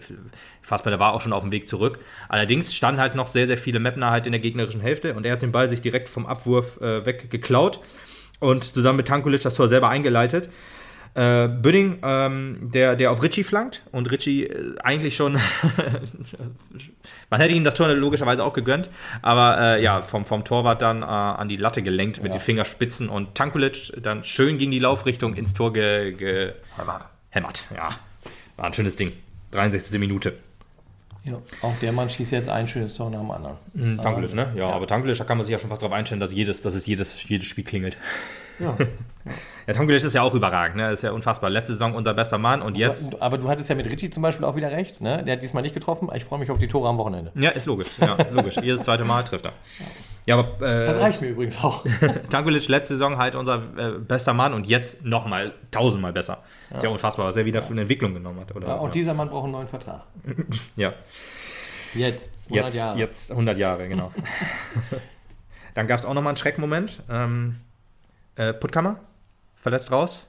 Fassbender 0.62 1.00
war 1.00 1.14
auch 1.14 1.22
schon 1.22 1.34
auf 1.34 1.44
dem 1.44 1.52
Weg 1.52 1.68
zurück. 1.68 2.00
Allerdings 2.30 2.74
standen 2.74 3.02
halt 3.02 3.16
noch 3.16 3.28
sehr, 3.28 3.48
sehr 3.48 3.58
viele 3.58 3.80
Mapner 3.80 4.10
halt 4.10 4.26
in 4.26 4.32
der 4.32 4.42
gegnerischen 4.42 4.82
Hälfte 4.82 5.14
und 5.14 5.26
er 5.26 5.34
hat 5.34 5.42
den 5.42 5.52
Ball 5.52 5.68
sich 5.68 5.82
direkt 5.82 6.08
vom 6.08 6.26
Abwurf 6.26 6.80
äh, 6.80 7.06
weggeklaut 7.06 7.82
und 8.40 8.64
zusammen 8.64 8.98
mit 8.98 9.08
Tankulic 9.08 9.42
das 9.42 9.56
Tor 9.56 9.68
selber 9.68 9.90
eingeleitet. 9.90 10.50
Äh, 11.14 11.50
Büdding, 11.50 12.00
ähm, 12.04 12.70
der, 12.74 12.96
der 12.96 13.12
auf 13.12 13.22
Ritchie 13.22 13.44
flankt 13.44 13.84
und 13.92 14.10
Ritchie 14.10 14.46
äh, 14.46 14.76
eigentlich 14.82 15.18
schon, 15.18 15.34
man 17.30 17.42
hätte 17.42 17.54
ihm 17.54 17.66
das 17.66 17.74
Tor 17.74 17.90
logischerweise 17.90 18.46
auch 18.46 18.54
gegönnt, 18.54 18.90
aber 19.22 19.60
äh, 19.60 19.84
ja, 19.84 20.04
vom, 20.04 20.24
vom 20.24 20.46
Torwart 20.46 20.82
dann 20.82 21.02
äh, 21.02 21.06
an 21.06 21.50
die 21.50 21.58
Latte 21.58 21.84
gelenkt 21.84 22.24
mit 22.24 22.32
ja. 22.32 22.38
den 22.38 22.42
Fingerspitzen 22.42 23.10
und 23.10 23.36
Tankulic 23.36 23.92
dann 24.02 24.24
schön 24.24 24.58
gegen 24.58 24.72
die 24.72 24.80
Laufrichtung 24.80 25.34
ins 25.34 25.54
Tor 25.54 25.74
ge, 25.74 26.14
ge 26.14 26.54
hämmert. 26.78 27.06
hämmert. 27.30 27.66
Ja, 27.76 27.90
war 28.56 28.66
ein 28.66 28.74
schönes 28.74 28.96
Ding. 28.96 29.12
63. 29.52 30.00
Minute. 30.00 30.34
Ja, 31.24 31.34
auch 31.62 31.76
der 31.82 31.92
Mann 31.92 32.10
schießt 32.10 32.32
jetzt 32.32 32.50
ein 32.50 32.68
schönes 32.68 32.96
Tor 32.96 33.10
nach 33.12 33.20
dem 33.20 33.30
anderen. 33.30 33.58
Mhm, 33.74 34.02
Tankulic, 34.02 34.34
ne? 34.34 34.52
Ja, 34.56 34.70
ja, 34.70 34.74
aber 34.74 34.88
Tankulic, 34.88 35.18
da 35.18 35.24
kann 35.24 35.38
man 35.38 35.46
sich 35.46 35.52
ja 35.52 35.60
schon 35.60 35.70
fast 35.70 35.82
darauf 35.82 35.94
einstellen, 35.94 36.20
dass, 36.20 36.34
jedes, 36.34 36.62
dass 36.62 36.74
es 36.74 36.88
jedes, 36.88 37.28
jedes 37.28 37.48
Spiel 37.48 37.64
klingelt. 37.64 37.98
Ja. 38.62 38.78
ja, 39.68 39.74
Tongulic 39.74 40.04
ist 40.04 40.14
ja 40.14 40.22
auch 40.22 40.34
überragend, 40.34 40.78
ne? 40.78 40.92
ist 40.92 41.04
ja 41.04 41.12
unfassbar. 41.12 41.50
Letzte 41.50 41.74
Saison 41.74 41.96
unser 41.96 42.14
bester 42.14 42.38
Mann 42.38 42.62
und 42.62 42.78
jetzt. 42.78 43.14
Aber, 43.16 43.24
aber 43.24 43.38
du 43.38 43.50
hattest 43.50 43.70
ja 43.70 43.76
mit 43.76 43.88
Ritchie 43.88 44.10
zum 44.10 44.24
Beispiel 44.24 44.46
auch 44.46 44.56
wieder 44.56 44.72
recht, 44.72 45.02
ne? 45.02 45.24
Der 45.24 45.34
hat 45.34 45.44
diesmal 45.44 45.64
nicht 45.64 45.74
getroffen. 45.74 46.10
Ich 46.16 46.24
freue 46.24 46.40
mich 46.40 46.52
auf 46.52 46.58
die 46.58 46.68
Tore 46.68 46.90
am 46.90 46.98
Wochenende. 46.98 47.32
Ja, 47.36 47.50
ist 47.52 47.66
logisch. 47.66 47.88
Ja, 48.00 48.18
logisch. 48.32 48.56
Jedes 48.62 48.84
zweite 48.84 49.04
Mal 49.04 49.24
trifft 49.24 49.46
er. 49.46 49.54
Ja, 50.26 50.38
aber, 50.38 50.66
äh, 50.66 50.86
das 50.86 51.02
reicht 51.02 51.22
mir 51.22 51.30
übrigens 51.30 51.58
auch. 51.64 51.84
Tankulic 52.30 52.68
letzte 52.68 52.94
Saison 52.94 53.18
halt 53.18 53.36
unser 53.36 53.62
äh, 53.78 53.92
bester 54.00 54.34
Mann 54.34 54.54
und 54.54 54.68
jetzt 54.68 55.04
nochmal 55.04 55.54
tausendmal 55.72 56.14
besser. 56.14 56.40
Ja. 56.70 56.78
Ist 56.78 56.84
ja 56.84 56.90
unfassbar, 56.90 57.28
was 57.28 57.36
er 57.36 57.46
wieder 57.46 57.62
für 57.62 57.72
eine 57.72 57.82
Entwicklung 57.82 58.14
genommen 58.14 58.40
hat. 58.40 58.56
Oder? 58.56 58.68
Ja, 58.68 58.78
auch 58.78 58.86
ja. 58.86 58.92
dieser 58.92 59.14
Mann 59.14 59.30
braucht 59.30 59.46
einen 59.46 59.54
neuen 59.54 59.68
Vertrag. 59.68 60.04
ja. 60.76 60.94
Jetzt. 61.94 62.32
100 62.46 62.66
jetzt, 62.66 62.76
Jahre. 62.76 63.00
Jetzt 63.00 63.32
100 63.32 63.58
Jahre, 63.58 63.88
genau. 63.90 64.14
Dann 65.74 65.88
gab 65.88 66.00
es 66.00 66.06
auch 66.06 66.14
nochmal 66.14 66.32
einen 66.32 66.38
Schreckmoment. 66.38 67.02
Ähm, 67.10 67.56
äh, 68.42 68.54
Puttkammer 68.54 68.98
verletzt 69.56 69.92
raus. 69.92 70.28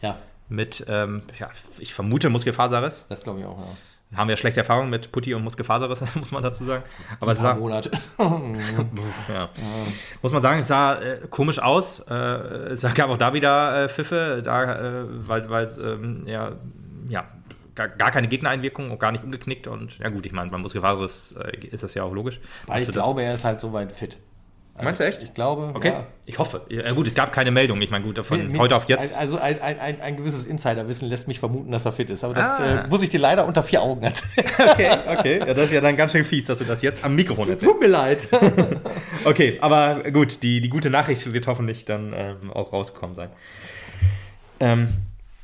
Ja. 0.00 0.18
Mit, 0.48 0.84
ähm, 0.88 1.22
ja, 1.38 1.48
ich 1.78 1.94
vermute 1.94 2.28
Muskelfaserriss. 2.28 3.06
Das 3.08 3.22
glaube 3.22 3.40
ich 3.40 3.46
auch, 3.46 3.58
ja. 3.58 4.18
Haben 4.18 4.28
wir 4.28 4.36
schlechte 4.36 4.60
Erfahrungen 4.60 4.90
mit 4.90 5.10
Putti 5.10 5.34
und 5.34 5.42
Muskelfaserriss, 5.42 6.02
muss 6.14 6.30
man 6.30 6.42
dazu 6.42 6.64
sagen. 6.64 6.84
Aber 7.18 7.32
es 7.32 7.40
sah, 7.40 7.54
Monat. 7.54 7.90
ja. 9.28 9.48
Muss 10.22 10.30
man 10.30 10.42
sagen, 10.42 10.60
es 10.60 10.68
sah 10.68 11.00
äh, 11.00 11.20
komisch 11.30 11.58
aus. 11.58 12.00
Äh, 12.00 12.14
es 12.14 12.82
gab 12.94 13.08
auch 13.08 13.16
da 13.16 13.32
wieder 13.32 13.84
äh, 13.84 13.88
Pfiffe, 13.88 14.42
da, 14.44 14.78
äh, 14.78 15.04
weil, 15.26 15.48
weil 15.48 15.68
ähm, 15.82 16.24
ja, 16.26 16.52
ja, 17.08 17.24
gar, 17.74 17.88
gar 17.88 18.10
keine 18.10 18.28
Gegnereinwirkung 18.28 18.90
und 18.90 19.00
gar 19.00 19.10
nicht 19.10 19.24
umgeknickt. 19.24 19.66
Und 19.66 19.98
ja 19.98 20.10
gut, 20.10 20.26
ich 20.26 20.32
meine, 20.32 20.50
beim 20.50 20.60
Muskelfaserriss 20.60 21.32
äh, 21.32 21.66
ist 21.66 21.82
das 21.82 21.94
ja 21.94 22.04
auch 22.04 22.12
logisch. 22.12 22.40
Weil 22.66 22.82
ich 22.82 22.90
glaube, 22.90 23.22
er 23.22 23.34
ist 23.34 23.44
halt 23.44 23.60
soweit 23.60 23.90
fit. 23.90 24.18
Meinst 24.82 25.00
du 25.00 25.04
echt? 25.06 25.22
Ich 25.22 25.32
glaube, 25.32 25.70
Okay, 25.74 25.88
ja. 25.90 26.06
ich 26.26 26.36
hoffe. 26.38 26.62
Ja, 26.68 26.90
gut, 26.92 27.06
es 27.06 27.14
gab 27.14 27.32
keine 27.32 27.52
Meldung. 27.52 27.80
Ich 27.80 27.90
meine, 27.90 28.04
gut, 28.04 28.18
von 28.26 28.48
Mit- 28.50 28.60
heute 28.60 28.74
auf 28.74 28.88
jetzt. 28.88 29.16
Also 29.16 29.38
ein, 29.38 29.62
ein, 29.62 29.78
ein, 29.78 30.00
ein 30.00 30.16
gewisses 30.16 30.46
Insiderwissen 30.46 31.08
lässt 31.08 31.28
mich 31.28 31.38
vermuten, 31.38 31.70
dass 31.70 31.84
er 31.84 31.92
fit 31.92 32.10
ist. 32.10 32.24
Aber 32.24 32.34
das 32.34 32.58
Ah. 32.58 32.80
äh, 32.82 32.88
muss 32.88 33.00
ich 33.02 33.10
dir 33.10 33.20
leider 33.20 33.46
unter 33.46 33.62
vier 33.62 33.82
Augen 33.82 34.02
erzählen. 34.02 34.46
Okay, 34.58 34.90
okay. 35.06 35.38
Ja, 35.38 35.54
das 35.54 35.66
ist 35.66 35.72
ja 35.72 35.80
dann 35.80 35.96
ganz 35.96 36.10
schön 36.12 36.24
fies, 36.24 36.46
dass 36.46 36.58
du 36.58 36.64
das 36.64 36.82
jetzt 36.82 37.04
am 37.04 37.14
Mikrofon 37.14 37.48
erzählst. 37.48 37.72
Tut 37.72 37.80
mir 37.80 37.86
leid. 37.86 38.18
Okay, 39.24 39.58
aber 39.60 40.10
gut, 40.10 40.42
die, 40.42 40.60
die 40.60 40.68
gute 40.68 40.90
Nachricht 40.90 41.32
wird 41.32 41.46
hoffentlich 41.46 41.84
dann 41.84 42.12
ähm, 42.14 42.50
auch 42.52 42.72
rausgekommen 42.72 43.14
sein. 43.14 43.28
Ähm, 44.60 44.88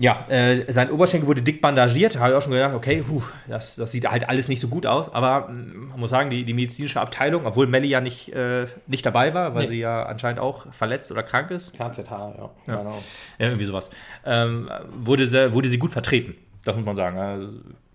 ja, 0.01 0.24
äh, 0.30 0.72
sein 0.72 0.90
Oberschenkel 0.90 1.28
wurde 1.28 1.42
dick 1.42 1.61
bandagiert. 1.61 2.18
Habe 2.18 2.30
ich 2.30 2.36
auch 2.36 2.40
schon 2.42 2.53
gedacht, 2.53 2.74
okay, 2.74 3.05
puh, 3.07 3.22
das, 3.46 3.76
das 3.76 3.92
sieht 3.92 4.11
halt 4.11 4.28
alles 4.28 4.48
nicht 4.48 4.61
so 4.61 4.68
gut 4.68 4.86
aus. 4.86 5.12
Aber 5.12 5.48
mm, 5.48 5.88
man 5.90 6.01
muss 6.01 6.09
sagen, 6.09 6.30
die, 6.30 6.44
die 6.44 6.55
medizinische 6.55 7.01
Abteilung, 7.01 7.44
obwohl 7.44 7.66
Melli 7.66 7.88
ja 7.88 8.01
nicht, 8.01 8.32
äh, 8.32 8.66
nicht 8.86 9.05
dabei 9.05 9.34
war, 9.34 9.55
weil 9.55 9.64
Nee. 9.64 9.68
sie 9.68 9.78
ja 9.80 10.05
anscheinend 10.07 10.40
auch 10.40 10.72
verletzt 10.72 11.12
oder 11.12 11.22
krank 11.22 11.51
ist, 11.51 11.74
KZH, 11.74 12.11
ja. 12.11 12.51
Genau. 12.66 12.90
ja, 13.38 13.46
irgendwie 13.46 13.66
sowas, 13.66 13.90
ähm, 14.24 14.70
wurde, 15.05 15.28
sie, 15.28 15.53
wurde 15.53 15.68
sie 15.68 15.78
gut 15.78 15.92
vertreten. 15.92 16.34
Das 16.64 16.74
muss 16.76 16.84
man 16.86 16.96
sagen. 16.96 17.18
Also, 17.18 17.48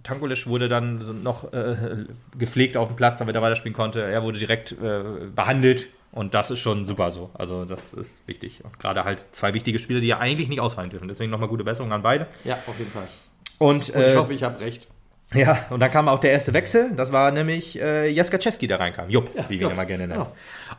Tankulic 0.04 0.46
wurde 0.46 0.70
dann 0.70 1.24
noch 1.24 1.52
äh, 1.54 2.06
gepflegt 2.38 2.78
auf 2.78 2.90
dem 2.90 2.96
Platz, 2.96 3.18
damit 3.18 3.36
er 3.36 3.42
weiterspielen 3.42 3.76
konnte. 3.76 4.04
Er 4.04 4.22
wurde 4.22 4.38
direkt 4.38 4.74
äh, 4.74 5.02
behandelt 5.36 5.88
und 6.16 6.34
das 6.34 6.50
ist 6.50 6.60
schon 6.60 6.86
super 6.88 7.12
so. 7.12 7.30
Also 7.34 7.66
das 7.66 7.94
ist 7.94 8.28
wichtig. 8.28 8.64
Und 8.64 8.80
gerade 8.80 9.04
halt 9.04 9.26
zwei 9.32 9.54
wichtige 9.54 9.78
Spieler, 9.78 10.00
die 10.00 10.08
ja 10.08 10.18
eigentlich 10.18 10.50
nicht 10.50 10.62
ausfallen 10.62 10.90
dürfen. 10.90 11.08
Deswegen 11.08 11.30
nochmal 11.30 11.50
gute 11.50 11.64
Besserung 11.64 11.92
an 11.92 12.02
beide. 12.02 12.26
Ja, 12.44 12.58
auf 12.66 12.80
jeden 12.80 12.90
Fall. 12.92 13.08
Und, 13.60 13.76
Und 13.76 13.90
ich 13.90 13.96
äh, 13.96 14.16
hoffe, 14.16 14.34
ich 14.34 14.42
habe 14.44 14.60
recht. 14.62 14.88
ja, 15.34 15.58
und 15.72 15.80
dann 15.80 15.92
kam 15.92 16.08
auch 16.08 16.20
der 16.20 16.32
erste 16.32 16.54
Wechsel. 16.54 16.92
Das 16.96 17.12
war 17.12 17.32
nämlich 17.32 17.80
äh, 17.82 18.10
Jaskaczewski, 18.10 18.68
der 18.68 18.80
reinkam. 18.80 19.10
Jupp, 19.10 19.30
wie 19.50 19.60
wir 19.60 19.68
ihn 19.68 19.74
immer 19.74 19.86
gerne 19.86 20.08
nennen. 20.08 20.22
ja. 20.22 20.32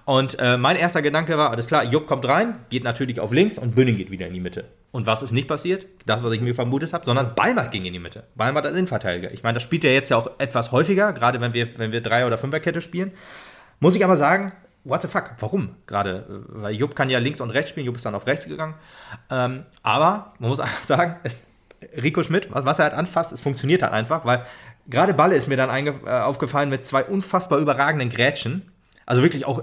Und 0.04 0.38
äh, 0.38 0.56
mein 0.56 0.76
erster 0.76 1.02
Gedanke 1.02 1.36
war, 1.36 1.50
alles 1.50 1.66
klar, 1.66 1.84
Jupp 1.84 2.06
kommt 2.06 2.26
rein, 2.26 2.60
geht 2.70 2.84
natürlich 2.84 3.20
auf 3.20 3.32
links 3.32 3.58
und 3.58 3.74
Bünning 3.74 3.96
geht 3.96 4.10
wieder 4.10 4.26
in 4.26 4.34
die 4.34 4.40
Mitte. 4.40 4.64
Und 4.92 5.04
was 5.06 5.22
ist 5.22 5.32
nicht 5.32 5.48
passiert? 5.48 5.84
Das, 6.06 6.22
was 6.22 6.32
ich 6.32 6.40
mir 6.40 6.54
vermutet 6.54 6.92
habe, 6.92 7.04
sondern 7.04 7.34
Ballmatt 7.34 7.72
ging 7.72 7.84
in 7.84 7.92
die 7.92 7.98
Mitte. 7.98 8.24
Ballmatt 8.36 8.64
als 8.64 8.74
Innenverteidiger. 8.74 9.32
Ich 9.32 9.42
meine, 9.42 9.54
das 9.54 9.64
spielt 9.64 9.84
ja 9.84 9.90
jetzt 9.90 10.10
ja 10.10 10.16
auch 10.16 10.30
etwas 10.38 10.72
häufiger, 10.72 11.12
gerade 11.12 11.40
wenn 11.40 11.52
wir, 11.52 11.78
wenn 11.78 11.92
wir 11.92 12.00
Drei- 12.00 12.26
oder 12.26 12.38
Fünferkette 12.38 12.80
spielen. 12.80 13.12
Muss 13.80 13.96
ich 13.96 14.04
aber 14.04 14.16
sagen, 14.16 14.52
what 14.86 15.02
the 15.02 15.08
fuck, 15.08 15.32
warum 15.40 15.76
gerade? 15.86 16.26
Äh, 16.28 16.62
Weil 16.62 16.74
Jupp 16.74 16.94
kann 16.94 17.10
ja 17.10 17.18
links 17.18 17.40
und 17.40 17.50
rechts 17.50 17.70
spielen, 17.70 17.86
Jupp 17.86 17.96
ist 17.96 18.06
dann 18.06 18.14
auf 18.14 18.26
rechts 18.26 18.46
gegangen. 18.46 18.76
Ähm, 19.30 19.64
aber 19.82 20.34
man 20.38 20.50
muss 20.50 20.60
einfach 20.66 20.82
sagen, 20.82 21.16
es, 21.22 21.46
Rico 22.02 22.22
Schmidt, 22.22 22.48
was, 22.50 22.78
er 22.78 22.84
halt 22.84 22.94
anfasst, 22.94 23.32
es 23.32 23.40
funktioniert 23.40 23.82
halt 23.82 23.92
einfach, 23.92 24.24
weil 24.24 24.46
gerade 24.88 25.14
Balle 25.14 25.36
ist 25.36 25.48
mir 25.48 25.56
dann 25.56 25.86
äh, 25.86 26.10
aufgefallen 26.10 26.70
mit 26.70 26.86
zwei 26.86 27.04
unfassbar 27.04 27.58
überragenden 27.58 28.08
Grätschen. 28.08 28.70
Also 29.06 29.22
wirklich 29.22 29.44
auch 29.46 29.62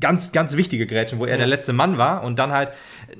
ganz, 0.00 0.32
ganz 0.32 0.56
wichtige 0.56 0.86
Grätschen, 0.88 1.20
wo 1.20 1.24
er 1.26 1.38
der 1.38 1.46
letzte 1.46 1.72
Mann 1.72 1.98
war 1.98 2.24
und 2.24 2.38
dann 2.38 2.50
halt 2.50 2.72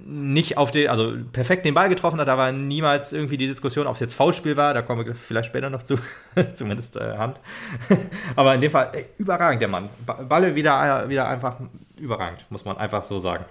nicht 0.04 0.56
auf 0.58 0.72
den, 0.72 0.88
also 0.88 1.12
perfekt 1.32 1.64
den 1.64 1.74
Ball 1.74 1.88
getroffen 1.88 2.18
hat, 2.18 2.26
da 2.26 2.36
war 2.36 2.50
niemals 2.50 3.12
irgendwie 3.12 3.36
die 3.36 3.46
Diskussion, 3.46 3.86
ob 3.86 3.94
es 3.94 4.00
jetzt 4.00 4.14
Foulspiel 4.14 4.56
war, 4.56 4.74
da 4.74 4.82
kommen 4.82 5.06
wir 5.06 5.14
vielleicht 5.14 5.46
später 5.46 5.70
noch 5.70 5.84
zu, 5.84 5.96
zumindest 6.54 6.96
äh, 6.96 7.16
Hand. 7.16 7.40
Aber 8.36 8.54
in 8.54 8.60
dem 8.60 8.72
Fall 8.72 8.90
ey, 8.92 9.06
überragend 9.18 9.62
der 9.62 9.68
Mann. 9.68 9.88
Ba- 10.04 10.22
Balle 10.28 10.54
wieder, 10.56 11.08
wieder 11.08 11.28
einfach 11.28 11.56
überragend, 11.96 12.44
muss 12.50 12.64
man 12.64 12.76
einfach 12.78 13.04
so 13.04 13.20
sagen. 13.20 13.44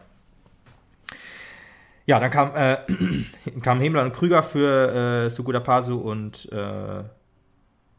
Ja, 2.07 2.20
dann 2.20 2.32
kam, 2.32 2.51
äh, 2.55 2.78
kamen 3.62 3.80
Hemler 3.80 4.03
und 4.03 4.14
Krüger 4.14 4.43
für 4.43 5.26
äh, 5.26 5.30
Suguda 5.30 5.59
Pasu 5.62 5.95
und 5.97 6.51
äh, 6.51 7.03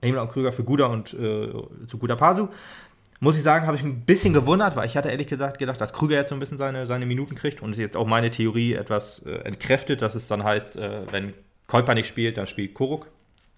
Hemler 0.02 0.22
und 0.22 0.28
Krüger 0.32 0.52
für 0.52 0.64
Guda 0.64 0.86
und 0.86 1.14
äh, 1.14 1.48
Suguda 1.86 2.16
Pasu. 2.16 2.48
Muss 3.22 3.36
ich 3.36 3.44
sagen, 3.44 3.68
habe 3.68 3.76
ich 3.76 3.84
ein 3.84 4.00
bisschen 4.00 4.34
gewundert, 4.34 4.74
weil 4.74 4.84
ich 4.84 4.96
hatte 4.96 5.08
ehrlich 5.08 5.28
gesagt 5.28 5.60
gedacht, 5.60 5.80
dass 5.80 5.92
Krüger 5.92 6.16
jetzt 6.16 6.30
so 6.30 6.34
ein 6.34 6.40
bisschen 6.40 6.58
seine, 6.58 6.88
seine 6.88 7.06
Minuten 7.06 7.36
kriegt 7.36 7.62
und 7.62 7.70
ist 7.70 7.78
jetzt 7.78 7.96
auch 7.96 8.08
meine 8.08 8.32
Theorie 8.32 8.74
etwas 8.74 9.20
äh, 9.20 9.44
entkräftet, 9.44 10.02
dass 10.02 10.16
es 10.16 10.26
dann 10.26 10.42
heißt, 10.42 10.74
äh, 10.74 11.02
wenn 11.08 11.32
Käuper 11.68 11.94
nicht 11.94 12.08
spielt, 12.08 12.36
dann 12.36 12.48
spielt 12.48 12.74
Koruk 12.74 13.06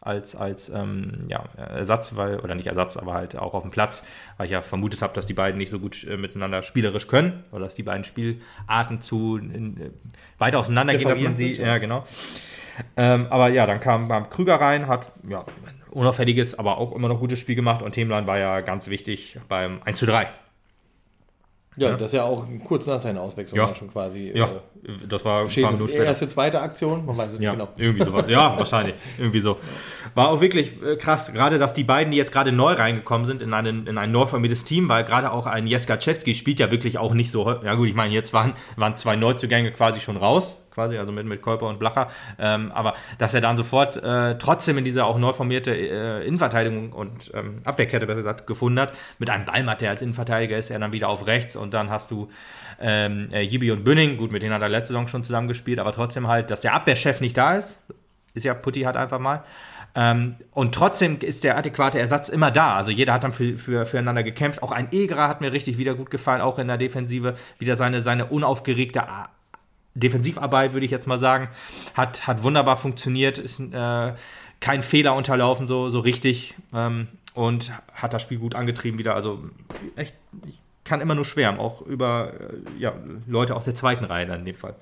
als, 0.02 0.36
als 0.36 0.68
ähm, 0.68 1.22
ja, 1.28 1.44
Ersatz, 1.56 2.14
weil, 2.14 2.40
oder 2.40 2.54
nicht 2.54 2.66
Ersatz, 2.66 2.98
aber 2.98 3.14
halt 3.14 3.36
auch 3.36 3.54
auf 3.54 3.62
dem 3.62 3.70
Platz, 3.70 4.06
weil 4.36 4.44
ich 4.44 4.52
ja 4.52 4.60
vermutet 4.60 5.00
habe, 5.00 5.14
dass 5.14 5.24
die 5.24 5.32
beiden 5.32 5.56
nicht 5.56 5.70
so 5.70 5.78
gut 5.78 6.04
äh, 6.04 6.18
miteinander 6.18 6.62
spielerisch 6.62 7.06
können 7.06 7.42
oder 7.50 7.64
dass 7.64 7.74
die 7.74 7.84
beiden 7.84 8.04
Spielarten 8.04 9.00
zu 9.00 9.38
in, 9.38 9.80
äh, 9.80 9.90
weit 10.36 10.56
auseinandergehen, 10.56 11.08
dass 11.08 11.20
man 11.20 11.38
sie, 11.38 11.54
ja. 11.54 11.78
genau. 11.78 12.04
Ähm, 12.98 13.28
aber 13.30 13.48
ja, 13.48 13.64
dann 13.64 13.80
kam, 13.80 14.10
kam 14.10 14.28
Krüger 14.28 14.56
rein, 14.56 14.88
hat 14.88 15.10
ja, 15.26 15.46
unauffälliges, 15.94 16.58
aber 16.58 16.78
auch 16.78 16.92
immer 16.92 17.08
noch 17.08 17.20
gutes 17.20 17.38
Spiel 17.38 17.54
gemacht 17.54 17.82
und 17.82 17.92
Themlein 17.92 18.26
war 18.26 18.38
ja 18.38 18.60
ganz 18.60 18.88
wichtig 18.88 19.38
beim 19.48 19.80
1 19.84 19.98
zu 19.98 20.06
3. 20.06 20.28
Ja, 21.76 21.90
Ja. 21.90 21.96
das 21.96 22.10
ist 22.12 22.16
ja 22.18 22.22
auch 22.22 22.46
kurz 22.64 22.86
nach 22.86 23.00
seiner 23.00 23.20
Auswechslung 23.20 23.58
Ja. 23.68 23.74
schon 23.74 23.90
quasi. 23.90 24.30
Ja, 24.32 24.44
Äh, 24.44 24.90
das 25.08 25.24
war 25.24 25.40
ein 25.42 25.48
paar 25.48 25.72
Minuten 25.72 25.88
später. 25.88 26.04
Erste, 26.04 26.28
zweite 26.28 26.60
Aktion, 26.60 27.04
man 27.04 27.16
weiß 27.18 27.32
es 27.32 27.40
Ja, 27.40 27.50
nicht 27.52 27.58
genau. 27.60 27.72
irgendwie 27.76 28.04
sowas. 28.04 28.24
Ja, 28.28 28.56
wahrscheinlich. 28.56 28.94
Irgendwie 29.18 29.40
so. 29.40 29.56
War 30.14 30.28
auch 30.28 30.40
wirklich 30.40 30.80
äh, 30.84 30.94
krass, 30.96 31.32
gerade 31.32 31.58
dass 31.58 31.74
die 31.74 31.82
beiden, 31.82 32.12
die 32.12 32.16
jetzt 32.16 32.30
gerade 32.30 32.52
neu 32.52 32.74
reingekommen 32.74 33.26
sind 33.26 33.42
in, 33.42 33.52
einen, 33.54 33.88
in 33.88 33.98
ein 33.98 34.12
neu 34.12 34.26
formiertes 34.26 34.62
Team, 34.62 34.88
weil 34.88 35.02
gerade 35.02 35.32
auch 35.32 35.46
ein 35.46 35.66
Jeskaczewski 35.66 36.34
spielt 36.36 36.60
ja 36.60 36.70
wirklich 36.70 36.98
auch 36.98 37.12
nicht 37.12 37.32
so. 37.32 37.50
Ja, 37.64 37.74
gut, 37.74 37.88
ich 37.88 37.94
meine, 37.96 38.14
jetzt 38.14 38.32
waren, 38.32 38.52
waren 38.76 38.94
zwei 38.96 39.16
Neuzugänge 39.16 39.72
quasi 39.72 39.98
schon 40.00 40.16
raus, 40.16 40.56
quasi, 40.74 40.98
also 40.98 41.12
mit, 41.12 41.26
mit 41.26 41.40
Kolper 41.40 41.66
und 41.66 41.78
Blacher. 41.78 42.10
Ähm, 42.38 42.72
aber 42.72 42.94
dass 43.18 43.32
er 43.34 43.40
dann 43.40 43.56
sofort 43.56 43.96
äh, 43.96 44.36
trotzdem 44.38 44.78
in 44.78 44.84
dieser 44.84 45.06
auch 45.06 45.18
neu 45.18 45.32
formierte 45.32 45.74
äh, 45.74 46.26
Innenverteidigung 46.26 46.92
und 46.92 47.30
ähm, 47.34 47.56
Abwehrkette 47.64 48.06
besser 48.06 48.22
gesagt 48.22 48.46
gefunden 48.46 48.80
hat, 48.80 48.92
mit 49.18 49.30
einem 49.30 49.44
Ballmatt, 49.44 49.80
der 49.80 49.90
als 49.90 50.02
Innenverteidiger 50.02 50.58
ist, 50.58 50.70
er 50.70 50.78
dann 50.78 50.92
wieder 50.92 51.08
auf 51.08 51.26
rechts 51.26 51.56
und 51.56 51.72
dann 51.72 51.90
hast 51.90 52.10
du 52.10 52.28
ähm, 52.80 53.28
äh, 53.32 53.42
Jibi 53.42 53.70
und 53.70 53.84
Bünning, 53.84 54.16
gut, 54.16 54.32
mit 54.32 54.42
denen 54.42 54.52
hat 54.52 54.62
er 54.62 54.68
letzte 54.68 54.88
Saison 54.88 55.08
schon 55.08 55.24
zusammengespielt, 55.24 55.78
aber 55.78 55.92
trotzdem 55.92 56.28
halt, 56.28 56.50
dass 56.50 56.60
der 56.60 56.74
Abwehrchef 56.74 57.20
nicht 57.20 57.36
da 57.36 57.56
ist, 57.56 57.78
ist 58.34 58.44
ja 58.44 58.54
Putti 58.54 58.82
hat 58.82 58.96
einfach 58.96 59.20
mal. 59.20 59.44
Ähm, 59.94 60.36
und 60.50 60.74
trotzdem 60.74 61.18
ist 61.20 61.44
der 61.44 61.56
adäquate 61.56 61.98
Ersatz 62.00 62.28
immer 62.28 62.50
da. 62.50 62.74
Also 62.74 62.90
jeder 62.90 63.12
hat 63.12 63.22
dann 63.22 63.32
für, 63.32 63.56
für, 63.56 63.86
füreinander 63.86 64.24
gekämpft. 64.24 64.62
Auch 64.62 64.72
ein 64.72 64.88
Egra 64.90 65.28
hat 65.28 65.40
mir 65.40 65.52
richtig 65.52 65.78
wieder 65.78 65.94
gut 65.94 66.10
gefallen, 66.10 66.40
auch 66.40 66.58
in 66.58 66.66
der 66.66 66.78
Defensive. 66.78 67.36
Wieder 67.58 67.76
seine, 67.76 68.02
seine 68.02 68.26
unaufgeregte 68.26 69.08
Defensivarbeit, 69.94 70.72
würde 70.72 70.86
ich 70.86 70.92
jetzt 70.92 71.06
mal 71.06 71.18
sagen. 71.18 71.48
Hat, 71.94 72.26
hat 72.26 72.42
wunderbar 72.42 72.76
funktioniert, 72.76 73.38
ist 73.38 73.60
äh, 73.60 74.12
kein 74.60 74.82
Fehler 74.82 75.14
unterlaufen, 75.14 75.68
so, 75.68 75.90
so 75.90 76.00
richtig. 76.00 76.54
Ähm, 76.74 77.08
und 77.34 77.72
hat 77.92 78.12
das 78.12 78.22
Spiel 78.22 78.38
gut 78.38 78.54
angetrieben 78.54 78.98
wieder. 78.98 79.14
Also 79.14 79.42
echt, 79.96 80.14
ich 80.46 80.60
kann 80.84 81.00
immer 81.00 81.14
nur 81.14 81.24
schwärmen, 81.24 81.58
auch 81.58 81.82
über 81.82 82.32
äh, 82.32 82.80
ja, 82.80 82.92
Leute 83.26 83.56
aus 83.56 83.64
der 83.64 83.74
zweiten 83.74 84.04
Reihe 84.04 84.26
dann 84.26 84.40
in 84.40 84.46
dem 84.46 84.54
Fall. 84.54 84.74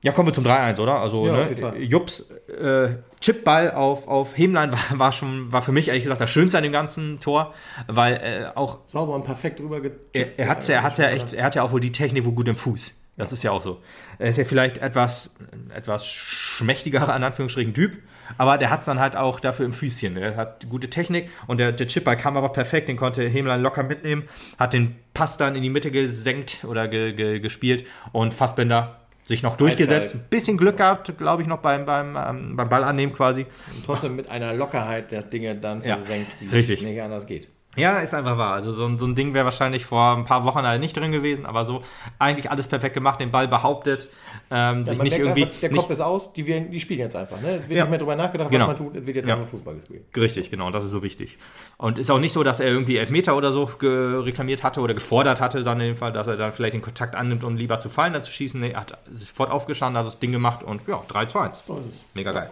Ja, 0.00 0.12
kommen 0.12 0.28
wir 0.28 0.32
zum 0.32 0.44
3-1, 0.46 0.78
oder? 0.78 1.00
Also, 1.00 1.26
Ja, 1.26 1.48
ne. 1.48 1.78
Jups 1.78 2.30
äh, 2.48 2.90
Chipball 3.20 3.72
auf, 3.72 4.06
auf 4.06 4.38
Hemlein 4.38 4.70
war, 4.70 4.78
war 4.98 5.12
schon, 5.12 5.50
war 5.50 5.60
für 5.60 5.72
mich 5.72 5.88
ehrlich 5.88 6.04
gesagt 6.04 6.20
das 6.20 6.30
Schönste 6.30 6.56
an 6.56 6.62
dem 6.62 6.72
ganzen 6.72 7.18
Tor, 7.18 7.52
weil 7.88 8.14
äh, 8.14 8.56
auch 8.56 8.78
Sauber 8.86 9.14
und 9.14 9.24
perfekt 9.24 9.60
rüber 9.60 9.80
er, 10.12 10.38
er 10.38 10.48
hat 10.48 10.66
ja, 10.68 10.76
er 10.76 10.82
hat 10.84 10.98
ja 10.98 11.08
echt, 11.08 11.34
er 11.34 11.44
hat 11.44 11.56
ja 11.56 11.62
auch 11.64 11.72
wohl 11.72 11.80
die 11.80 11.90
Technik 11.90 12.24
wohl 12.24 12.32
gut 12.32 12.46
im 12.46 12.56
Fuß. 12.56 12.94
Das 13.18 13.32
ist 13.32 13.42
ja 13.42 13.50
auch 13.50 13.60
so. 13.60 13.82
Er 14.18 14.30
ist 14.30 14.36
ja 14.38 14.44
vielleicht 14.44 14.78
etwas, 14.78 15.34
etwas 15.74 16.06
schmächtigerer, 16.06 17.14
in 17.14 17.24
Anführungsstrichen, 17.24 17.74
Typ, 17.74 17.98
aber 18.36 18.58
der 18.58 18.70
hat 18.70 18.80
es 18.80 18.86
dann 18.86 19.00
halt 19.00 19.16
auch 19.16 19.40
dafür 19.40 19.66
im 19.66 19.72
Füßchen. 19.72 20.16
Er 20.16 20.36
hat 20.36 20.68
gute 20.68 20.88
Technik 20.88 21.28
und 21.46 21.58
der, 21.58 21.72
der 21.72 21.86
Chipball 21.88 22.16
kam 22.16 22.36
aber 22.36 22.50
perfekt, 22.50 22.88
den 22.88 22.96
konnte 22.96 23.28
Hemlein 23.28 23.60
locker 23.60 23.82
mitnehmen, 23.82 24.28
hat 24.58 24.72
den 24.72 24.96
Pass 25.14 25.36
dann 25.36 25.56
in 25.56 25.62
die 25.62 25.70
Mitte 25.70 25.90
gesenkt 25.90 26.64
oder 26.64 26.86
ge, 26.88 27.12
ge, 27.12 27.40
gespielt 27.40 27.84
und 28.12 28.32
Fassbender 28.34 29.00
sich 29.24 29.42
noch 29.42 29.56
durchgesetzt. 29.56 30.14
Ein 30.14 30.24
bisschen 30.30 30.56
Glück 30.56 30.78
gehabt, 30.78 31.12
glaube 31.18 31.42
ich, 31.42 31.48
noch 31.48 31.58
beim, 31.58 31.84
beim, 31.84 32.16
ähm, 32.16 32.56
beim 32.56 32.68
Ball 32.68 32.84
annehmen 32.84 33.12
quasi. 33.12 33.42
Und 33.74 33.84
trotzdem 33.84 34.16
mit 34.16 34.30
einer 34.30 34.54
Lockerheit 34.54 35.10
der 35.10 35.22
Dinge 35.22 35.54
dann 35.56 35.82
Ja, 35.82 35.96
versenkt, 35.96 36.30
wie 36.40 36.46
richtig. 36.46 36.78
es 36.78 36.84
nicht 36.84 37.02
anders 37.02 37.26
geht. 37.26 37.48
Ja, 37.78 37.98
ist 38.00 38.12
einfach 38.14 38.36
wahr. 38.36 38.54
Also 38.54 38.70
so, 38.72 38.84
ein- 38.86 38.98
so 38.98 39.06
ein 39.06 39.14
Ding 39.14 39.34
wäre 39.34 39.44
wahrscheinlich 39.44 39.86
vor 39.86 40.16
ein 40.16 40.24
paar 40.24 40.44
Wochen 40.44 40.62
halt 40.62 40.80
nicht 40.80 40.96
drin 40.96 41.12
gewesen, 41.12 41.46
aber 41.46 41.64
so 41.64 41.82
eigentlich 42.18 42.50
alles 42.50 42.66
perfekt 42.66 42.94
gemacht, 42.94 43.20
den 43.20 43.30
Ball 43.30 43.48
behauptet, 43.48 44.08
ähm, 44.50 44.80
Ja, 44.80 44.86
sich 44.86 45.02
nicht 45.02 45.18
irgendwie. 45.18 45.44
einfach, 45.44 45.60
der 45.60 45.70
Kopf 45.70 45.90
ist 45.90 46.00
aus, 46.00 46.32
die, 46.32 46.46
werden, 46.46 46.70
die 46.70 46.80
spielen 46.80 47.00
jetzt 47.00 47.16
einfach. 47.16 47.40
Ne? 47.40 47.62
Wird 47.66 47.70
Ja. 47.70 47.84
nicht 47.84 47.90
mehr 47.90 47.98
drüber 47.98 48.16
nachgedacht, 48.16 48.50
Genau. 48.50 48.68
was 48.68 48.78
man 48.80 48.92
tut, 48.92 49.06
wird 49.06 49.16
jetzt 49.16 49.28
Ja. 49.28 49.34
einfach 49.36 49.48
Fußball 49.48 49.74
gespielt. 49.76 50.04
Richtig, 50.16 50.50
genau, 50.50 50.70
das 50.70 50.84
ist 50.84 50.90
so 50.90 51.02
wichtig. 51.02 51.38
Und 51.76 51.98
ist 51.98 52.10
auch 52.10 52.18
nicht 52.18 52.32
so, 52.32 52.42
dass 52.42 52.60
er 52.60 52.66
irgendwie 52.68 52.96
Elfmeter 52.96 53.36
oder 53.36 53.52
so 53.52 53.64
reklamiert 53.80 54.62
hatte 54.62 54.80
oder 54.80 54.94
gefordert 54.94 55.40
hatte, 55.40 55.62
dann 55.62 55.80
in 55.80 55.88
dem 55.88 55.96
Fall, 55.96 56.12
dass 56.12 56.26
er 56.26 56.36
dann 56.36 56.52
vielleicht 56.52 56.74
den 56.74 56.82
Kontakt 56.82 57.14
annimmt, 57.14 57.44
um 57.44 57.56
lieber 57.56 57.78
zu 57.78 57.88
fallen, 57.88 58.14
als 58.14 58.26
zu 58.26 58.32
schießen. 58.32 58.58
Nee, 58.60 58.70
er 58.70 58.80
hat 58.80 58.98
sofort 59.12 59.50
aufgestanden, 59.50 59.98
hat 59.98 60.06
das 60.06 60.18
Ding 60.18 60.32
gemacht 60.32 60.62
und 60.62 60.86
ja, 60.86 61.00
3 61.08 61.26
zu 61.26 61.38
1. 61.38 61.64
So 61.66 61.76
ist 61.78 61.86
es. 61.86 62.04
Mega 62.14 62.32
geil. 62.32 62.50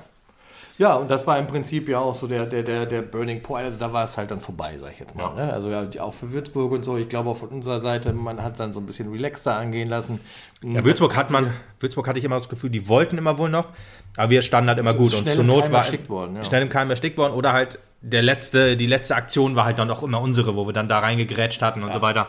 Ja, 0.79 0.95
und 0.95 1.11
das 1.11 1.27
war 1.27 1.39
im 1.39 1.47
Prinzip 1.47 1.89
ja 1.89 2.01
auch 2.01 2.15
so 2.15 2.27
der, 2.27 2.45
der, 2.45 2.63
der, 2.63 2.85
der 2.85 3.03
Burning 3.03 3.43
Point. 3.43 3.65
Also 3.65 3.79
da 3.79 3.93
war 3.93 4.05
es 4.05 4.19
halt 4.19 4.31
dann 4.31 4.41
vorbei, 4.41 4.77
sag 4.79 4.93
ich 4.93 4.99
jetzt 4.99 5.15
mal. 5.15 5.35
Ja. 5.37 5.47
Ne? 5.47 5.53
Also 5.53 5.71
ja, 5.71 5.87
auch 6.03 6.13
für 6.13 6.31
Würzburg 6.33 6.73
und 6.73 6.85
so. 6.85 6.99
Ich 6.99 7.09
glaube 7.09 7.31
auch 7.31 7.37
von 7.37 7.49
unserer 7.49 7.81
Seite, 7.81 8.13
man 8.13 8.43
hat 8.43 8.61
dann 8.61 8.73
so 8.75 8.81
ein 8.81 8.87
bisschen 8.87 9.11
relaxter 9.11 9.57
angehen 9.57 9.89
lassen. 9.89 10.21
Ja, 10.63 10.85
Würzburg 10.85 11.17
hat 11.17 11.31
man, 11.31 11.53
Würzburg 11.81 12.09
hatte 12.09 12.19
ich 12.19 12.25
immer 12.25 12.37
das 12.37 12.49
Gefühl, 12.49 12.71
die 12.71 12.89
wollten 12.89 13.17
immer 13.17 13.39
wohl 13.39 13.49
noch, 13.49 13.69
aber 14.17 14.31
wir 14.31 14.43
standen 14.43 14.69
halt 14.69 14.79
immer 14.79 14.93
So 14.93 14.99
gut 14.99 15.15
und 15.15 15.31
zur 15.31 15.45
Not 15.45 15.65
Keim 15.65 15.73
war 15.73 16.09
worden, 16.09 16.37
ja. 16.37 16.45
schnell 16.45 16.63
im 16.63 16.69
Keim 16.69 16.91
erstickt 16.91 17.19
worden 17.19 17.33
oder 17.33 17.53
halt 17.53 17.79
der 18.01 18.23
letzte, 18.23 18.77
die 18.77 18.87
letzte 18.87 19.17
Aktion 19.17 19.57
war 19.57 19.65
halt 19.65 19.79
dann 19.79 19.91
auch 19.91 20.03
immer 20.03 20.21
unsere, 20.21 20.57
wo 20.57 20.67
wir 20.67 20.73
dann 20.73 20.89
da 20.89 20.99
reingegrätscht 20.99 21.61
hatten 21.63 21.83
und 21.83 21.93
so 21.93 22.01
weiter. 22.03 22.29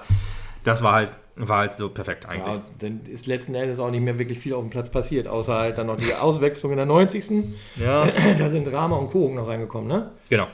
das 0.63 0.83
war 0.83 0.93
halt, 0.93 1.11
war 1.37 1.59
halt 1.59 1.73
so 1.75 1.89
perfekt 1.89 2.25
eigentlich. 2.25 2.55
Ja, 2.55 2.61
dann 2.79 3.01
ist 3.05 3.27
letzten 3.27 3.53
Endes 3.55 3.79
auch 3.79 3.91
nicht 3.91 4.01
mehr 4.01 4.17
wirklich 4.17 4.39
viel 4.39 4.53
auf 4.53 4.61
dem 4.61 4.69
Platz 4.69 4.89
passiert, 4.89 5.27
außer 5.27 5.53
halt 5.53 5.77
dann 5.77 5.87
noch 5.87 5.97
die 5.97 6.13
Auswechslung 6.13 6.71
in 6.71 6.77
der 6.77 6.85
90. 6.85 7.45
Ja, 7.75 8.07
Da 8.37 8.49
sind 8.49 8.71
Rama 8.71 8.95
und 8.95 9.07
Kogen 9.07 9.35
noch 9.35 9.47
reingekommen, 9.47 9.87
ne? 9.87 10.11
genau. 10.29 10.47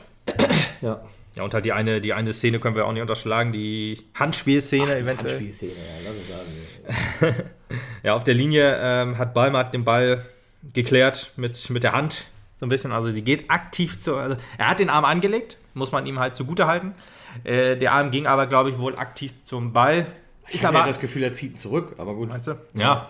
Ja. 0.81 1.01
Ja, 1.35 1.43
und 1.43 1.53
halt 1.53 1.65
die 1.65 1.71
eine, 1.73 1.99
die 1.99 2.13
eine 2.13 2.31
Szene 2.31 2.59
können 2.59 2.75
wir 2.75 2.85
auch 2.85 2.91
nicht 2.91 3.01
unterschlagen, 3.01 3.51
die 3.51 3.99
Handspielszene 4.13 4.97
eventuell. 4.97 5.31
Handspielszene, 5.31 5.71
ja, 5.71 5.77
lass 6.05 6.15
es 6.15 7.19
sagen. 7.29 7.35
Ja, 8.03 8.13
auf 8.13 8.23
der 8.23 8.35
Linie 8.35 8.77
ähm, 8.81 9.17
hat 9.17 9.33
Ballmatt 9.33 9.73
den 9.73 9.83
Ball 9.83 10.23
geklärt 10.73 11.31
mit, 11.37 11.69
mit 11.71 11.83
der 11.83 11.93
Hand 11.93 12.25
so 12.59 12.65
ein 12.65 12.69
bisschen. 12.69 12.91
Also 12.91 13.09
sie 13.09 13.23
geht 13.23 13.49
aktiv 13.49 13.97
zu. 13.97 14.15
Also 14.15 14.37
er 14.57 14.69
hat 14.69 14.79
den 14.79 14.89
Arm 14.89 15.05
angelegt, 15.05 15.57
muss 15.73 15.91
man 15.91 16.05
ihm 16.05 16.19
halt 16.19 16.35
zugute 16.35 16.67
halten. 16.67 16.93
Äh, 17.43 17.77
der 17.77 17.93
Arm 17.93 18.11
ging 18.11 18.27
aber, 18.27 18.45
glaube 18.45 18.69
ich, 18.69 18.77
wohl 18.77 18.95
aktiv 18.95 19.33
zum 19.43 19.73
Ball. 19.73 20.05
Ich 20.49 20.63
habe 20.65 20.77
ja 20.77 20.85
das 20.85 20.99
Gefühl, 20.99 21.23
er 21.23 21.33
zieht 21.33 21.53
ihn 21.53 21.57
zurück, 21.57 21.95
aber 21.97 22.13
gut. 22.13 22.29
Meinst 22.29 22.47
du? 22.47 22.55
Ja. 22.73 23.09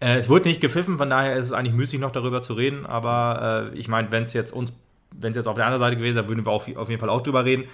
Äh, 0.00 0.16
es 0.16 0.28
wurde 0.28 0.48
nicht 0.48 0.60
gepfiffen, 0.60 0.98
von 0.98 1.10
daher 1.10 1.36
ist 1.36 1.46
es 1.46 1.52
eigentlich 1.52 1.74
müßig, 1.74 2.00
noch 2.00 2.10
darüber 2.10 2.42
zu 2.42 2.54
reden. 2.54 2.86
Aber 2.86 3.70
äh, 3.72 3.78
ich 3.78 3.88
meine, 3.88 4.10
wenn 4.10 4.24
es 4.24 4.32
jetzt 4.32 4.52
uns, 4.52 4.72
wenn 5.12 5.30
es 5.30 5.36
jetzt 5.36 5.46
auf 5.46 5.56
der 5.56 5.66
anderen 5.66 5.80
Seite 5.80 5.96
gewesen 5.96 6.16
wäre, 6.16 6.28
würden 6.28 6.44
wir 6.44 6.50
auf, 6.50 6.68
auf 6.76 6.88
jeden 6.88 7.00
Fall 7.00 7.10
auch 7.10 7.22
drüber 7.22 7.44
reden. 7.44 7.64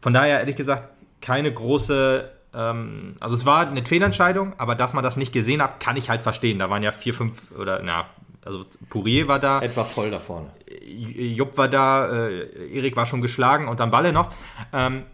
Von 0.00 0.14
daher, 0.14 0.40
ehrlich 0.40 0.56
gesagt, 0.56 0.84
keine 1.20 1.52
große. 1.52 2.28
Ähm, 2.54 3.14
also 3.20 3.36
es 3.36 3.46
war 3.46 3.68
eine 3.68 3.84
Fehlentscheidung, 3.84 4.54
aber 4.58 4.74
dass 4.74 4.92
man 4.92 5.04
das 5.04 5.16
nicht 5.16 5.32
gesehen 5.32 5.62
hat, 5.62 5.78
kann 5.78 5.96
ich 5.96 6.10
halt 6.10 6.22
verstehen. 6.22 6.58
Da 6.58 6.70
waren 6.70 6.82
ja 6.82 6.90
vier, 6.90 7.14
fünf 7.14 7.52
oder 7.52 7.80
na, 7.84 8.06
also 8.44 8.64
Pourier 8.88 9.28
war 9.28 9.38
da. 9.38 9.60
Etwa 9.60 9.84
voll 9.84 10.10
da 10.10 10.18
vorne. 10.18 10.48
Jupp 10.84 11.56
war 11.56 11.68
da, 11.68 12.26
äh, 12.26 12.74
Erik 12.74 12.96
war 12.96 13.06
schon 13.06 13.20
geschlagen 13.20 13.68
und 13.68 13.80
dann 13.80 13.90
Balle 13.90 14.12
noch. 14.12 14.32
Ähm, 14.72 15.04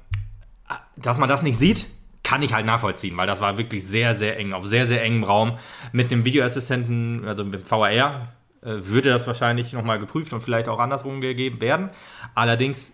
dass 0.96 1.18
man 1.18 1.28
das 1.28 1.42
nicht 1.42 1.58
sieht, 1.58 1.86
kann 2.26 2.42
ich 2.42 2.52
halt 2.52 2.66
nachvollziehen, 2.66 3.16
weil 3.16 3.28
das 3.28 3.40
war 3.40 3.56
wirklich 3.56 3.86
sehr, 3.86 4.12
sehr 4.16 4.36
eng, 4.36 4.52
auf 4.52 4.66
sehr, 4.66 4.84
sehr 4.84 5.00
engem 5.00 5.22
Raum. 5.22 5.58
Mit 5.92 6.10
dem 6.10 6.24
Videoassistenten, 6.24 7.24
also 7.24 7.44
mit 7.44 7.54
dem 7.54 7.70
VAR, 7.70 8.32
äh, 8.62 8.68
würde 8.80 9.10
das 9.10 9.28
wahrscheinlich 9.28 9.72
nochmal 9.72 10.00
geprüft 10.00 10.32
und 10.32 10.40
vielleicht 10.40 10.68
auch 10.68 10.80
andersrum 10.80 11.20
gegeben 11.20 11.60
werden. 11.60 11.90
Allerdings 12.34 12.92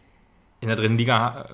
in 0.60 0.68
der 0.68 0.76
dritten 0.76 0.98
Liga 0.98 1.46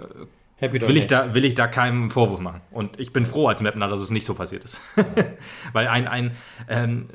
äh, 0.61 0.73
will 0.73 0.97
ich, 0.97 1.07
da, 1.07 1.35
will 1.35 1.45
ich 1.45 1.55
da 1.55 1.69
keinen 1.69 2.11
Vorwurf 2.11 2.41
machen. 2.41 2.63
Und 2.73 2.99
ich 2.99 3.13
bin 3.13 3.25
froh 3.25 3.47
als 3.47 3.63
Mapner, 3.63 3.87
dass 3.87 4.01
es 4.01 4.11
nicht 4.11 4.27
so 4.27 4.35
passiert 4.35 4.65
ist. 4.65 4.81
Weil 5.73 5.87
ein, 5.87 6.09
ein 6.09 6.37
ähm, 6.69 7.09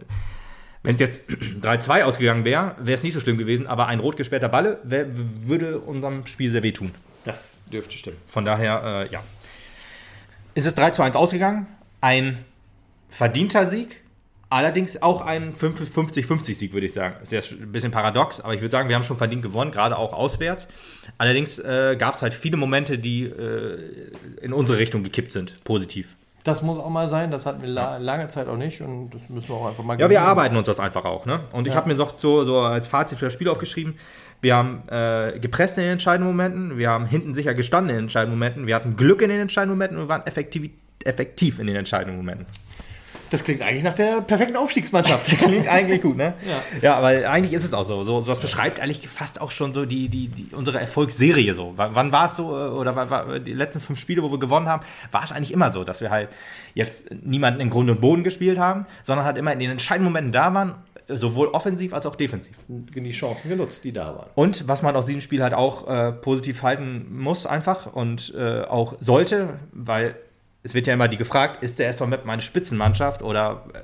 wenn 0.81 0.93
es 0.93 1.01
jetzt 1.01 1.29
3-2 1.61 2.03
ausgegangen 2.03 2.45
wäre, 2.45 2.77
wäre 2.79 2.95
es 2.95 3.03
nicht 3.03 3.13
so 3.13 3.19
schlimm 3.19 3.37
gewesen, 3.37 3.67
aber 3.67 3.87
ein 3.87 3.99
rot 3.99 4.15
gesperrter 4.15 4.47
Balle 4.47 4.79
wär, 4.85 5.07
würde 5.11 5.79
unserem 5.79 6.25
Spiel 6.25 6.51
sehr 6.51 6.63
wehtun. 6.63 6.91
Das 7.25 7.65
dürfte 7.69 7.97
stimmen. 7.97 8.17
Von 8.27 8.45
daher, 8.45 9.07
äh, 9.09 9.11
ja. 9.11 9.21
Ist 10.55 10.67
es 10.67 10.75
3 10.75 10.91
zu 10.91 11.01
1 11.03 11.15
ausgegangen. 11.15 11.67
Ein 12.01 12.37
verdienter 13.09 13.65
Sieg. 13.65 14.01
Allerdings 14.49 15.01
auch 15.01 15.21
ein 15.21 15.51
50-50-Sieg, 15.51 16.73
würde 16.73 16.85
ich 16.85 16.93
sagen. 16.93 17.15
Ist 17.23 17.31
ja 17.31 17.41
ein 17.59 17.71
bisschen 17.71 17.89
paradox, 17.89 18.39
aber 18.39 18.53
ich 18.53 18.61
würde 18.61 18.71
sagen, 18.71 18.87
wir 18.87 18.95
haben 18.95 19.01
schon 19.03 19.17
verdient 19.17 19.41
gewonnen, 19.41 19.71
gerade 19.71 19.97
auch 19.97 20.13
auswärts. 20.13 20.67
Allerdings 21.17 21.57
äh, 21.57 21.95
gab 21.97 22.13
es 22.13 22.21
halt 22.21 22.35
viele 22.35 22.55
Momente, 22.55 22.99
die 22.99 23.23
äh, 23.23 24.11
in 24.43 24.53
unsere 24.53 24.77
Richtung 24.77 25.01
gekippt 25.01 25.31
sind, 25.31 25.63
positiv. 25.63 26.15
Das 26.43 26.61
muss 26.61 26.77
auch 26.77 26.89
mal 26.89 27.07
sein, 27.07 27.31
das 27.31 27.47
hatten 27.47 27.63
wir 27.63 27.69
la 27.69 27.97
lange 27.97 28.27
Zeit 28.27 28.47
auch 28.47 28.57
nicht 28.57 28.81
und 28.81 29.09
das 29.11 29.27
müssen 29.29 29.47
wir 29.49 29.55
auch 29.55 29.69
einfach 29.69 29.83
mal 29.83 29.99
Ja, 29.99 30.09
wir 30.09 30.21
arbeiten 30.21 30.55
uns 30.55 30.67
das 30.67 30.79
einfach 30.79 31.05
auch. 31.05 31.25
Ne? 31.25 31.39
Und 31.53 31.65
ich 31.65 31.73
Ja. 31.73 31.77
habe 31.79 31.87
mir 31.87 31.95
noch 31.95 32.19
so, 32.19 32.43
so 32.43 32.59
als 32.59 32.85
Fazit 32.85 33.17
für 33.17 33.25
das 33.25 33.33
Spiel 33.33 33.49
aufgeschrieben, 33.49 33.95
wir 34.43 34.55
haben 34.55 34.83
äh, 34.89 35.39
gepresst 35.39 35.77
in 35.77 35.85
den 35.85 35.93
entscheidenden 35.93 36.31
Momenten, 36.31 36.77
wir 36.77 36.89
haben 36.89 37.05
hinten 37.05 37.33
sicher 37.33 37.53
gestanden 37.53 37.91
in 37.91 37.95
den 37.95 38.03
entscheidenden 38.05 38.37
Momenten, 38.37 38.67
wir 38.67 38.75
hatten 38.75 38.97
Glück 38.97 39.21
in 39.21 39.29
den 39.29 39.39
entscheidenden 39.39 39.77
Momenten 39.77 39.97
und 39.97 40.03
wir 40.03 40.09
waren 40.09 40.27
effektiv, 40.27 40.69
effektiv 41.05 41.59
in 41.59 41.67
den 41.67 41.77
entscheidenden 41.77 42.17
Momenten. 42.17 42.45
Das 43.29 43.43
klingt 43.43 43.63
eigentlich 43.63 43.83
nach 43.83 43.95
der 43.95 44.21
perfekten 44.21 44.55
Aufstiegsmannschaft. 44.55 45.25
Klingt 45.39 45.67
eigentlich 45.67 46.03
gut, 46.03 46.17
ne? 46.17 46.35
Ja. 46.47 46.81
Ja, 46.83 47.01
weil 47.01 47.25
eigentlich 47.25 47.53
ist 47.53 47.63
es 47.63 47.73
auch 47.73 47.83
so. 47.83 48.03
so 48.03 48.21
das 48.21 48.39
beschreibt 48.39 48.79
eigentlich 48.79 49.07
fast 49.07 49.41
auch 49.41 49.49
schon 49.49 49.73
so 49.73 49.87
die, 49.87 50.07
die, 50.07 50.27
die, 50.27 50.53
unsere 50.53 50.79
Erfolgsserie 50.79 51.55
so. 51.55 51.75
W 51.75 51.83
wann 51.93 52.11
war 52.11 52.27
es 52.27 52.35
so, 52.35 52.55
äh, 52.55 52.69
oder 52.69 52.95
war, 52.95 53.09
war, 53.09 53.39
die 53.39 53.53
letzten 53.53 53.79
fünf 53.79 53.99
Spiele, 53.99 54.21
wo 54.21 54.29
wir 54.29 54.37
gewonnen 54.37 54.67
haben, 54.67 54.85
war 55.11 55.23
es 55.23 55.31
eigentlich 55.31 55.51
immer 55.51 55.71
so, 55.71 55.83
dass 55.83 55.99
wir 55.99 56.11
halt 56.11 56.29
jetzt 56.75 57.09
niemanden 57.23 57.59
in 57.59 57.71
Grund 57.71 57.89
und 57.89 58.01
Boden 58.01 58.23
gespielt 58.23 58.59
haben, 58.59 58.85
sondern 59.01 59.25
halt 59.25 59.37
immer 59.37 59.51
in 59.51 59.59
den 59.59 59.71
entscheidenden 59.71 60.11
Momenten 60.11 60.31
da 60.31 60.53
waren, 60.53 60.75
sowohl 61.17 61.47
offensiv 61.47 61.93
als 61.93 62.05
auch 62.05 62.15
defensiv. 62.15 62.57
Die 62.67 63.11
Chancen 63.11 63.49
genutzt, 63.49 63.83
die 63.83 63.91
da 63.91 64.15
waren. 64.15 64.29
Und 64.35 64.67
was 64.67 64.81
man 64.81 64.95
aus 64.95 65.05
diesem 65.05 65.21
Spiel 65.21 65.41
halt 65.41 65.53
auch 65.53 65.87
äh, 65.87 66.11
positiv 66.11 66.63
halten 66.63 67.07
muss, 67.11 67.45
einfach 67.45 67.93
und 67.93 68.33
äh, 68.35 68.61
auch 68.61 68.95
sollte, 68.99 69.59
weil 69.71 70.15
es 70.63 70.73
wird 70.73 70.87
ja 70.87 70.93
immer 70.93 71.07
die 71.07 71.17
gefragt, 71.17 71.63
ist 71.63 71.79
der 71.79 71.89
SV 71.89 72.07
Meppen 72.07 72.29
eine 72.29 72.41
Spitzenmannschaft 72.41 73.21
oder 73.21 73.65
äh, 73.73 73.79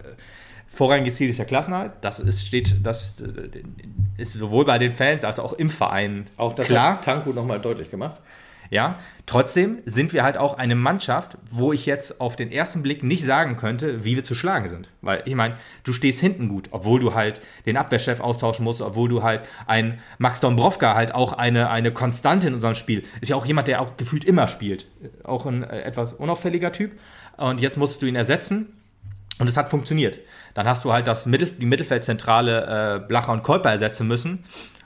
vorrangiges 0.67 1.15
Ziel 1.15 1.29
ist 1.29 1.39
der 1.39 1.45
Klassenhalt? 1.45 1.91
Das 2.01 2.19
ist, 2.19 2.47
steht, 2.47 2.77
das 2.83 3.15
äh, 3.21 3.61
ist 4.17 4.33
sowohl 4.33 4.65
bei 4.65 4.77
den 4.77 4.93
Fans 4.93 5.23
als 5.23 5.39
auch 5.39 5.53
im 5.53 5.69
Verein 5.69 6.27
Auch 6.37 6.53
das 6.53 6.67
klar. 6.67 6.93
hat 6.93 7.03
Tanko 7.03 7.31
nochmal 7.31 7.59
deutlich 7.59 7.91
gemacht. 7.91 8.21
Ja, 8.71 8.99
trotzdem 9.25 9.79
sind 9.85 10.13
wir 10.13 10.23
halt 10.23 10.37
auch 10.37 10.57
eine 10.57 10.75
Mannschaft, 10.75 11.37
wo 11.49 11.73
ich 11.73 11.87
jetzt 11.87 12.21
auf 12.21 12.35
den 12.35 12.51
ersten 12.51 12.83
Blick 12.83 13.03
nicht 13.03 13.23
sagen 13.23 13.57
könnte, 13.57 14.05
wie 14.05 14.15
wir 14.15 14.23
zu 14.23 14.35
schlagen 14.35 14.67
sind. 14.67 14.89
Weil 15.01 15.23
ich 15.25 15.33
meine, 15.33 15.55
du 15.83 15.91
stehst 15.91 16.19
hinten 16.19 16.49
gut, 16.49 16.67
obwohl 16.71 16.99
du 16.99 17.15
halt 17.15 17.41
den 17.65 17.77
Abwehrchef 17.77 18.19
austauschen 18.19 18.63
musst, 18.63 18.81
obwohl 18.81 19.09
du 19.09 19.23
halt 19.23 19.41
ein 19.65 19.99
Max 20.19 20.39
Dombrovka 20.39 20.93
halt 20.93 21.15
auch 21.15 21.33
eine, 21.33 21.69
eine 21.69 21.91
Konstante 21.91 22.47
in 22.47 22.53
unserem 22.53 22.75
Spiel. 22.75 23.03
Ist 23.21 23.29
ja 23.29 23.35
auch 23.35 23.45
jemand, 23.45 23.67
der 23.67 23.81
auch 23.81 23.97
gefühlt 23.97 24.23
immer 24.23 24.47
spielt. 24.47 24.85
Auch 25.23 25.47
ein 25.47 25.63
äh, 25.63 25.81
etwas 25.81 26.13
unauffälliger 26.13 26.71
Typ. 26.71 26.91
Und 27.37 27.59
jetzt 27.59 27.77
musst 27.77 28.01
du 28.01 28.05
ihn 28.05 28.15
ersetzen. 28.15 28.73
Und 29.39 29.47
es 29.47 29.57
hat 29.57 29.69
funktioniert. 29.69 30.19
Dann 30.53 30.67
hast 30.67 30.83
du 30.83 30.91
halt 30.91 31.07
das 31.07 31.25
Mittel, 31.25 31.47
die 31.47 31.65
Mittelfeldzentrale 31.65 32.97
äh, 33.03 33.07
Blacher 33.07 33.31
und 33.31 33.41
Kolper 33.41 33.71
ersetzen 33.71 34.05
müssen 34.05 34.43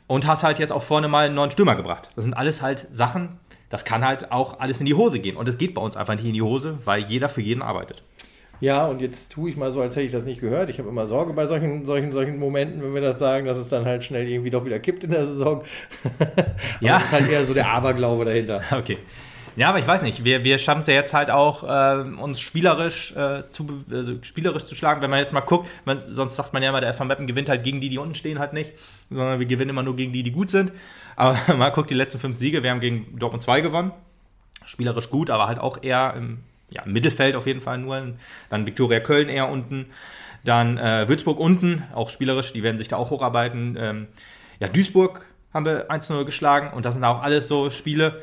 und 0.08 0.28
hast 0.28 0.44
halt 0.44 0.60
jetzt 0.60 0.72
auch 0.72 0.84
vorne 0.84 1.08
mal 1.08 1.26
einen 1.26 1.36
neuen 1.36 1.52
Stürmer 1.52 1.76
gebracht. 1.76 2.10
Das 2.16 2.24
sind 2.24 2.36
alles 2.36 2.62
halt 2.62 2.88
Sachen, 2.92 3.40
das 3.70 3.86
kann 3.86 4.06
halt 4.06 4.32
auch 4.32 4.60
alles 4.60 4.80
in 4.80 4.86
die 4.86 4.94
Hose 4.94 5.20
gehen. 5.20 5.38
Und 5.38 5.48
es 5.48 5.58
geht 5.58 5.74
bei 5.74 5.82
uns 5.82 5.98
einfach 5.98 6.16
nicht 6.16 6.26
in 6.26 6.34
die 6.34 6.42
Hose, 6.42 6.78
weil 6.86 7.04
jeder 7.06 7.30
für 7.30 7.42
jeden 7.42 7.62
arbeitet. 7.62 8.04
Ja, 8.64 8.86
und 8.88 9.02
jetzt 9.02 9.32
tue 9.32 9.50
ich 9.50 9.58
mal 9.58 9.74
so, 9.74 9.82
als 9.82 9.96
hätte 9.96 10.06
ich 10.06 10.12
das 10.12 10.24
nicht 10.24 10.40
gehört. 10.40 10.70
Ich 10.70 10.80
habe 10.80 10.88
immer 10.88 11.06
Sorge 11.06 11.34
bei 11.34 11.48
solchen, 11.48 11.84
solchen, 11.84 12.14
solchen 12.14 12.40
Momenten, 12.40 12.82
wenn 12.82 12.94
wir 12.94 13.02
das 13.02 13.20
sagen, 13.20 13.46
dass 13.46 13.58
es 13.58 13.68
dann 13.68 13.84
halt 13.84 14.06
schnell 14.06 14.26
irgendwie 14.26 14.52
doch 14.52 14.64
wieder 14.64 14.80
kippt 14.80 15.04
in 15.04 15.12
der 15.12 15.26
Saison. 15.26 15.64
Ja. 16.80 17.00
Das 17.00 17.06
ist 17.06 17.12
halt 17.12 17.30
eher 17.30 17.44
so 17.46 17.54
der 17.54 17.68
Aberglaube 17.68 18.26
dahinter. 18.26 18.62
Okay. 18.72 18.98
Ja, 19.56 19.70
aber 19.70 19.80
ich 19.80 19.88
weiß 19.88 20.02
nicht, 20.02 20.24
wir, 20.24 20.44
wir 20.44 20.58
schaffen 20.58 20.82
es 20.82 20.88
ja 20.88 20.94
jetzt 20.96 21.14
halt 21.14 21.30
auch, 21.30 21.64
äh, 21.64 22.04
uns 22.20 22.40
spielerisch, 22.40 23.14
äh, 23.16 23.44
zu, 23.52 23.84
also 23.92 24.14
spielerisch 24.24 24.66
zu 24.66 24.76
schlagen. 24.76 25.02
Wenn 25.02 25.12
man 25.12 25.20
jetzt 25.20 25.34
mal 25.34 25.42
guckt, 25.42 25.70
man, 25.86 26.00
sonst 26.00 26.36
sagt 26.36 26.54
man 26.54 26.64
ja 26.64 26.70
immer, 26.70 26.82
der 26.82 26.90
SV 26.90 27.06
Meppen 27.06 27.28
gewinnt 27.28 27.50
halt 27.50 27.64
gegen 27.64 27.80
die, 27.80 27.90
die 27.90 28.00
unten 28.00 28.16
stehen, 28.16 28.40
halt 28.40 28.54
nicht, 28.54 28.74
sondern 29.10 29.40
wir 29.40 29.46
gewinnen 29.46 29.70
immer 29.70 29.84
nur 29.84 29.96
gegen 29.96 30.12
die, 30.12 30.24
die 30.24 30.32
gut 30.32 30.50
sind. 30.50 30.72
Aber 31.16 31.38
mal 31.56 31.70
guckt, 31.72 31.90
die 31.90 31.96
letzten 31.96 32.20
fünf 32.20 32.36
Siege, 32.36 32.64
wir 32.64 32.72
haben 32.72 32.80
gegen 32.80 33.18
Dortmund 33.18 33.44
2 33.44 33.62
gewonnen. 33.62 33.92
Spielerisch 34.66 35.10
gut, 35.10 35.30
aber 35.30 35.48
halt 35.48 35.60
auch 35.60 35.84
eher 35.84 36.14
im 36.16 36.40
ja, 36.70 36.84
Mittelfeld 36.86 37.36
auf 37.36 37.48
jeden 37.48 37.62
Fall 37.62 37.78
nur. 37.78 38.14
Dann 38.50 38.66
Viktoria 38.66 39.00
Köln 39.00 39.30
eher 39.30 39.50
unten. 39.50 39.88
Dann 40.44 40.78
äh, 40.78 41.08
Würzburg 41.08 41.40
unten, 41.40 41.84
auch 41.94 42.10
spielerisch, 42.10 42.52
die 42.52 42.64
werden 42.64 42.78
sich 42.78 42.90
da 42.90 42.98
auch 42.98 43.12
hocharbeiten. 43.12 43.78
Ähm, 43.80 44.08
ja, 44.60 44.68
Duisburg 44.68 45.26
haben 45.54 45.66
wir 45.66 45.90
1-0 45.90 46.26
geschlagen 46.26 46.76
und 46.76 46.86
das 46.86 46.96
sind 46.96 47.04
auch 47.04 47.22
alles 47.22 47.48
so 47.48 47.70
Spiele, 47.70 48.22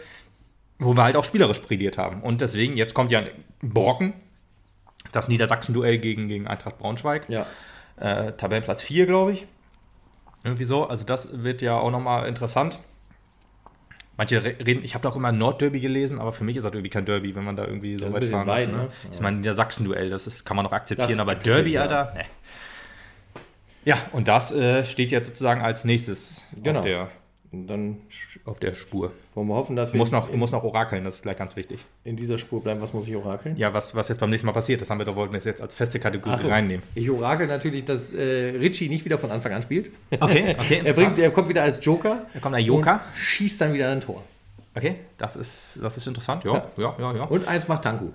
wo 0.79 0.97
wir 0.97 1.03
halt 1.03 1.17
auch 1.17 1.25
spielerisch 1.25 1.63
brilliert 1.63 1.97
haben. 1.97 2.23
Und 2.23 2.41
deswegen, 2.41 2.77
jetzt 2.77 2.93
kommt 2.95 3.11
ja 3.11 3.21
ein 3.21 3.31
Brocken, 3.63 4.13
das 5.13 5.29
Niedersachsen-Duell 5.29 5.99
gegen, 5.99 6.29
gegen 6.29 6.47
Eintracht 6.47 6.79
Braunschweig. 6.79 7.29
Ja. 7.29 7.47
Äh, 7.97 8.33
Tabellenplatz 8.33 8.83
4, 8.83 9.07
glaube 9.07 9.33
ich. 9.33 9.47
Irgendwie 10.45 10.65
so. 10.65 10.87
Also 10.87 11.05
das 11.05 11.43
wird 11.43 11.63
ja 11.63 11.79
auch 11.79 11.91
nochmal 11.91 12.27
interessant. 12.29 12.81
Manche 14.17 14.45
re- 14.45 14.57
reden, 14.67 14.85
ich 14.85 14.95
habe 14.95 15.03
da 15.03 15.09
auch 15.09 15.17
immer 15.17 15.33
Nordderby 15.33 15.81
gelesen, 15.81 16.19
aber 16.19 16.33
für 16.33 16.45
mich 16.45 16.57
ist 16.57 16.65
das 16.65 16.73
irgendwie 16.73 16.91
kein 16.91 17.07
Derby, 17.07 17.35
wenn 17.35 17.45
man 17.45 17.57
da 17.57 17.65
irgendwie 17.65 17.99
so 17.99 18.13
weit 18.13 18.25
fahren 18.25 18.47
weit, 18.47 18.69
muss. 18.69 18.77
Ne? 18.77 18.83
ne? 18.85 18.91
Ich 19.13 19.21
meine, 19.21 19.41
der 19.41 19.55
Sachsen-Duell, 19.55 20.11
das 20.11 20.27
ist, 20.27 20.45
kann 20.45 20.57
man 20.57 20.65
noch 20.65 20.73
akzeptieren, 20.73 21.09
Das 21.11 21.19
aber 21.21 21.35
Derby, 21.35 21.73
ja. 21.73 21.83
Alter, 21.83 22.13
ne. 22.15 22.25
Ja, 23.87 23.97
und 24.13 24.29
das 24.29 24.53
äh, 24.53 24.85
steht 24.85 25.11
jetzt 25.11 25.29
sozusagen 25.29 25.63
als 25.63 25.85
nächstes 25.87 26.45
Genau. 26.63 26.81
auf, 26.81 26.85
der, 26.85 27.09
dann 27.53 27.97
auf 28.45 28.61
der 28.61 28.75
Spur. 28.75 29.13
wollen 29.35 29.49
wir 29.49 29.55
hoffen, 29.55 29.75
dass 29.75 29.93
wir 29.93 29.99
musst 29.99 30.13
noch, 30.13 30.33
musst 30.33 30.53
noch 30.53 30.63
orakeln, 30.63 31.03
das 31.03 31.17
ist 31.17 31.23
gleich 31.23 31.37
ganz 31.37 31.57
wichtig. 31.57 31.81
in 32.05 32.15
dieser 32.15 32.39
Spur 32.39 32.63
bleiben. 32.63 32.81
Was 32.81 32.93
muss 32.93 33.09
ich 33.09 33.17
orakeln? 33.17 33.57
Ja, 33.57 33.75
was, 33.75 33.95
was 33.95 34.09
jetzt 34.09 34.19
beim 34.19 34.31
nächsten 34.31 34.47
Mal 34.47 34.53
passiert, 34.53 34.81
das 34.81 34.89
haben 34.89 34.99
wir 34.99 35.05
doch, 35.05 35.17
wollten 35.17 35.35
wir 35.35 35.41
jetzt 35.41 35.61
als 35.61 35.75
feste 35.75 35.99
Kategorie 35.99 36.39
so. 36.39 36.49
reinnehmen. 36.49 36.85
Ich 36.95 37.11
orakel 37.11 37.49
natürlich, 37.49 37.85
dass 37.85 38.13
äh, 38.13 38.57
Richie 38.57 38.89
nicht 38.89 39.05
wieder 39.05 39.19
von 39.19 39.33
Anfang 39.33 39.53
an 39.53 39.63
spielt. 39.63 39.91
Okay, 40.21 40.57
okay, 40.59 40.83
Er, 40.85 40.93
bringt, 40.95 41.19
er 41.19 41.31
kommt 41.31 41.49
wieder 41.49 41.63
als 41.63 41.85
Joker. 41.85 42.27
Da 42.33 42.41
kommt 42.41 42.55
ein 42.55 42.65
Joker. 42.65 43.01
Schießt 43.17 43.61
dann 43.61 43.73
wieder 43.73 43.91
ein 43.91 44.01
Tor. 44.01 44.23
Okay, 44.77 44.97
das 45.19 45.35
ist, 45.35 45.81
das 45.83 45.97
ist 45.97 46.07
interessant, 46.07 46.45
ja, 46.45 46.69
ja, 46.77 46.95
ja, 46.99 47.17
ja. 47.17 47.23
Und 47.25 47.49
eins 47.49 47.67
macht 47.67 47.83
Tanku. 47.83 48.11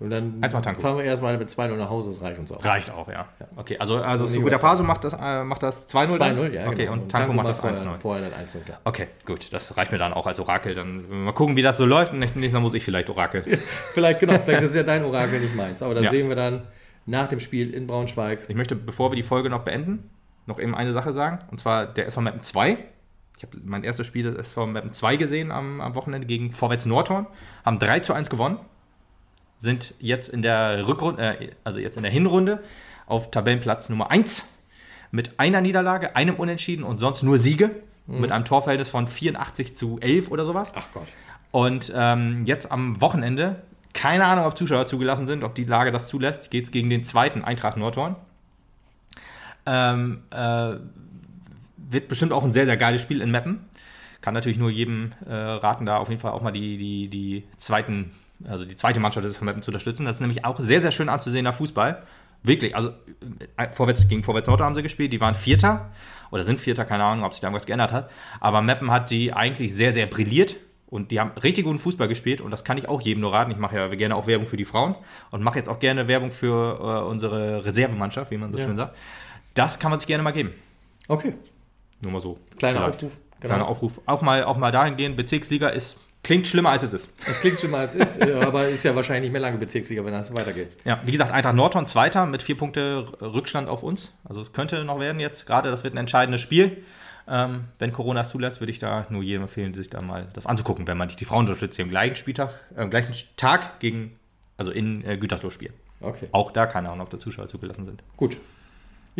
Und 0.00 0.08
dann 0.08 0.40
Tanko. 0.40 0.80
fahren 0.80 0.96
wir 0.96 1.04
erstmal 1.04 1.36
mit 1.36 1.50
2-0 1.50 1.76
nach 1.76 1.90
Hause, 1.90 2.08
das 2.10 2.22
reicht 2.22 2.38
uns 2.38 2.50
auch. 2.50 2.64
Reicht 2.64 2.90
auch, 2.90 3.06
ja. 3.08 3.28
Okay, 3.56 3.76
also, 3.78 3.96
also 3.96 4.26
Suguda 4.26 4.56
übertreiben. 4.56 4.68
Paso 4.70 4.82
macht 4.82 5.04
das, 5.04 5.12
äh, 5.12 5.44
macht 5.44 5.62
das 5.62 5.86
2-0 5.88 6.18
dann? 6.18 6.38
2-0, 6.38 6.52
ja. 6.54 6.66
Okay, 6.68 6.76
genau. 6.86 6.92
und 6.94 7.10
Tanko 7.10 7.34
macht 7.34 7.48
das 7.48 7.60
vorher- 7.60 7.76
1-0. 7.78 7.94
Vorher 7.96 8.30
dann 8.30 8.40
1-0, 8.40 8.60
ja. 8.66 8.78
Okay, 8.84 9.08
gut, 9.26 9.52
das 9.52 9.76
reicht 9.76 9.92
mir 9.92 9.98
dann 9.98 10.14
auch 10.14 10.26
als 10.26 10.40
Orakel. 10.40 10.74
Dann 10.74 11.24
mal 11.24 11.32
gucken, 11.32 11.54
wie 11.54 11.60
das 11.62 11.76
so 11.76 11.84
läuft. 11.84 12.12
Und 12.14 12.20
nächstes 12.20 12.50
Mal 12.50 12.60
muss 12.60 12.72
ich 12.72 12.82
vielleicht 12.82 13.10
Orakel. 13.10 13.42
Vielleicht, 13.92 14.20
genau, 14.20 14.38
vielleicht 14.44 14.62
ist 14.62 14.74
ja 14.74 14.82
dein 14.84 15.04
Orakel 15.04 15.38
nicht 15.40 15.54
meins. 15.54 15.82
Aber 15.82 15.94
das 15.94 16.04
Ja. 16.04 16.10
sehen 16.10 16.28
wir 16.30 16.36
dann 16.36 16.62
nach 17.04 17.28
dem 17.28 17.38
Spiel 17.40 17.74
in 17.74 17.86
Braunschweig. 17.86 18.38
Ich 18.48 18.54
möchte, 18.56 18.76
bevor 18.76 19.12
wir 19.12 19.16
die 19.16 19.22
Folge 19.22 19.50
noch 19.50 19.64
beenden, 19.64 20.08
noch 20.46 20.58
eben 20.58 20.74
eine 20.74 20.92
Sache 20.94 21.12
sagen. 21.12 21.40
Und 21.50 21.60
zwar 21.60 21.84
der 21.86 22.06
SV 22.06 22.22
Mappen 22.22 22.42
2. 22.42 22.78
Ich 23.36 23.42
habe 23.42 23.58
mein 23.64 23.84
erstes 23.84 24.06
Spiel 24.06 24.24
des 24.24 24.36
SV 24.48 24.66
Mappen 24.66 24.92
2 24.94 25.16
gesehen 25.16 25.50
am, 25.52 25.80
am 25.80 25.94
Wochenende 25.94 26.26
gegen 26.26 26.52
Vorwärts 26.52 26.86
Nordhorn. 26.86 27.26
Haben 27.66 27.78
3 27.78 28.00
zu 28.00 28.14
1 28.14 28.30
gewonnen. 28.30 28.58
Sind 29.60 29.94
jetzt 30.00 30.28
in 30.28 30.42
der 30.42 30.88
Rückrunde, 30.88 31.22
äh, 31.22 31.50
also 31.62 31.78
jetzt 31.78 31.96
in 31.96 32.02
der 32.02 32.10
Hinrunde 32.10 32.60
auf 33.06 33.30
Tabellenplatz 33.30 33.88
Nummer 33.88 34.10
1 34.10 34.48
mit 35.12 35.38
einer 35.38 35.60
Niederlage, 35.60 36.16
einem 36.16 36.34
Unentschieden 36.34 36.82
und 36.82 36.98
sonst 36.98 37.22
nur 37.22 37.38
Siege. 37.38 37.70
Mit 38.06 38.32
einem 38.32 38.44
Torverhältnis 38.44 38.88
von 38.88 39.06
84 39.06 39.76
zu 39.76 40.00
11 40.00 40.32
oder 40.32 40.44
sowas. 40.44 40.72
Ach 40.74 40.88
Gott. 40.92 41.06
Und 41.52 41.92
ähm, 41.94 42.44
jetzt 42.44 42.72
am 42.72 43.00
Wochenende, 43.00 43.62
keine 43.92 44.24
Ahnung, 44.24 44.46
ob 44.46 44.56
Zuschauer 44.56 44.88
zugelassen 44.88 45.28
sind, 45.28 45.44
ob 45.44 45.54
die 45.54 45.64
Lage 45.64 45.92
das 45.92 46.08
zulässt, 46.08 46.50
geht 46.50 46.64
es 46.64 46.70
gegen 46.72 46.90
den 46.90 47.04
zweiten 47.04 47.44
Eintracht 47.44 47.76
Nordhorn. 47.76 48.16
Ähm, 49.66 50.22
äh, 50.30 50.74
wird 51.76 52.08
bestimmt 52.08 52.32
auch 52.32 52.44
ein 52.44 52.52
sehr, 52.52 52.66
sehr 52.66 52.76
geiles 52.76 53.02
Spiel 53.02 53.20
in 53.20 53.30
Meppen. 53.30 53.64
Kann 54.20 54.34
natürlich 54.34 54.58
nur 54.58 54.70
jedem 54.70 55.12
äh, 55.28 55.32
raten, 55.32 55.86
da 55.86 55.98
auf 55.98 56.08
jeden 56.08 56.20
Fall 56.20 56.32
auch 56.32 56.42
mal 56.42 56.52
die, 56.52 56.76
die, 56.76 57.08
die 57.08 57.44
zweiten, 57.56 58.12
also 58.48 58.64
die 58.64 58.76
zweite 58.76 59.00
Mannschaft 59.00 59.24
des 59.26 59.40
Meppen 59.40 59.62
zu 59.62 59.70
unterstützen. 59.70 60.04
Das 60.06 60.16
ist 60.16 60.20
nämlich 60.20 60.44
auch 60.44 60.58
sehr, 60.58 60.80
sehr 60.80 60.90
schön 60.90 61.08
anzusehender 61.08 61.52
Fußball. 61.52 62.02
Wirklich, 62.42 62.74
also 62.74 62.90
äh, 63.56 63.68
vorwärts, 63.72 64.08
gegen 64.08 64.22
Vorwärts 64.22 64.48
Nord 64.48 64.60
haben 64.62 64.74
sie 64.74 64.82
gespielt, 64.82 65.12
die 65.12 65.20
waren 65.20 65.34
Vierter 65.34 65.90
oder 66.30 66.44
sind 66.44 66.58
Vierter, 66.60 66.84
keine 66.86 67.04
Ahnung, 67.04 67.24
ob 67.24 67.32
sich 67.32 67.40
da 67.40 67.48
irgendwas 67.48 67.66
geändert 67.66 67.92
hat. 67.92 68.10
Aber 68.40 68.62
Meppen 68.62 68.90
hat 68.90 69.10
die 69.10 69.32
eigentlich 69.34 69.74
sehr, 69.74 69.92
sehr 69.92 70.06
brilliert 70.06 70.56
und 70.86 71.10
die 71.10 71.20
haben 71.20 71.32
richtig 71.42 71.64
guten 71.64 71.78
Fußball 71.78 72.08
gespielt 72.08 72.40
und 72.40 72.50
das 72.50 72.64
kann 72.64 72.78
ich 72.78 72.88
auch 72.88 73.02
jedem 73.02 73.20
nur 73.20 73.32
raten. 73.34 73.50
Ich 73.50 73.58
mache 73.58 73.76
ja 73.76 73.86
gerne 73.88 74.16
auch 74.16 74.26
Werbung 74.26 74.46
für 74.48 74.56
die 74.56 74.64
Frauen 74.64 74.94
und 75.30 75.42
mache 75.42 75.58
jetzt 75.58 75.68
auch 75.68 75.78
gerne 75.80 76.08
Werbung 76.08 76.32
für 76.32 76.78
äh, 76.80 77.08
unsere 77.08 77.64
Reservemannschaft, 77.66 78.30
wie 78.30 78.38
man 78.38 78.52
so 78.52 78.58
Ja. 78.58 78.64
schön 78.64 78.76
sagt. 78.76 78.96
Das 79.54 79.78
kann 79.78 79.90
man 79.90 79.98
sich 79.98 80.06
gerne 80.06 80.22
mal 80.22 80.30
geben. 80.32 80.50
Okay. 81.08 81.34
Nur 82.02 82.12
mal 82.12 82.20
so. 82.20 82.38
Kleiner. 82.58 82.86
Aufruf. 82.86 83.18
Kleiner 83.40 83.56
Genau. 83.56 83.66
Aufruf. 83.66 84.00
Auch 84.06 84.22
mal, 84.22 84.44
auch 84.44 84.56
mal 84.56 84.72
dahin 84.72 84.96
gehen. 84.96 85.16
Bezirksliga 85.16 85.68
ist, 85.68 85.98
klingt 86.22 86.46
schlimmer, 86.48 86.70
als 86.70 86.82
es 86.82 86.92
ist. 86.92 87.10
Das 87.26 87.40
klingt 87.40 87.62
mal 87.70 87.80
als 87.80 87.94
ist, 87.94 88.20
äh, 88.20 88.34
aber 88.34 88.68
ist 88.68 88.84
ja 88.84 88.94
wahrscheinlich 88.94 89.24
nicht 89.24 89.32
mehr 89.32 89.40
lange 89.40 89.58
Bezirksliga, 89.58 90.04
wenn 90.04 90.12
das 90.12 90.28
so 90.28 90.36
weitergeht. 90.36 90.68
Ja, 90.84 91.00
wie 91.04 91.12
gesagt, 91.12 91.32
Eintracht 91.32 91.54
Nordhorn 91.54 91.86
Zweiter 91.86 92.26
mit 92.26 92.42
vier 92.42 92.56
Punkte 92.56 93.06
Rückstand 93.20 93.68
auf 93.68 93.82
uns. 93.82 94.12
Also 94.24 94.40
es 94.40 94.52
könnte 94.52 94.84
noch 94.84 95.00
werden 95.00 95.20
jetzt. 95.20 95.46
Gerade 95.46 95.70
das 95.70 95.84
wird 95.84 95.94
ein 95.94 95.98
entscheidendes 95.98 96.40
Spiel. 96.40 96.82
Ähm, 97.28 97.64
wenn 97.78 97.92
Corona 97.92 98.20
es 98.20 98.28
zulässt, 98.30 98.60
würde 98.60 98.72
ich 98.72 98.78
da 98.78 99.06
nur 99.08 99.22
jedem 99.22 99.42
empfehlen, 99.42 99.72
sich 99.72 99.88
da 99.88 100.00
mal 100.00 100.28
das 100.32 100.46
anzugucken, 100.46 100.88
wenn 100.88 100.98
man 100.98 101.06
nicht 101.08 101.20
die 101.20 101.24
Frauen 101.24 101.40
unterstützt, 101.40 101.78
die 101.78 101.82
am 101.82 101.90
gleichen 101.90 102.16
Spieltag, 102.16 102.50
äh, 102.76 102.80
am 102.80 102.90
gleichen 102.90 103.14
Tag 103.36 103.78
gegen, 103.78 104.18
also 104.56 104.72
in 104.72 105.04
äh, 105.04 105.16
Gütersloh 105.16 105.50
spielen. 105.50 105.74
Okay. 106.00 106.28
Auch 106.32 106.50
da 106.50 106.66
keine 106.66 106.88
Ahnung, 106.88 107.02
ob 107.02 107.10
da 107.10 107.18
Zuschauer 107.18 107.46
zugelassen 107.46 107.84
sind. 107.86 108.02
Gut. 108.16 108.36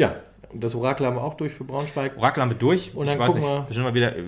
Ja, 0.01 0.16
das 0.53 0.74
Orakel 0.74 1.07
haben 1.07 1.14
wir 1.16 1.22
auch 1.22 1.34
durch 1.34 1.53
für 1.53 1.62
Braunschweig. 1.62 2.16
Orakel 2.16 2.42
haben 2.42 2.51
wir 2.51 2.59
durch. 2.59 2.92
Und 2.96 3.07
dann 3.07 3.14
ich 3.14 3.20
weiß 3.20 3.26
gucken 3.28 3.42
nicht, 3.42 3.51
wir- 3.53 3.61
bestimmt 3.62 3.86
mal 3.86 3.94
wieder, 3.94 4.16
äh, 4.16 4.22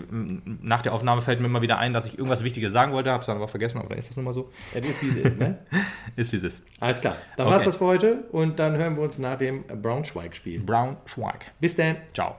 nach 0.62 0.82
der 0.82 0.92
Aufnahme 0.94 1.20
fällt 1.22 1.40
mir 1.40 1.46
immer 1.46 1.62
wieder 1.62 1.78
ein, 1.78 1.92
dass 1.92 2.06
ich 2.06 2.16
irgendwas 2.16 2.44
Wichtiges 2.44 2.72
sagen 2.72 2.92
wollte, 2.92 3.10
habe 3.10 3.22
es 3.22 3.26
dann 3.26 3.36
aber 3.36 3.48
vergessen, 3.48 3.78
aber 3.78 3.88
da 3.88 3.94
ist 3.96 4.08
das 4.08 4.16
nun 4.16 4.24
mal 4.26 4.32
so. 4.32 4.50
Ja, 4.72 4.80
ist 4.80 5.02
wie 5.02 5.08
es 5.08 5.16
ist, 5.26 5.38
ne? 5.40 5.58
Ist 6.16 6.32
wie 6.32 6.36
es 6.36 6.42
ist. 6.44 6.62
Alles 6.78 7.00
klar. 7.00 7.16
Dann 7.36 7.46
Okay. 7.46 7.56
war's 7.56 7.64
das 7.64 7.76
für 7.78 7.86
heute 7.86 8.24
und 8.32 8.58
dann 8.58 8.76
hören 8.76 8.94
wir 8.96 9.02
uns 9.02 9.18
nach 9.18 9.36
dem 9.38 9.64
Braunschweig-Spiel. 9.66 10.60
Brown 10.60 10.96
Schweig. 11.06 11.46
Bis 11.58 11.74
dann. 11.74 11.96
Ciao. 12.12 12.36